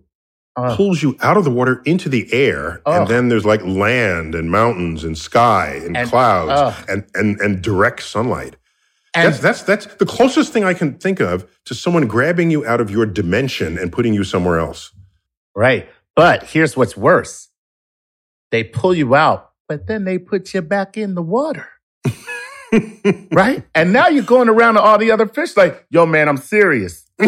Oh. 0.61 0.74
pulls 0.76 1.03
you 1.05 1.16
out 1.22 1.37
of 1.37 1.45
the 1.45 1.51
water 1.53 1.81
into 1.85 2.09
the 2.09 2.33
air, 2.33 2.83
Oh. 2.85 2.93
and 3.03 3.09
then 3.09 3.29
there's 3.29 3.45
like 3.45 3.64
land 3.64 4.35
and 4.35 4.51
mountains 4.51 5.05
and 5.05 5.16
sky 5.16 5.81
and, 5.85 5.97
And- 5.97 6.09
clouds 6.11 6.53
oh. 6.55 6.85
and, 6.93 7.05
and 7.14 7.41
and 7.41 7.62
direct 7.62 8.03
sunlight. 8.03 8.57
And 9.14 9.29
that's 9.33 9.41
that's 9.41 9.62
that's 9.62 9.87
the 9.97 10.07
closest 10.07 10.53
thing 10.53 10.64
I 10.64 10.74
can 10.74 10.99
think 10.99 11.20
of 11.20 11.47
to 11.66 11.74
someone 11.74 12.07
grabbing 12.09 12.51
you 12.51 12.66
out 12.66 12.81
of 12.81 12.91
your 12.91 13.07
dimension 13.07 13.79
and 13.79 13.91
putting 13.93 14.14
you 14.14 14.24
somewhere 14.24 14.59
else. 14.59 14.93
right. 15.57 15.89
But 16.16 16.43
here's 16.43 16.76
what's 16.76 16.97
worse. 16.97 17.49
They 18.51 18.64
pull 18.64 18.93
you 18.95 19.14
out, 19.14 19.51
but 19.68 19.87
then 19.87 20.05
they 20.05 20.18
put 20.18 20.53
you 20.55 20.62
back 20.62 20.97
in 20.97 21.14
the 21.14 21.22
water. 21.22 21.68
right? 23.33 23.62
And 23.74 23.93
now 23.93 24.09
you're 24.09 24.24
going 24.24 24.49
around 24.49 24.74
to 24.74 24.81
all 24.81 24.99
the 24.99 25.11
other 25.12 25.26
fish 25.29 25.57
like, 25.57 25.87
yo, 25.91 26.07
man, 26.07 26.29
I'm 26.29 26.37
serious. 26.37 27.05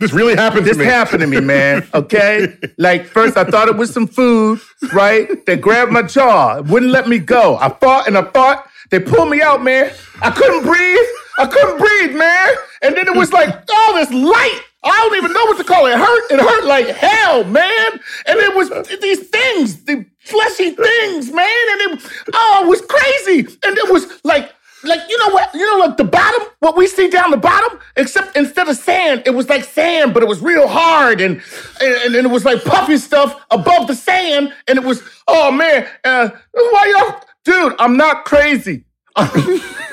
This 0.00 0.12
really 0.12 0.36
happened 0.36 0.64
This 0.66 0.76
to 0.76 0.84
me. 0.84 0.84
happened 0.84 1.20
to 1.22 1.26
me, 1.26 1.40
man. 1.40 1.86
Okay. 1.92 2.56
Like 2.78 3.06
first 3.06 3.36
I 3.36 3.44
thought 3.44 3.68
it 3.68 3.76
was 3.76 3.92
some 3.92 4.06
food, 4.06 4.60
right? 4.92 5.44
They 5.46 5.56
grabbed 5.56 5.90
my 5.92 6.02
jaw, 6.02 6.60
wouldn't 6.62 6.92
let 6.92 7.08
me 7.08 7.18
go. 7.18 7.56
I 7.56 7.68
fought 7.70 8.06
and 8.06 8.16
I 8.16 8.22
fought. 8.22 8.68
They 8.90 9.00
pulled 9.00 9.28
me 9.28 9.42
out, 9.42 9.62
man. 9.62 9.92
I 10.22 10.30
couldn't 10.30 10.62
breathe. 10.64 11.08
I 11.38 11.46
couldn't 11.46 11.78
breathe, 11.78 12.16
man. 12.16 12.48
And 12.82 12.96
then 12.96 13.06
it 13.06 13.14
was 13.16 13.32
like 13.32 13.48
all 13.74 13.94
this 13.94 14.10
light. 14.12 14.60
I 14.84 14.90
don't 14.90 15.16
even 15.16 15.32
know 15.32 15.44
what 15.46 15.58
to 15.58 15.64
call 15.64 15.86
it. 15.86 15.90
It 15.90 15.98
hurt. 15.98 16.30
It 16.30 16.40
hurt 16.40 16.64
like 16.64 16.86
hell, 16.88 17.44
man. 17.44 17.90
And 18.26 18.38
it 18.38 18.54
was 18.56 18.70
these 19.00 19.28
things, 19.28 19.84
the 19.84 20.06
fleshy 20.20 20.70
things, 20.70 21.32
man. 21.32 21.64
And 21.72 21.92
it, 22.00 22.12
oh, 22.32 22.62
it 22.64 22.68
was 22.68 22.80
crazy. 22.82 23.40
And 23.64 23.76
it 23.76 23.92
was 23.92 24.06
like 24.24 24.52
like 24.84 25.00
you 25.08 25.18
know 25.18 25.34
what 25.34 25.52
you 25.54 25.66
know 25.66 25.86
like 25.86 25.96
the 25.96 26.04
bottom 26.04 26.46
what 26.60 26.76
we 26.76 26.86
see 26.86 27.08
down 27.08 27.30
the 27.30 27.36
bottom 27.36 27.78
except 27.96 28.36
instead 28.36 28.68
of 28.68 28.76
sand 28.76 29.22
it 29.26 29.30
was 29.30 29.48
like 29.48 29.64
sand 29.64 30.14
but 30.14 30.22
it 30.22 30.28
was 30.28 30.40
real 30.40 30.68
hard 30.68 31.20
and 31.20 31.42
and, 31.80 32.14
and 32.14 32.26
it 32.26 32.30
was 32.30 32.44
like 32.44 32.62
puffy 32.64 32.96
stuff 32.96 33.44
above 33.50 33.86
the 33.86 33.94
sand 33.94 34.52
and 34.68 34.78
it 34.78 34.84
was 34.84 35.02
oh 35.26 35.50
man 35.50 35.86
uh, 36.04 36.28
why 36.52 36.94
y'all 36.96 37.20
dude 37.44 37.74
i'm 37.78 37.96
not 37.96 38.24
crazy 38.24 38.84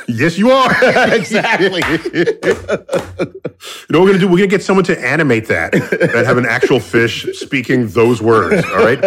Yes, 0.08 0.38
you 0.38 0.52
are. 0.52 0.72
exactly 1.16 1.82
You 1.90 2.26
know 3.90 4.00
what 4.00 4.06
we're 4.06 4.08
gonna 4.08 4.20
do? 4.20 4.28
We're 4.28 4.38
gonna 4.38 4.48
get 4.48 4.64
someone 4.64 4.86
to 4.86 5.00
animate 5.04 5.48
that 5.48 5.72
that 5.72 6.26
have 6.26 6.38
an 6.38 6.46
actual 6.46 6.80
fish 6.80 7.26
speaking 7.34 7.88
those 7.88 8.22
words. 8.22 8.66
All 8.68 8.86
right. 8.86 9.04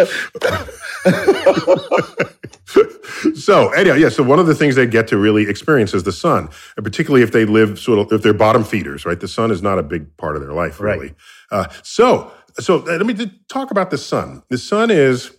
so 3.35 3.69
anyway, 3.69 3.99
yeah. 4.01 4.09
So 4.09 4.23
one 4.23 4.39
of 4.39 4.47
the 4.47 4.55
things 4.55 4.75
they 4.75 4.85
get 4.87 5.07
to 5.09 5.17
really 5.17 5.47
experience 5.49 5.93
is 5.93 6.03
the 6.03 6.11
sun, 6.11 6.49
and 6.77 6.83
particularly 6.85 7.23
if 7.23 7.31
they 7.31 7.45
live 7.45 7.79
sort 7.79 7.99
of 7.99 8.11
if 8.13 8.21
they're 8.23 8.33
bottom 8.33 8.63
feeders, 8.63 9.05
right? 9.05 9.19
The 9.19 9.27
sun 9.27 9.51
is 9.51 9.61
not 9.61 9.79
a 9.79 9.83
big 9.83 10.15
part 10.17 10.35
of 10.35 10.41
their 10.41 10.53
life, 10.53 10.79
Right. 10.79 10.99
really. 10.99 11.13
Uh, 11.51 11.67
so 11.83 12.31
so 12.59 12.79
uh, 12.87 12.97
let 12.97 13.05
me 13.05 13.31
talk 13.49 13.71
about 13.71 13.91
the 13.91 13.97
sun. 13.97 14.43
The 14.49 14.57
sun 14.57 14.89
is, 14.91 15.31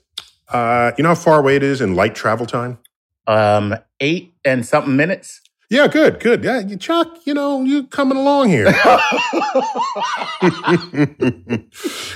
uh, 0.51 0.93
you 0.99 1.03
know 1.03 1.11
how 1.11 1.15
far 1.15 1.39
away 1.41 1.57
it 1.57 1.63
is 1.63 1.81
in 1.81 1.95
light 1.95 2.15
travel 2.15 2.47
time. 2.47 2.79
um 3.27 3.75
eight 4.01 4.33
and 4.45 4.65
something 4.67 4.97
minutes 4.97 5.41
Yeah, 5.71 5.89
good, 5.89 6.21
good. 6.21 6.45
Yeah, 6.45 6.61
you, 6.61 6.77
Chuck, 6.77 7.09
you 7.27 7.33
know, 7.35 7.63
you 7.65 7.87
coming 7.87 8.19
along 8.19 8.49
here. 8.51 8.73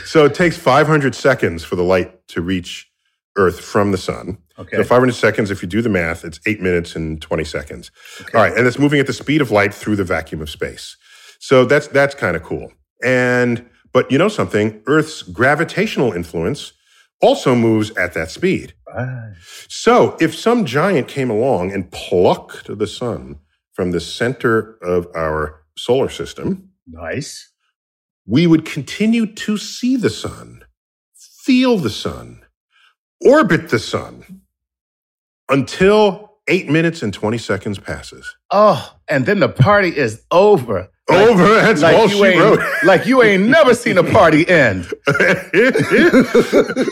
so 0.05 0.25
it 0.25 0.35
takes 0.35 0.57
500 0.57 1.15
seconds 1.15 1.65
for 1.65 1.77
the 1.77 1.85
light 1.85 2.27
to 2.29 2.41
reach 2.43 2.91
Earth 3.37 3.61
from 3.61 3.91
the 3.91 3.99
sun. 3.99 4.39
Okay. 4.59 4.77
So 4.77 4.85
500 4.85 5.13
seconds, 5.13 5.51
if 5.51 5.63
you 5.63 5.69
do 5.69 5.83
the 5.83 5.89
math, 5.89 6.25
it's 6.25 6.41
eight 6.47 6.61
minutes 6.61 6.95
and 6.95 7.21
20 7.21 7.45
seconds. 7.45 7.91
All 8.33 8.41
right, 8.41 8.57
and 8.57 8.67
it's 8.67 8.79
moving 8.79 9.01
at 9.01 9.07
the 9.07 9.13
speed 9.13 9.41
of 9.41 9.51
light 9.51 9.75
through 9.75 9.97
the 9.97 10.05
vacuum 10.05 10.41
of 10.41 10.51
space. 10.51 10.97
So 11.41 11.65
that's 11.65 11.89
that's 11.89 12.15
kind 12.15 12.37
of 12.37 12.43
cool. 12.43 12.73
And 13.03 13.69
but 13.93 14.11
you 14.11 14.19
know 14.19 14.29
something? 14.29 14.83
Earth's 14.87 15.23
gravitational 15.23 16.13
influence 16.13 16.73
also 17.21 17.55
moves 17.55 17.91
at 17.97 18.15
that 18.15 18.31
speed. 18.31 18.75
So 19.69 20.17
if 20.21 20.37
some 20.37 20.65
giant 20.65 21.09
came 21.09 21.29
along 21.29 21.73
and 21.73 21.91
plucked 21.91 22.79
the 22.79 22.87
sun 22.87 23.41
from 23.73 23.91
the 23.91 24.01
center 24.01 24.79
of 24.83 25.09
our 25.17 25.65
solar 25.77 26.09
system, 26.09 26.71
nice 26.87 27.51
we 28.27 28.47
would 28.47 28.65
continue 28.65 29.27
to 29.27 29.59
see 29.59 29.97
the 29.97 30.11
sun, 30.11 30.65
feel 31.15 31.77
the 31.77 31.91
sun, 31.91 32.44
orbit 33.25 33.69
the 33.71 33.79
sun 33.79 34.43
until 35.49 36.33
eight 36.49 36.69
minutes 36.69 37.03
and 37.03 37.13
20 37.15 37.39
seconds 37.39 37.79
passes. 37.79 38.37
oh 38.51 38.95
and 39.09 39.27
then 39.27 39.41
the 39.41 39.49
party 39.49 39.89
is 39.97 40.23
over 40.31 40.89
Like- 41.09 41.29
Over. 41.29 41.45
That's 41.47 41.83
like 41.83 41.97
all 41.97 42.09
she 42.09 42.39
wrote. 42.39 42.61
like 42.85 43.05
you 43.07 43.23
ain't 43.23 43.45
never 43.49 43.75
seen 43.75 43.99
a 43.99 44.03
party 44.05 44.49
end 44.49 44.91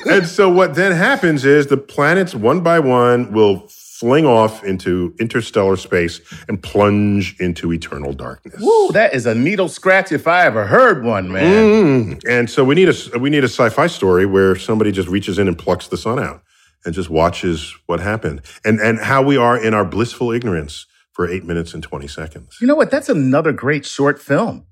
and 0.07 0.27
so 0.27 0.51
what 0.51 0.75
then 0.75 0.93
happens 0.93 1.45
is 1.47 1.69
the 1.69 1.79
planets 1.79 2.35
one 2.35 2.61
by 2.61 2.79
one 2.79 3.33
will 3.33 3.67
fling 4.03 4.27
off 4.27 4.65
into 4.65 5.15
interstellar 5.21 5.77
space 5.77 6.21
and 6.49 6.61
plunge 6.61 7.37
into 7.39 7.73
eternal 7.73 8.13
darkness. 8.13 8.61
Woo, 8.61 8.91
that 8.91 9.15
is 9.15 9.27
a 9.27 9.35
needle 9.35 9.69
scratch 9.69 10.11
if 10.11 10.27
I 10.27 10.45
ever 10.45 10.67
heard 10.67 11.05
one, 11.05 11.31
man. 11.31 12.19
Mm. 12.19 12.29
And 12.29 12.51
so 12.51 12.65
we 12.65 12.75
need 12.75 12.89
a 12.89 13.19
we 13.21 13.31
need 13.31 13.45
a 13.45 13.49
sci-fi 13.49 13.87
story 13.87 14.27
where 14.27 14.57
somebody 14.57 14.91
just 14.91 15.09
reaches 15.09 15.39
in 15.39 15.47
and 15.47 15.57
plucks 15.57 15.87
the 15.87 15.97
sun 15.97 16.19
out 16.19 16.43
and 16.85 16.93
just 16.93 17.11
watches 17.11 17.73
what 17.87 18.01
happened 18.01 18.41
and 18.65 18.81
and 18.81 18.99
how 18.99 19.23
we 19.23 19.37
are 19.37 19.57
in 19.57 19.73
our 19.73 19.85
blissful 19.85 20.33
ignorance 20.33 20.87
for 21.13 21.29
eight 21.29 21.45
minutes 21.45 21.73
and 21.73 21.85
twenty 21.85 22.09
seconds. 22.09 22.59
You 22.61 22.67
know 22.67 22.75
what? 22.75 22.91
That's 22.91 23.09
another 23.09 23.53
great 23.53 23.87
short 23.87 24.21
film. 24.21 24.67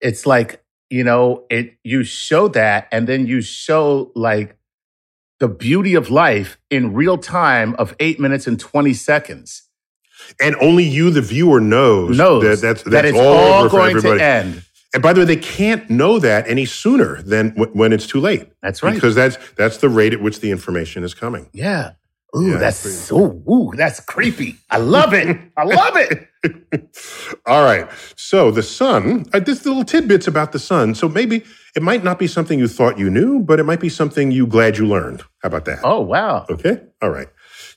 It's 0.00 0.24
like, 0.24 0.64
you 0.88 1.04
know, 1.04 1.44
it 1.50 1.76
you 1.84 2.02
show 2.02 2.48
that 2.48 2.88
and 2.90 3.06
then 3.06 3.26
you 3.26 3.42
show 3.42 4.10
like 4.14 4.56
the 5.40 5.48
beauty 5.48 5.94
of 5.94 6.10
life 6.10 6.58
in 6.70 6.94
real 6.94 7.18
time 7.18 7.74
of 7.74 7.96
eight 7.98 8.20
minutes 8.20 8.46
and 8.46 8.60
20 8.60 8.92
seconds. 8.92 9.62
And 10.40 10.54
only 10.56 10.84
you, 10.84 11.10
the 11.10 11.22
viewer, 11.22 11.60
knows, 11.60 12.16
Knows 12.16 12.42
that 12.42 12.66
that's, 12.66 12.82
that 12.84 13.04
it's 13.06 13.18
all, 13.18 13.64
all 13.64 13.68
going 13.68 14.00
to 14.00 14.22
end. 14.22 14.62
And 14.92 15.02
by 15.02 15.12
the 15.12 15.20
way, 15.20 15.26
they 15.26 15.36
can't 15.36 15.88
know 15.88 16.18
that 16.18 16.48
any 16.48 16.66
sooner 16.66 17.22
than 17.22 17.50
w- 17.50 17.72
when 17.72 17.92
it's 17.92 18.06
too 18.06 18.20
late. 18.20 18.48
That's 18.60 18.82
right. 18.82 18.94
Because 18.94 19.14
that's 19.14 19.38
that's 19.56 19.78
the 19.78 19.88
rate 19.88 20.12
at 20.12 20.20
which 20.20 20.40
the 20.40 20.50
information 20.50 21.04
is 21.04 21.14
coming. 21.14 21.48
Yeah. 21.52 21.92
Ooh, 22.36 22.52
Yeah, 22.52 22.58
that's 22.58 22.78
so 22.78 23.42
ooh, 23.50 23.72
that's 23.76 24.00
creepy. 24.00 24.56
I 24.70 24.78
love 24.78 25.14
it. 25.14 25.38
I 25.56 25.64
love 25.64 25.96
it. 25.96 26.28
All 27.46 27.64
right. 27.64 27.88
So 28.16 28.50
the 28.52 28.62
sun, 28.62 29.26
uh, 29.34 29.40
this 29.40 29.66
little 29.66 29.84
tidbits 29.84 30.28
about 30.28 30.52
the 30.52 30.58
sun. 30.60 30.94
So 30.94 31.08
maybe 31.08 31.44
it 31.76 31.82
might 31.82 32.04
not 32.04 32.18
be 32.18 32.26
something 32.28 32.58
you 32.58 32.68
thought 32.68 32.98
you 32.98 33.10
knew, 33.10 33.40
but 33.40 33.60
it 33.60 33.64
might 33.64 33.80
be 33.80 33.88
something 33.90 34.30
you 34.30 34.46
glad 34.46 34.78
you 34.78 34.86
learned. 34.86 35.22
How 35.42 35.48
about 35.48 35.64
that? 35.66 35.80
Oh, 35.84 36.00
wow. 36.00 36.46
Okay. 36.50 36.80
All 37.02 37.10
right. 37.10 37.28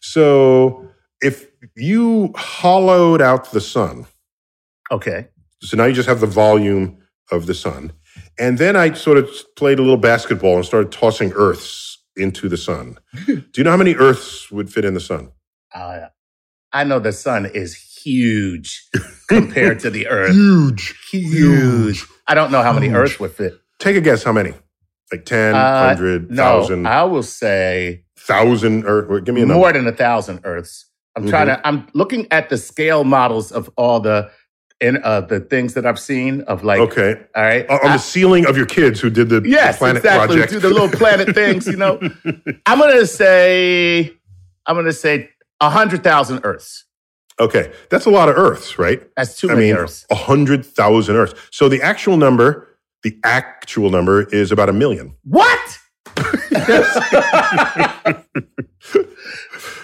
So 0.02 0.90
if 1.22 1.48
you 1.76 2.34
hollowed 2.36 3.22
out 3.22 3.52
the 3.52 3.62
sun, 3.62 4.08
Okay. 4.92 5.30
so 5.62 5.78
now 5.78 5.86
you 5.86 5.94
just 5.94 6.10
have 6.10 6.22
the 6.22 6.28
volume 6.28 6.98
of 7.32 7.48
the 7.48 7.54
sun, 7.56 7.94
and 8.40 8.58
then 8.58 8.76
I 8.76 8.94
sort 8.94 9.18
of 9.18 9.30
played 9.58 9.80
a 9.80 9.82
little 9.82 9.98
basketball 9.98 10.58
and 10.58 10.66
started 10.66 10.92
tossing 10.92 11.32
Earths 11.34 11.93
into 12.16 12.50
the 12.50 12.58
sun. 12.58 12.98
Do 13.26 13.44
you 13.58 13.64
know 13.64 13.72
how 13.72 13.78
many 13.78 13.96
Earths 13.96 14.52
would 14.52 14.72
fit 14.72 14.86
in 14.86 14.94
the 14.94 15.00
sun? 15.00 15.32
Uh, 15.74 16.08
I 16.72 16.84
know 16.84 17.00
the 17.00 17.12
sun 17.12 17.46
is 17.46 17.76
huge 17.76 18.88
compared 19.30 19.80
to 19.82 19.90
the 19.90 20.08
earth. 20.10 20.32
Huge. 20.34 20.96
Huge. 21.12 22.06
I 22.28 22.34
don't 22.36 22.52
know 22.52 22.62
how 22.64 22.74
many 22.74 22.90
earths 22.90 23.20
would 23.20 23.32
fit. 23.32 23.54
Take 23.80 23.96
a 23.96 24.02
guess. 24.02 24.24
How 24.24 24.32
many? 24.32 24.54
Like 25.12 25.26
10, 25.26 25.54
Uh, 25.56 25.86
100, 25.96 26.32
No, 26.32 26.58
1,000, 26.60 26.88
I 26.88 27.04
will 27.04 27.22
say 27.24 28.04
1,000, 28.28 28.86
or, 28.86 29.06
or 29.06 29.20
give 29.22 29.36
me 29.36 29.42
a 29.42 29.46
number. 29.46 29.60
more 29.60 29.72
than 29.74 29.86
a 29.88 29.92
thousand 29.92 30.40
Earths. 30.44 30.86
I'm 31.16 31.28
trying 31.28 31.48
Mm-hmm. 31.48 31.62
to. 31.62 31.68
I'm 31.68 31.88
looking 31.94 32.28
at 32.32 32.50
the 32.50 32.58
scale 32.58 33.04
models 33.04 33.52
of 33.52 33.70
all 33.78 34.00
the 34.00 34.32
in 34.82 35.00
uh, 35.04 35.22
the 35.22 35.40
things 35.40 35.74
that 35.76 35.86
I've 35.86 36.00
seen 36.00 36.42
of 36.42 36.64
like. 36.64 36.80
Okay. 36.80 37.22
All 37.36 37.44
right. 37.44 37.68
On 37.70 37.80
I- 37.84 37.94
the 37.94 37.98
ceiling 38.00 38.46
of 38.46 38.58
your 38.58 38.66
kids 38.66 39.00
who 39.00 39.10
did 39.10 39.30
the, 39.30 39.40
the 39.40 39.50
yes, 39.50 39.78
planet 39.78 39.98
exactly. 40.04 40.36
project. 40.38 40.52
Do 40.54 40.60
the 40.60 40.70
little 40.70 40.90
planet 40.90 41.34
things. 41.36 41.68
You 41.68 41.78
know. 41.78 42.00
I'm 42.66 42.80
gonna 42.80 43.06
say. 43.06 44.14
I'm 44.66 44.76
gonna 44.76 44.94
say 44.94 45.30
a 45.62 45.70
hundred 45.70 46.04
thousand 46.04 46.42
Earths. 46.44 46.86
okay. 47.40 47.72
That's 47.90 48.06
a 48.06 48.10
lot 48.10 48.30
of 48.30 48.38
Earths, 48.38 48.78
right? 48.80 49.02
That's 49.16 49.40
too 49.40 49.50
I 49.50 49.54
many 49.56 49.68
mean, 49.68 49.76
Earths. 49.78 50.06
a 50.10 50.16
hundred 50.16 50.66
thousand 50.66 51.16
Earths. 51.16 51.40
So 51.52 51.70
the 51.70 51.82
actual 51.82 52.18
number 52.18 52.68
The 53.04 53.18
actual 53.24 53.90
number 53.90 54.24
is 54.24 54.52
about 54.52 54.70
a 54.70 54.74
million. 54.74 55.16
What? 55.24 55.80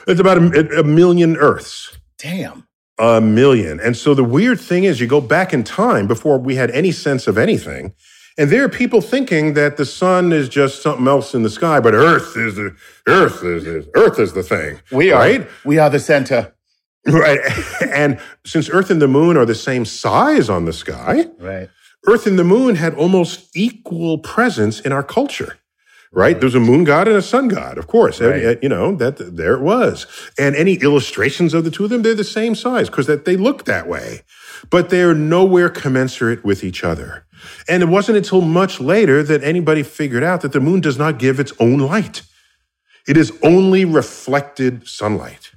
It's 0.08 0.20
about 0.20 0.38
a, 0.40 0.80
a 0.80 0.84
million 0.84 1.38
Earths. 1.38 1.96
Damn. 2.18 2.68
A 3.00 3.22
million. 3.22 3.80
And 3.80 3.95
so 3.95 4.14
the 4.14 4.24
weird 4.24 4.60
thing 4.60 4.84
is, 4.84 5.00
you 5.00 5.08
go 5.08 5.22
back 5.22 5.54
in 5.54 5.64
time 5.64 6.06
before 6.08 6.38
we 6.38 6.56
had 6.56 6.70
any 6.72 6.91
sense 6.91 7.28
of 7.28 7.38
anything, 7.38 7.93
and 8.38 8.50
there 8.50 8.64
are 8.64 8.70
people 8.70 9.02
thinking 9.02 9.54
that 9.54 9.78
the 9.78 9.86
sun 9.86 10.32
is 10.34 10.47
just 10.50 10.82
something 10.82 11.08
else 11.08 11.34
in 11.34 11.43
the 11.43 11.50
sky, 11.50 11.80
but 11.80 11.93
Earth 11.93 12.36
is 12.38 12.56
the 12.56 12.76
Earth 13.08 13.43
is, 13.43 13.66
is 13.66 13.86
Earth 13.95 14.20
is 14.20 14.34
the 14.34 14.43
thing. 14.43 14.80
We 14.91 15.12
are. 15.12 15.20
right. 15.20 15.47
We 15.66 15.78
are 15.78 15.89
the 15.89 16.00
center. 16.00 16.54
Right. 17.08 17.39
And 17.89 18.20
since 18.45 18.70
Earth 18.70 18.91
and 18.91 19.02
the 19.02 19.08
moon 19.08 19.36
are 19.38 19.45
the 19.45 19.56
same 19.56 19.84
size 19.86 20.50
on 20.50 20.66
the 20.66 20.74
sky, 20.74 21.26
Right. 21.39 21.70
Earth 22.08 22.28
and 22.28 22.38
the 22.39 22.43
moon 22.45 22.76
had 22.76 22.93
almost 22.95 23.50
equal 23.56 24.20
presence 24.20 24.80
in 24.80 24.91
our 24.93 25.04
culture. 25.04 25.58
Right? 26.12 26.39
There's 26.39 26.55
a 26.55 26.60
moon 26.60 26.86
god 26.86 27.07
and 27.07 27.18
a 27.18 27.22
sun 27.22 27.49
god, 27.49 27.78
of 27.78 27.86
course. 27.86 28.20
Right. 28.20 28.43
Uh, 28.43 28.55
You 28.62 28.70
know, 28.70 28.95
that 28.95 29.18
there 29.38 29.53
it 29.53 29.62
was. 29.62 30.07
And 30.39 30.55
any 30.55 30.74
illustrations 30.76 31.53
of 31.53 31.64
the 31.64 31.72
two 31.72 31.84
of 31.84 31.91
them, 31.91 32.01
they're 32.01 32.16
the 32.16 32.24
same 32.24 32.55
size 32.55 32.89
because 32.89 33.05
that 33.05 33.26
they 33.26 33.38
look 33.38 33.66
that 33.66 33.88
way. 33.88 34.22
But 34.70 34.89
they're 34.89 35.14
nowhere 35.14 35.70
commensurate 35.70 36.43
with 36.43 36.64
each 36.64 36.84
other. 36.84 37.26
And 37.68 37.84
it 37.84 37.88
wasn't 37.88 38.18
until 38.18 38.41
much 38.41 38.82
later 38.82 39.24
that 39.24 39.43
anybody 39.43 39.84
figured 39.84 40.24
out 40.24 40.41
that 40.41 40.51
the 40.51 40.60
moon 40.60 40.82
does 40.82 40.97
not 40.97 41.20
give 41.20 41.39
its 41.39 41.53
own 41.60 41.78
light. 41.78 42.24
It 43.07 43.16
is 43.16 43.32
only 43.43 43.86
reflected 43.86 44.88
sunlight. 44.88 45.49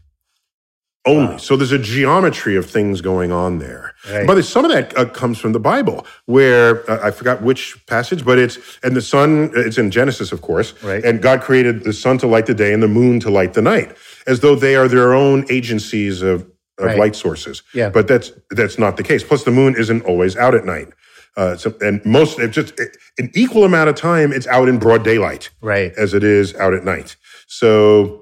Only. 1.04 1.38
So 1.38 1.56
there's 1.56 1.72
a 1.72 1.78
geometry 1.80 2.54
of 2.54 2.70
things 2.70 3.00
going 3.00 3.32
on 3.32 3.58
there. 3.58 3.94
Right. 4.08 4.24
But 4.24 4.40
some 4.44 4.64
of 4.64 4.70
that 4.70 4.96
uh, 4.96 5.06
comes 5.06 5.36
from 5.38 5.52
the 5.52 5.58
Bible, 5.58 6.06
where 6.26 6.88
uh, 6.88 7.04
I 7.06 7.10
forgot 7.10 7.42
which 7.42 7.84
passage, 7.86 8.24
but 8.24 8.38
it's 8.38 8.56
and 8.84 8.94
the 8.94 9.02
sun. 9.02 9.50
It's 9.56 9.78
in 9.78 9.90
Genesis, 9.90 10.30
of 10.30 10.42
course. 10.42 10.80
Right. 10.82 11.04
And 11.04 11.20
God 11.20 11.40
created 11.40 11.82
the 11.82 11.92
sun 11.92 12.18
to 12.18 12.28
light 12.28 12.46
the 12.46 12.54
day 12.54 12.72
and 12.72 12.80
the 12.82 12.88
moon 12.88 13.18
to 13.20 13.30
light 13.30 13.54
the 13.54 13.62
night, 13.62 13.96
as 14.28 14.40
though 14.40 14.54
they 14.54 14.76
are 14.76 14.86
their 14.86 15.12
own 15.12 15.44
agencies 15.50 16.22
of, 16.22 16.42
of 16.42 16.86
Right. 16.86 16.98
light 16.98 17.16
sources. 17.16 17.62
Yeah. 17.74 17.90
But 17.90 18.06
that's 18.06 18.30
that's 18.50 18.78
not 18.78 18.96
the 18.96 19.02
case. 19.02 19.24
Plus, 19.24 19.42
the 19.42 19.50
moon 19.50 19.74
isn't 19.76 20.02
always 20.02 20.36
out 20.36 20.54
at 20.54 20.64
night. 20.64 20.88
Uh, 21.36 21.56
so, 21.56 21.74
and 21.80 22.04
most, 22.04 22.38
it 22.38 22.48
just 22.52 22.78
an 23.18 23.30
equal 23.34 23.64
amount 23.64 23.88
of 23.88 23.96
time, 23.96 24.32
it's 24.32 24.46
out 24.46 24.68
in 24.68 24.78
broad 24.78 25.02
daylight 25.02 25.48
Right. 25.62 25.92
as 25.96 26.12
it 26.14 26.22
is 26.22 26.54
out 26.56 26.74
at 26.74 26.84
night. 26.84 27.16
So, 27.46 28.21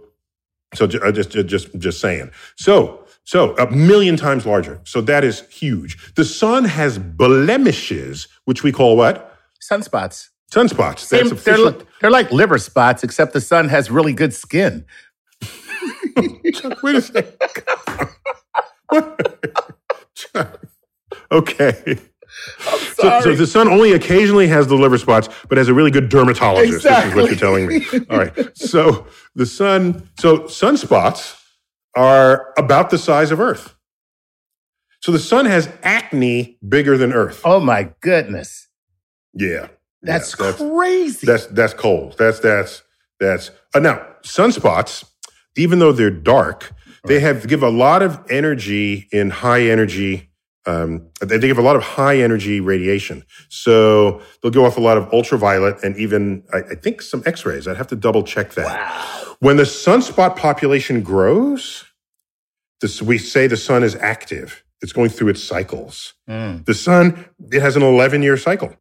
so 0.74 0.84
uh, 0.84 1.12
just, 1.12 1.30
just, 1.30 1.78
just 1.78 2.00
saying. 2.00 2.30
So, 2.56 3.04
so 3.24 3.56
a 3.56 3.70
million 3.70 4.16
times 4.16 4.46
larger. 4.46 4.80
So 4.84 5.00
that 5.02 5.24
is 5.24 5.46
huge. 5.48 6.14
The 6.14 6.24
sun 6.24 6.64
has 6.64 6.98
blemishes, 6.98 8.28
which 8.44 8.62
we 8.62 8.72
call 8.72 8.96
what? 8.96 9.36
Sunspots. 9.60 10.28
Sunspots. 10.52 11.00
Same, 11.00 11.28
That's 11.28 11.44
they're, 11.44 11.72
they're 12.00 12.10
like 12.10 12.32
liver 12.32 12.58
spots, 12.58 13.04
except 13.04 13.32
the 13.32 13.40
sun 13.40 13.68
has 13.68 13.90
really 13.90 14.12
good 14.12 14.34
skin. 14.34 14.84
Chuck, 16.52 16.82
wait 16.82 16.96
a 16.96 17.02
second. 17.02 17.36
Okay. 21.32 21.98
So, 22.94 23.20
so 23.20 23.34
the 23.34 23.46
sun 23.46 23.68
only 23.68 23.92
occasionally 23.92 24.46
has 24.48 24.66
the 24.66 24.74
liver 24.74 24.98
spots, 24.98 25.28
but 25.48 25.58
has 25.58 25.68
a 25.68 25.74
really 25.74 25.90
good 25.90 26.08
dermatologist. 26.08 26.82
This 26.82 27.04
is 27.06 27.14
what 27.14 27.30
you're 27.30 27.38
telling 27.38 27.66
me. 27.66 27.86
All 28.10 28.18
right. 28.18 28.56
So 28.56 29.06
the 29.34 29.46
sun, 29.46 30.08
so 30.18 30.40
sunspots 30.40 31.40
are 31.96 32.52
about 32.58 32.90
the 32.90 32.98
size 32.98 33.30
of 33.30 33.40
Earth. 33.40 33.74
So 35.00 35.12
the 35.12 35.18
sun 35.18 35.46
has 35.46 35.70
acne 35.82 36.58
bigger 36.66 36.98
than 36.98 37.12
Earth. 37.12 37.40
Oh 37.44 37.60
my 37.60 37.92
goodness. 38.00 38.68
Yeah. 39.32 39.68
That's, 40.02 40.34
Yeah, 40.38 40.52
crazy. 40.52 41.26
That's 41.26 41.46
that's 41.46 41.74
cold. 41.74 42.16
That's 42.18 42.40
that's 42.40 42.82
that's 43.18 43.50
uh, 43.74 43.80
now 43.80 44.06
sunspots. 44.22 45.04
Even 45.56 45.78
though 45.78 45.92
they're 45.92 46.10
dark, 46.10 46.72
they 47.04 47.20
have 47.20 47.46
give 47.46 47.62
a 47.62 47.68
lot 47.68 48.02
of 48.02 48.18
energy 48.30 49.08
in 49.12 49.30
high 49.30 49.62
energy. 49.62 50.29
Um, 50.66 51.08
they 51.20 51.38
they 51.38 51.46
give 51.48 51.58
a 51.58 51.62
lot 51.62 51.76
of 51.76 51.82
high 51.82 52.18
energy 52.18 52.60
radiation, 52.60 53.24
so 53.48 54.20
they'll 54.42 54.52
go 54.52 54.66
off 54.66 54.76
a 54.76 54.80
lot 54.80 54.98
of 54.98 55.10
ultraviolet 55.12 55.82
and 55.82 55.96
even 55.96 56.42
I, 56.52 56.58
I 56.58 56.74
think 56.74 57.00
some 57.02 57.22
X 57.24 57.46
rays. 57.46 57.66
I'd 57.66 57.76
have 57.78 57.86
to 57.88 57.96
double 57.96 58.22
check 58.22 58.52
that. 58.54 58.66
When 59.40 59.56
the 59.56 59.62
sunspot 59.64 60.36
population 60.36 61.00
grows, 61.02 61.84
this, 62.82 63.00
we 63.00 63.16
say 63.16 63.46
the 63.46 63.56
sun 63.56 63.82
is 63.82 63.94
active. 63.96 64.62
It's 64.82 64.92
going 64.92 65.08
through 65.10 65.28
its 65.28 65.42
cycles. 65.42 66.14
Mm, 66.28 66.64
The 66.66 66.74
sun 66.74 67.24
it 67.50 67.60
has 67.62 67.74
an 67.76 67.82
eleven 67.82 68.22
year 68.22 68.36
cycle. 68.36 68.74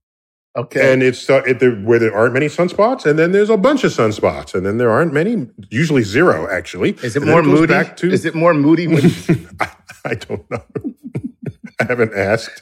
okay. 0.58 0.92
And 0.92 1.02
it's 1.02 1.30
uh, 1.30 1.44
it, 1.48 1.60
there, 1.62 1.76
where 1.76 2.00
there 2.00 2.14
aren't 2.14 2.34
many 2.34 2.48
sunspots, 2.48 3.06
and 3.06 3.18
then 3.18 3.32
there's 3.32 3.50
a 3.50 3.58
bunch 3.58 3.86
of 3.86 3.92
sunspots, 3.94 4.54
and 4.54 4.66
then 4.66 4.78
there 4.78 4.90
aren't 4.92 5.14
many, 5.14 5.48
usually 5.70 6.04
zero 6.04 6.48
actually. 6.52 6.92
is 7.04 7.16
it 7.16 7.22
And 7.24 7.32
more 7.32 7.42
moody? 7.44 7.74
To, 7.98 8.12
is 8.12 8.26
it 8.26 8.36
more 8.36 8.54
moody? 8.54 8.88
When, 8.88 9.02
I, 9.62 9.68
I 10.06 10.16
don't 10.16 10.50
know. 10.52 10.64
I 11.82 11.86
haven't 11.86 12.14
asked. 12.14 12.62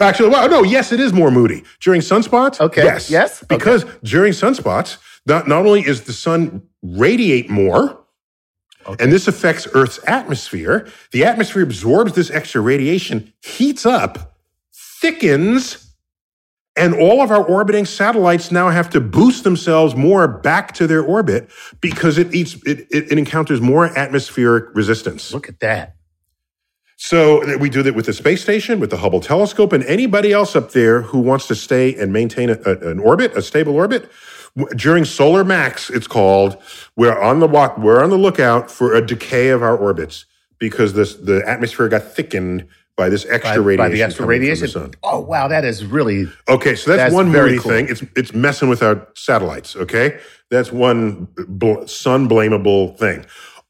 Actually, 0.00 0.30
well, 0.30 0.48
no, 0.48 0.62
yes, 0.62 0.92
it 0.92 1.00
is 1.00 1.12
more 1.12 1.30
moody 1.30 1.64
during 1.80 2.00
sunspots. 2.00 2.60
Okay, 2.60 2.82
Yes. 2.84 3.10
yes, 3.10 3.42
okay. 3.42 3.56
Because 3.56 3.84
during 4.02 4.32
sunspots, 4.32 4.98
not, 5.26 5.46
not 5.48 5.66
only 5.66 5.82
is 5.82 6.02
the 6.02 6.12
sun 6.12 6.62
radiate 6.82 7.50
more, 7.50 8.00
and 8.98 9.10
this 9.12 9.26
affects 9.28 9.66
Earth's 9.74 9.98
atmosphere, 10.06 10.86
the 11.12 11.24
atmosphere 11.24 11.62
absorbs 11.62 12.12
this 12.14 12.30
extra 12.30 12.60
radiation, 12.60 13.32
heats 13.42 13.86
up, 13.86 14.36
thickens, 14.74 15.94
and 16.76 16.94
all 16.94 17.22
of 17.22 17.30
our 17.30 17.42
orbiting 17.44 17.86
satellites 17.86 18.50
now 18.50 18.68
have 18.68 18.90
to 18.90 19.00
boost 19.00 19.44
themselves 19.44 19.94
more 19.94 20.26
back 20.26 20.72
to 20.74 20.86
their 20.86 21.02
orbit 21.02 21.48
because 21.80 22.18
it 22.18 22.34
eats 22.34 22.54
it, 22.66 22.80
it, 22.90 23.12
it 23.12 23.18
encounters 23.18 23.60
more 23.60 23.86
atmospheric 23.96 24.74
resistance. 24.74 25.32
look 25.32 25.48
at 25.48 25.60
that. 25.60 25.96
So 27.08 27.58
we 27.58 27.68
do 27.68 27.82
that 27.82 27.94
with 27.94 28.06
the 28.06 28.14
space 28.14 28.40
station, 28.40 28.80
with 28.80 28.88
the 28.88 28.96
Hubble 28.96 29.20
telescope, 29.20 29.74
and 29.74 29.84
anybody 29.84 30.32
else 30.32 30.56
up 30.56 30.72
there 30.72 31.02
who 31.02 31.18
wants 31.20 31.46
to 31.48 31.54
stay 31.54 31.94
and 31.96 32.14
maintain 32.14 32.48
a, 32.48 32.56
a- 32.64 32.90
an 32.90 32.98
orbit, 32.98 33.36
a 33.36 33.42
stable 33.42 33.74
orbit. 33.74 34.10
During 34.74 35.04
solar 35.04 35.44
max, 35.44 35.90
it's 35.90 36.06
called. 36.06 36.56
We're 36.96 37.18
on 37.20 37.40
the 37.40 37.46
walk. 37.46 37.76
We're 37.76 38.02
on 38.02 38.08
the 38.08 38.16
lookout 38.16 38.70
for 38.70 38.94
a 38.94 39.04
decay 39.04 39.48
of 39.48 39.62
our 39.62 39.76
orbits 39.76 40.24
because 40.58 40.94
this 40.94 41.14
the 41.16 41.42
atmosphere 41.46 41.88
got 41.90 42.04
thickened 42.04 42.66
by 42.96 43.10
this 43.10 43.26
extra 43.26 43.60
By, 43.60 43.66
radiation. 43.66 43.76
by 43.76 43.88
the 43.94 44.02
extra 44.02 44.24
radiation. 44.26 44.62
the 44.66 44.72
sun. 44.72 44.94
Oh 45.02 45.20
wow, 45.20 45.46
that 45.48 45.64
is 45.66 45.84
really 45.84 46.26
Okay, 46.48 46.74
so 46.74 46.90
that's, 46.92 47.02
That's 47.02 47.14
one 47.14 47.30
very 47.32 47.58
cool. 47.58 47.70
thing. 47.70 47.86
It's 47.90 48.02
it's 48.16 48.32
messing 48.32 48.70
with 48.70 48.82
our 48.82 49.06
satellites. 49.14 49.76
Okay, 49.76 50.18
that's 50.50 50.72
one 50.72 51.28
bl- 51.48 51.84
sun 51.84 52.28
blamable 52.30 52.96
thing. 52.96 53.26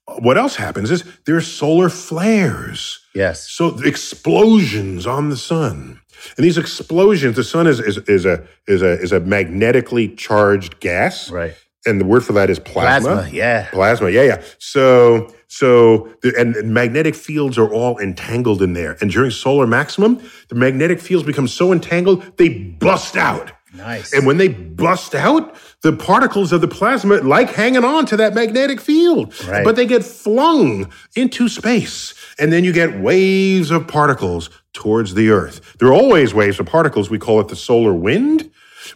What 0.06 0.36
else 0.36 0.56
happens 0.56 0.90
is 0.90 1.04
there 1.24 1.36
are 1.36 1.40
solar 1.40 1.88
flares. 1.88 3.00
yes. 3.14 3.50
So 3.50 3.78
explosions 3.84 5.06
on 5.06 5.30
the 5.30 5.36
sun. 5.36 6.00
And 6.36 6.44
these 6.44 6.58
explosions, 6.58 7.36
the 7.36 7.44
sun 7.44 7.66
is, 7.66 7.80
is, 7.80 7.98
is 8.08 8.24
a 8.24 8.46
is 8.66 8.82
a 8.82 8.92
is 9.00 9.12
a 9.12 9.20
magnetically 9.20 10.08
charged 10.14 10.80
gas. 10.80 11.30
Right. 11.30 11.54
And 11.86 12.00
the 12.00 12.04
word 12.06 12.24
for 12.24 12.32
that 12.34 12.48
is 12.48 12.58
plasma. 12.58 13.10
Plasma. 13.10 13.36
Yeah. 13.36 13.68
Plasma, 13.70 14.08
yeah, 14.08 14.22
yeah. 14.22 14.42
So, 14.58 15.34
so, 15.48 16.08
the, 16.22 16.32
and, 16.38 16.56
and 16.56 16.72
magnetic 16.72 17.14
fields 17.14 17.58
are 17.58 17.70
all 17.70 17.98
entangled 17.98 18.62
in 18.62 18.72
there. 18.72 18.96
And 19.02 19.10
during 19.10 19.30
solar 19.30 19.66
maximum, 19.66 20.18
the 20.48 20.54
magnetic 20.54 20.98
fields 20.98 21.26
become 21.26 21.46
so 21.46 21.72
entangled, 21.72 22.38
they 22.38 22.48
bust 22.48 23.16
out. 23.16 23.52
Nice. 23.76 24.12
And 24.12 24.26
when 24.26 24.36
they 24.38 24.48
bust 24.48 25.14
out, 25.14 25.54
the 25.82 25.92
particles 25.92 26.52
of 26.52 26.60
the 26.60 26.68
plasma 26.68 27.16
like 27.16 27.50
hanging 27.50 27.84
on 27.84 28.06
to 28.06 28.16
that 28.18 28.34
magnetic 28.34 28.80
field, 28.80 29.34
Right. 29.48 29.64
but 29.64 29.76
they 29.76 29.84
get 29.86 30.04
flung 30.04 30.90
into 31.16 31.48
space. 31.48 32.14
And 32.38 32.52
then 32.52 32.64
you 32.64 32.72
get 32.72 32.98
waves 33.00 33.70
of 33.70 33.86
particles 33.86 34.48
towards 34.72 35.14
the 35.14 35.30
earth. 35.30 35.60
There 35.78 35.88
are 35.88 35.92
always 35.92 36.32
waves 36.34 36.58
of 36.60 36.66
particles. 36.66 37.10
We 37.10 37.18
call 37.18 37.40
it 37.40 37.48
the 37.48 37.56
solar 37.56 37.92
wind. 37.94 38.50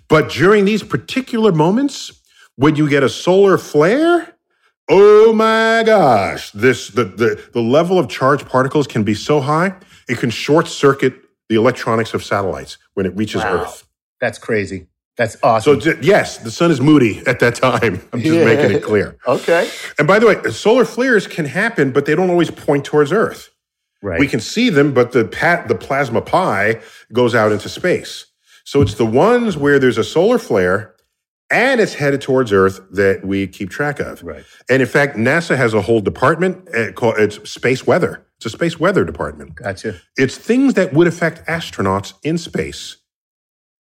But 0.08 0.30
during 0.30 0.64
these 0.64 0.82
particular 0.82 1.50
moments, 1.52 2.12
when 2.56 2.76
you 2.76 2.88
get 2.88 3.02
a 3.02 3.08
solar 3.08 3.58
flare, 3.58 4.34
oh 4.88 5.32
my 5.32 5.82
gosh, 5.84 6.50
this 6.52 6.88
the, 6.88 7.04
the, 7.04 7.42
the 7.52 7.60
level 7.60 7.98
of 7.98 8.08
charged 8.08 8.46
particles 8.46 8.86
can 8.86 9.02
be 9.04 9.14
so 9.14 9.40
high, 9.40 9.74
it 10.08 10.18
can 10.18 10.30
short 10.30 10.66
circuit 10.68 11.14
the 11.48 11.54
electronics 11.56 12.14
of 12.14 12.22
satellites 12.24 12.78
when 12.94 13.06
it 13.06 13.16
reaches 13.16 13.42
Wow. 13.42 13.62
Earth. 13.62 13.87
That's 14.20 14.38
crazy. 14.38 14.86
That's 15.16 15.36
awesome. 15.42 15.80
So 15.80 15.94
yes, 16.00 16.38
the 16.38 16.50
sun 16.50 16.70
is 16.70 16.80
moody 16.80 17.22
at 17.26 17.40
that 17.40 17.56
time. 17.56 18.00
I'm 18.12 18.20
just 18.20 18.34
Yeah. 18.34 18.44
making 18.44 18.70
it 18.76 18.82
clear. 18.82 19.16
okay. 19.26 19.68
And 19.98 20.06
by 20.06 20.18
the 20.20 20.26
way, 20.26 20.50
solar 20.50 20.84
flares 20.84 21.26
can 21.26 21.44
happen, 21.44 21.90
but 21.90 22.04
they 22.06 22.14
don't 22.14 22.30
always 22.30 22.50
point 22.50 22.84
towards 22.84 23.12
Earth. 23.12 23.50
Right. 24.00 24.20
We 24.20 24.28
can 24.28 24.38
see 24.38 24.70
them, 24.70 24.94
but 24.94 25.10
the 25.10 25.24
pat, 25.24 25.66
the 25.66 25.74
plasma 25.74 26.20
pie 26.22 26.80
goes 27.12 27.34
out 27.34 27.50
into 27.50 27.68
space. 27.68 28.26
So 28.64 28.80
it's 28.80 28.94
the 28.94 29.06
ones 29.06 29.56
where 29.56 29.80
there's 29.80 29.98
a 29.98 30.04
solar 30.04 30.38
flare 30.38 30.94
and 31.50 31.80
it's 31.80 31.94
headed 31.94 32.20
towards 32.20 32.52
Earth 32.52 32.78
that 32.92 33.24
we 33.24 33.48
keep 33.48 33.70
track 33.70 33.98
of. 33.98 34.22
Right. 34.22 34.44
And 34.70 34.80
in 34.82 34.86
fact, 34.88 35.16
NASA 35.16 35.56
has 35.56 35.74
a 35.74 35.80
whole 35.82 36.00
department 36.00 36.68
uh, 36.76 36.92
called 36.92 37.18
it's 37.18 37.50
space 37.50 37.86
weather. 37.88 38.24
It's 38.36 38.46
a 38.46 38.50
space 38.50 38.78
weather 38.78 39.04
department. 39.04 39.56
Gotcha. 39.56 39.96
It's 40.16 40.36
things 40.38 40.74
that 40.74 40.92
would 40.92 41.08
affect 41.08 41.44
astronauts 41.48 42.12
in 42.22 42.38
space 42.38 42.98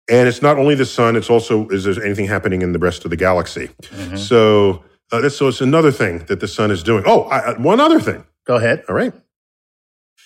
And 0.09 0.27
it's 0.27 0.41
not 0.41 0.57
only 0.57 0.75
the 0.75 0.85
sun, 0.85 1.15
it's 1.15 1.29
also 1.29 1.67
is 1.69 1.83
there 1.83 2.03
anything 2.03 2.25
happening 2.25 2.61
in 2.61 2.71
the 2.71 2.79
rest 2.79 3.05
of 3.05 3.11
the 3.11 3.17
galaxy. 3.17 3.69
So, 4.15 4.83
uh, 5.11 5.29
so 5.29 5.47
it's 5.47 5.61
another 5.61 5.91
thing 5.91 6.19
that 6.25 6.39
the 6.39 6.47
sun 6.47 6.71
is 6.71 6.83
doing. 6.83 7.03
Oh, 7.05 7.23
I, 7.23 7.51
I- 7.51 7.57
one 7.59 7.79
other 7.79 7.99
thing. 7.99 8.25
Go 8.45 8.55
ahead. 8.55 8.83
All 8.89 8.95
right. 8.95 9.13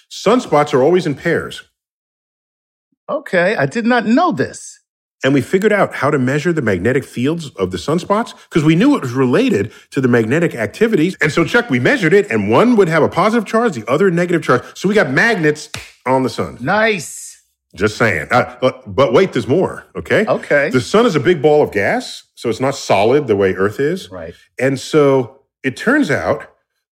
Sunspots 0.09 0.73
are 0.73 0.81
always 0.83 1.05
in 1.05 1.15
pairs. 1.15 1.63
Okay, 3.09 3.55
I 3.55 3.65
did 3.65 3.85
not 3.85 4.05
know 4.05 4.31
this. 4.31 4.79
And 5.25 5.33
we 5.33 5.41
figured 5.41 5.71
out 5.71 5.95
how 5.95 6.09
to 6.11 6.19
measure 6.19 6.51
the 6.51 6.61
magnetic 6.61 7.05
fields 7.05 7.49
of 7.51 7.71
the 7.71 7.77
sunspots 7.77 8.33
because 8.49 8.63
we 8.65 8.75
knew 8.75 8.95
it 8.95 9.01
was 9.01 9.13
related 9.13 9.71
to 9.91 10.01
the 10.01 10.07
magnetic 10.09 10.53
activities. 10.53 11.15
And 11.21 11.31
so, 11.31 11.45
Chuck, 11.45 11.69
we 11.69 11.79
measured 11.79 12.13
it, 12.13 12.29
and 12.29 12.49
one 12.49 12.75
would 12.75 12.89
have 12.89 13.03
a 13.03 13.09
positive 13.09 13.45
charge, 13.47 13.73
the 13.73 13.89
other 13.89 14.09
a 14.09 14.11
negative 14.11 14.43
charge. 14.43 14.63
So 14.77 14.89
we 14.89 14.95
got 14.95 15.09
magnets 15.11 15.69
on 16.05 16.23
the 16.23 16.29
sun. 16.29 16.57
Nice. 16.59 17.22
Just 17.75 17.97
saying. 17.97 18.27
Uh, 18.31 18.55
but, 18.61 18.95
but 18.95 19.13
wait, 19.13 19.33
there's 19.33 19.47
more. 19.47 19.85
Okay. 19.95 20.25
Okay. 20.27 20.69
The 20.69 20.81
sun 20.81 21.05
is 21.05 21.15
a 21.15 21.19
big 21.19 21.41
ball 21.41 21.63
of 21.63 21.71
gas, 21.71 22.23
so 22.35 22.49
it's 22.49 22.59
not 22.59 22.75
solid 22.75 23.27
the 23.27 23.35
way 23.35 23.53
Earth 23.53 23.79
is. 23.79 24.11
Right. 24.11 24.35
And 24.59 24.79
so 24.79 25.41
it 25.63 25.75
turns 25.75 26.11
out 26.11 26.47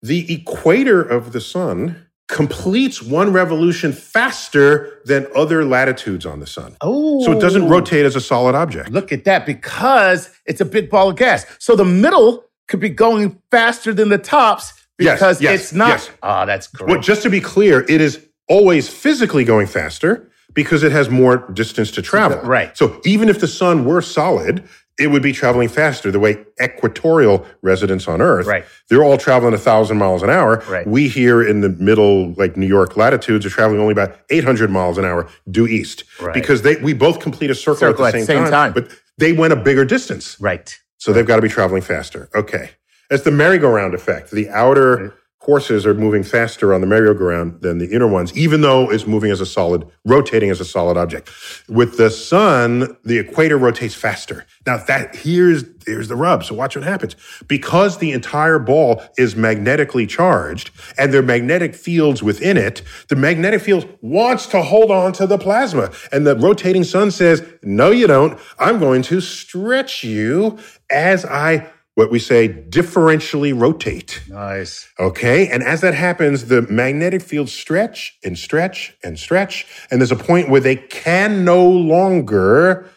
the 0.01 0.31
equator 0.31 1.01
of 1.01 1.33
the 1.33 1.41
sun 1.41 2.03
completes 2.27 3.01
one 3.01 3.31
revolution 3.31 3.93
faster 3.93 5.01
than 5.05 5.25
other 5.35 5.63
latitudes 5.65 6.25
on 6.25 6.39
the 6.41 6.47
sun. 6.47 6.75
Oh. 6.81 7.23
So 7.23 7.31
it 7.31 7.39
doesn't 7.39 7.69
rotate 7.69 8.05
as 8.05 8.15
a 8.15 8.21
solid 8.21 8.53
object. 8.53 8.91
Look 8.91 9.11
at 9.11 9.23
that 9.23 9.45
because 9.45 10.29
it's 10.45 10.61
a 10.61 10.65
big 10.65 10.89
ball 10.89 11.09
of 11.09 11.15
gas. 11.15 11.45
So 11.57 11.75
the 11.75 11.85
middle 11.85 12.43
could 12.67 12.81
be 12.81 12.89
going 12.89 13.41
faster 13.49 13.93
than 13.93 14.09
the 14.09 14.17
tops 14.17 14.73
Yes, 14.99 15.19
because 15.19 15.41
yes, 15.41 15.59
it's 15.61 15.73
not. 15.73 15.89
yes. 15.89 16.09
Oh, 16.23 16.45
that's 16.45 16.67
great. 16.67 16.89
Well, 16.89 16.99
just 16.99 17.21
to 17.23 17.29
be 17.29 17.39
clear, 17.39 17.81
it 17.87 18.01
is 18.01 18.27
always 18.49 18.89
physically 18.89 19.43
going 19.43 19.67
faster 19.67 20.29
because 20.53 20.83
it 20.83 20.91
has 20.91 21.09
more 21.09 21.37
distance 21.51 21.91
to 21.91 22.01
travel. 22.01 22.39
Right. 22.41 22.75
So 22.77 22.99
even 23.05 23.29
if 23.29 23.39
the 23.39 23.47
sun 23.47 23.85
were 23.85 24.01
solid, 24.01 24.63
it 24.99 25.07
would 25.11 25.21
be 25.21 25.31
traveling 25.31 25.69
faster. 25.69 26.11
The 26.11 26.19
way 26.19 26.43
equatorial 26.61 27.45
residents 27.61 28.07
on 28.07 28.21
Earth, 28.21 28.47
Right. 28.47 28.65
they're 28.89 29.03
all 29.03 29.17
traveling 29.17 29.53
a 29.53 29.57
thousand 29.59 29.97
miles 29.97 30.23
an 30.23 30.29
hour. 30.31 30.63
Right. 30.67 30.87
We 30.87 31.07
here 31.07 31.41
in 31.47 31.61
the 31.61 31.69
middle, 31.69 32.33
like 32.33 32.57
New 32.57 32.65
York 32.67 32.97
latitudes, 32.97 33.45
are 33.45 33.49
traveling 33.49 33.79
only 33.79 33.91
about 33.91 34.17
800 34.31 34.71
miles 34.71 34.97
an 34.97 35.05
hour 35.05 35.27
due 35.51 35.67
east 35.67 36.03
Right. 36.19 36.33
because 36.33 36.63
they 36.63 36.77
we 36.77 36.93
both 36.93 37.19
complete 37.19 37.51
a 37.51 37.55
circle, 37.55 37.79
Circle 37.79 38.05
at 38.05 38.13
the 38.13 38.21
same, 38.23 38.43
time, 38.43 38.51
time. 38.51 38.73
but 38.73 38.89
they 39.17 39.33
went 39.33 39.53
a 39.53 39.57
bigger 39.57 39.85
distance. 39.85 40.37
right. 40.39 40.75
So 40.99 41.13
they've 41.13 41.27
got 41.27 41.35
to 41.35 41.43
be 41.43 41.49
traveling 41.49 41.83
faster. 41.83 42.27
Okay. 42.33 42.71
It's 43.11 43.23
the 43.23 43.29
merry-go-round 43.31 43.93
effect. 43.93 44.31
The 44.31 44.49
outer 44.49 45.13
courses 45.47 45.85
are 45.85 45.93
moving 45.93 46.23
faster 46.23 46.73
on 46.73 46.81
the 46.81 46.87
merry-go-round 46.87 47.61
than 47.61 47.77
the 47.77 47.87
inner 47.87 48.05
ones, 48.05 48.37
even 48.37 48.59
though 48.59 48.91
it's 48.91 49.07
moving 49.07 49.31
as 49.31 49.39
a 49.39 49.45
solid, 49.45 49.87
rotating 50.03 50.49
as 50.49 50.59
a 50.59 50.65
solid 50.65 50.97
object. 50.97 51.31
With 51.69 51.95
the 51.95 52.09
sun, 52.09 52.97
the 53.05 53.17
equator 53.17 53.57
rotates 53.57 53.95
faster. 53.95 54.45
Now 54.65 54.75
that 54.75 55.15
here's 55.15 55.63
here's 55.85 56.09
the 56.09 56.17
rub. 56.17 56.43
So 56.43 56.53
watch 56.53 56.75
what 56.75 56.83
happens. 56.83 57.15
Because 57.47 57.97
the 57.97 58.11
entire 58.11 58.59
ball 58.59 59.01
is 59.17 59.37
magnetically 59.37 60.05
charged 60.05 60.69
and 60.97 61.13
there 61.13 61.21
are 61.21 61.25
magnetic 61.25 61.73
fields 61.75 62.21
within 62.21 62.57
it, 62.57 62.81
the 63.07 63.15
magnetic 63.15 63.61
field 63.61 63.87
wants 64.01 64.47
to 64.47 64.61
hold 64.61 64.91
on 64.91 65.13
to 65.13 65.25
the 65.25 65.37
plasma. 65.37 65.91
And 66.11 66.27
the 66.27 66.35
rotating 66.35 66.83
sun 66.83 67.09
says, 67.09 67.41
no, 67.63 67.89
you 67.91 68.05
don't. 68.05 68.37
I'm 68.59 68.79
going 68.79 69.01
to 69.03 69.21
stretch 69.21 70.03
you 70.03 70.59
as 70.89 71.25
I 71.25 71.71
what 71.97 72.11
we 72.11 72.19
say 72.19 72.47
differentially 72.47 73.59
rotate. 73.59 74.21
Nice. 74.29 74.87
Okay. 74.99 75.47
And 75.47 75.63
as 75.63 75.81
that 75.81 75.95
happens, 75.95 76.45
the 76.45 76.61
magnetic 76.61 77.23
fields 77.23 77.51
stretch 77.51 78.15
and 78.23 78.37
stretch 78.37 78.95
and 79.03 79.17
stretch. 79.17 79.65
And 79.89 79.99
there's 79.99 80.11
a 80.11 80.15
point 80.15 80.47
where 80.47 80.61
they 80.61 80.75
can 80.75 81.43
no 81.43 81.67
longer 81.67 82.87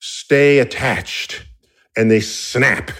stay 0.00 0.58
attached 0.58 1.46
and 1.96 2.10
they 2.10 2.20
snap. 2.20 2.90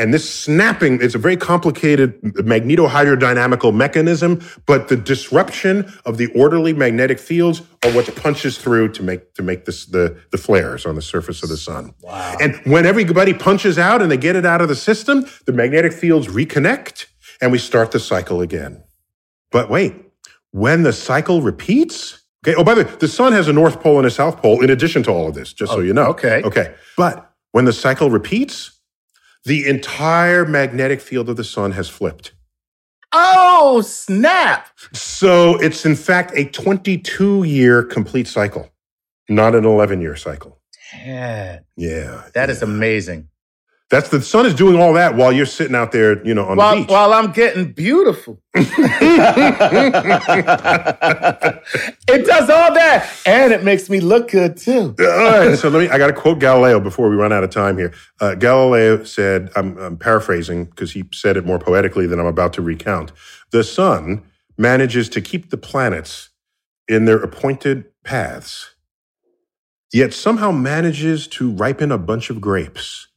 And 0.00 0.14
this 0.14 0.28
snapping 0.28 1.02
is 1.02 1.14
a 1.14 1.18
very 1.18 1.36
complicated 1.36 2.18
magnetohydrodynamical 2.22 3.74
mechanism, 3.74 4.40
but 4.64 4.88
the 4.88 4.96
disruption 4.96 5.92
of 6.06 6.16
the 6.16 6.28
orderly 6.28 6.72
magnetic 6.72 7.18
fields 7.18 7.60
are 7.84 7.92
what 7.92 8.16
punches 8.16 8.56
through 8.56 8.92
to 8.92 9.02
make 9.02 9.34
to 9.34 9.42
make 9.42 9.66
this 9.66 9.84
the, 9.84 10.18
the 10.30 10.38
flares 10.38 10.86
on 10.86 10.94
the 10.94 11.02
surface 11.02 11.42
of 11.42 11.50
the 11.50 11.58
sun. 11.58 11.92
Wow. 12.00 12.34
And 12.40 12.56
when 12.64 12.86
everybody 12.86 13.34
punches 13.34 13.78
out 13.78 14.00
and 14.00 14.10
they 14.10 14.16
get 14.16 14.36
it 14.36 14.46
out 14.46 14.62
of 14.62 14.68
the 14.68 14.74
system, 14.74 15.26
the 15.44 15.52
magnetic 15.52 15.92
fields 15.92 16.28
reconnect 16.28 17.06
and 17.42 17.52
we 17.52 17.58
start 17.58 17.90
the 17.90 18.00
cycle 18.00 18.40
again. 18.40 18.82
But 19.52 19.68
wait, 19.68 19.94
when 20.50 20.82
the 20.82 20.94
cycle 20.94 21.42
repeats, 21.42 22.22
okay, 22.42 22.56
oh, 22.56 22.64
by 22.64 22.74
the 22.74 22.84
way, 22.84 22.90
the 23.00 23.08
sun 23.08 23.34
has 23.34 23.48
a 23.48 23.52
north 23.52 23.82
pole 23.82 23.98
and 23.98 24.06
a 24.06 24.10
south 24.10 24.40
pole 24.40 24.64
in 24.64 24.70
addition 24.70 25.02
to 25.02 25.10
all 25.10 25.28
of 25.28 25.34
this, 25.34 25.52
just 25.52 25.72
so 25.72 25.78
oh, 25.78 25.82
you 25.82 25.92
know. 25.92 26.06
okay. 26.06 26.40
Okay. 26.42 26.74
But 26.96 27.30
when 27.52 27.66
the 27.66 27.74
cycle 27.74 28.08
repeats, 28.08 28.79
the 29.44 29.66
entire 29.68 30.44
magnetic 30.44 31.00
field 31.00 31.28
of 31.28 31.36
the 31.36 31.44
sun 31.44 31.72
has 31.72 31.88
flipped. 31.88 32.32
Oh, 33.12 33.80
snap. 33.80 34.68
So 34.92 35.60
it's 35.60 35.84
in 35.84 35.96
fact 35.96 36.32
a 36.36 36.44
22 36.46 37.44
year 37.44 37.82
complete 37.82 38.28
cycle, 38.28 38.70
not 39.28 39.54
an 39.54 39.64
11 39.64 40.00
year 40.00 40.16
cycle. 40.16 40.60
Yeah. 41.76 42.24
that 42.34 42.50
is 42.50 42.62
amazing. 42.62 43.28
That's 43.90 44.08
the 44.08 44.22
sun 44.22 44.46
is 44.46 44.54
doing 44.54 44.80
all 44.80 44.92
that 44.92 45.16
while 45.16 45.32
you're 45.32 45.44
sitting 45.46 45.74
out 45.74 45.90
there, 45.90 46.24
you 46.24 46.32
know, 46.32 46.44
on 46.44 46.56
the 46.56 46.60
While, 46.60 46.76
beach. 46.76 46.88
while 46.88 47.12
I'm 47.12 47.32
getting 47.32 47.72
beautiful. 47.72 48.40
it 48.54 48.70
does 52.24 52.48
all 52.50 52.72
that. 52.74 53.10
And 53.26 53.52
it 53.52 53.64
makes 53.64 53.90
me 53.90 53.98
look 53.98 54.30
good 54.30 54.56
too. 54.56 54.94
All 55.00 55.06
right, 55.06 55.58
so 55.58 55.68
let 55.70 55.80
me. 55.80 55.88
I 55.88 55.98
got 55.98 56.06
to 56.06 56.12
quote 56.12 56.38
Galileo 56.38 56.78
before 56.78 57.10
we 57.10 57.16
run 57.16 57.32
out 57.32 57.42
of 57.42 57.50
time 57.50 57.76
here. 57.78 57.92
Uh, 58.20 58.36
Galileo 58.36 59.02
said, 59.02 59.50
I'm, 59.56 59.76
I'm 59.78 59.96
paraphrasing 59.96 60.66
because 60.66 60.92
he 60.92 61.04
said 61.12 61.36
it 61.36 61.44
more 61.44 61.58
poetically 61.58 62.06
than 62.06 62.20
I'm 62.20 62.26
about 62.26 62.52
to 62.54 62.62
recount. 62.62 63.10
The 63.50 63.64
sun 63.64 64.22
manages 64.56 65.08
to 65.10 65.20
keep 65.20 65.50
the 65.50 65.56
planets 65.58 66.30
in 66.86 67.06
their 67.06 67.18
appointed 67.18 67.86
paths, 68.04 68.76
yet 69.92 70.12
somehow 70.14 70.52
manages 70.52 71.26
to 71.26 71.50
ripen 71.50 71.90
a 71.90 71.98
bunch 71.98 72.30
of 72.30 72.40
grapes 72.40 73.08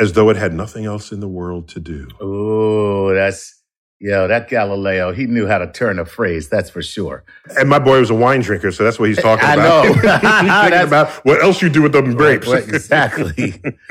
as 0.00 0.14
though 0.14 0.30
it 0.30 0.36
had 0.36 0.54
nothing 0.54 0.86
else 0.86 1.12
in 1.12 1.20
the 1.20 1.28
world 1.28 1.68
to 1.68 1.80
do. 1.80 2.08
Oh, 2.20 3.14
that's, 3.14 3.59
yo, 4.00 4.26
that 4.26 4.48
Galileo, 4.48 5.12
he 5.12 5.26
knew 5.26 5.46
how 5.46 5.58
to 5.58 5.70
turn 5.70 5.98
a 5.98 6.06
phrase, 6.06 6.48
that's 6.48 6.70
for 6.70 6.82
sure. 6.82 7.22
And 7.58 7.68
my 7.68 7.78
boy 7.78 8.00
was 8.00 8.08
a 8.08 8.14
wine 8.14 8.40
drinker, 8.40 8.72
so 8.72 8.82
that's 8.82 8.98
what 8.98 9.10
he's 9.10 9.20
talking 9.20 9.44
I 9.48 9.54
about. 9.54 9.84
I 9.84 9.88
know. 9.88 9.92
he's 10.52 10.70
thinking 10.70 10.88
about 10.88 11.10
what 11.24 11.42
else 11.42 11.60
you 11.60 11.68
do 11.68 11.82
with 11.82 11.92
them 11.92 12.14
grapes. 12.14 12.46
What- 12.46 12.64
exactly. 12.64 13.60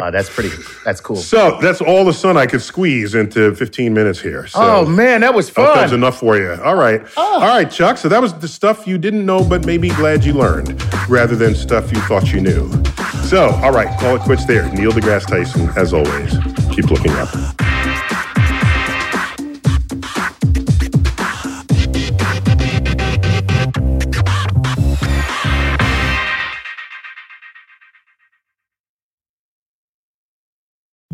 oh, 0.00 0.10
that's 0.10 0.28
pretty, 0.28 0.50
that's 0.84 1.00
cool. 1.00 1.16
So 1.16 1.58
that's 1.60 1.80
all 1.80 2.04
the 2.04 2.12
sun 2.12 2.36
I 2.36 2.46
could 2.46 2.60
squeeze 2.60 3.14
into 3.14 3.54
15 3.54 3.94
minutes 3.94 4.20
here. 4.20 4.46
So. 4.46 4.60
oh, 4.60 4.86
man, 4.86 5.22
that 5.22 5.34
was 5.34 5.48
Hope 5.48 5.74
that 5.74 5.84
was 5.84 5.92
enough 5.92 6.18
for 6.18 6.36
you. 6.36 6.52
All 6.62 6.76
right. 6.76 7.02
Oh. 7.16 7.40
All 7.40 7.48
right, 7.48 7.70
Chuck. 7.70 7.96
So 7.96 8.08
that 8.10 8.20
was 8.20 8.34
the 8.34 8.48
stuff 8.48 8.86
you 8.86 8.98
didn't 8.98 9.24
know, 9.24 9.42
but 9.42 9.64
maybe 9.64 9.88
glad 9.88 10.22
you 10.24 10.34
learned 10.34 10.80
rather 11.08 11.34
than 11.34 11.54
stuff 11.54 11.90
you 11.92 12.00
thought 12.02 12.32
you 12.32 12.40
knew. 12.40 12.70
So, 13.24 13.50
all 13.62 13.72
right, 13.72 13.98
call 14.00 14.16
it 14.16 14.22
quits 14.22 14.44
there. 14.44 14.70
Neil 14.74 14.92
deGrasse 14.92 15.26
Tyson, 15.26 15.70
as 15.76 15.94
always. 15.94 16.36
Keep 16.74 16.90
looking 16.90 17.12
up. 17.12 17.69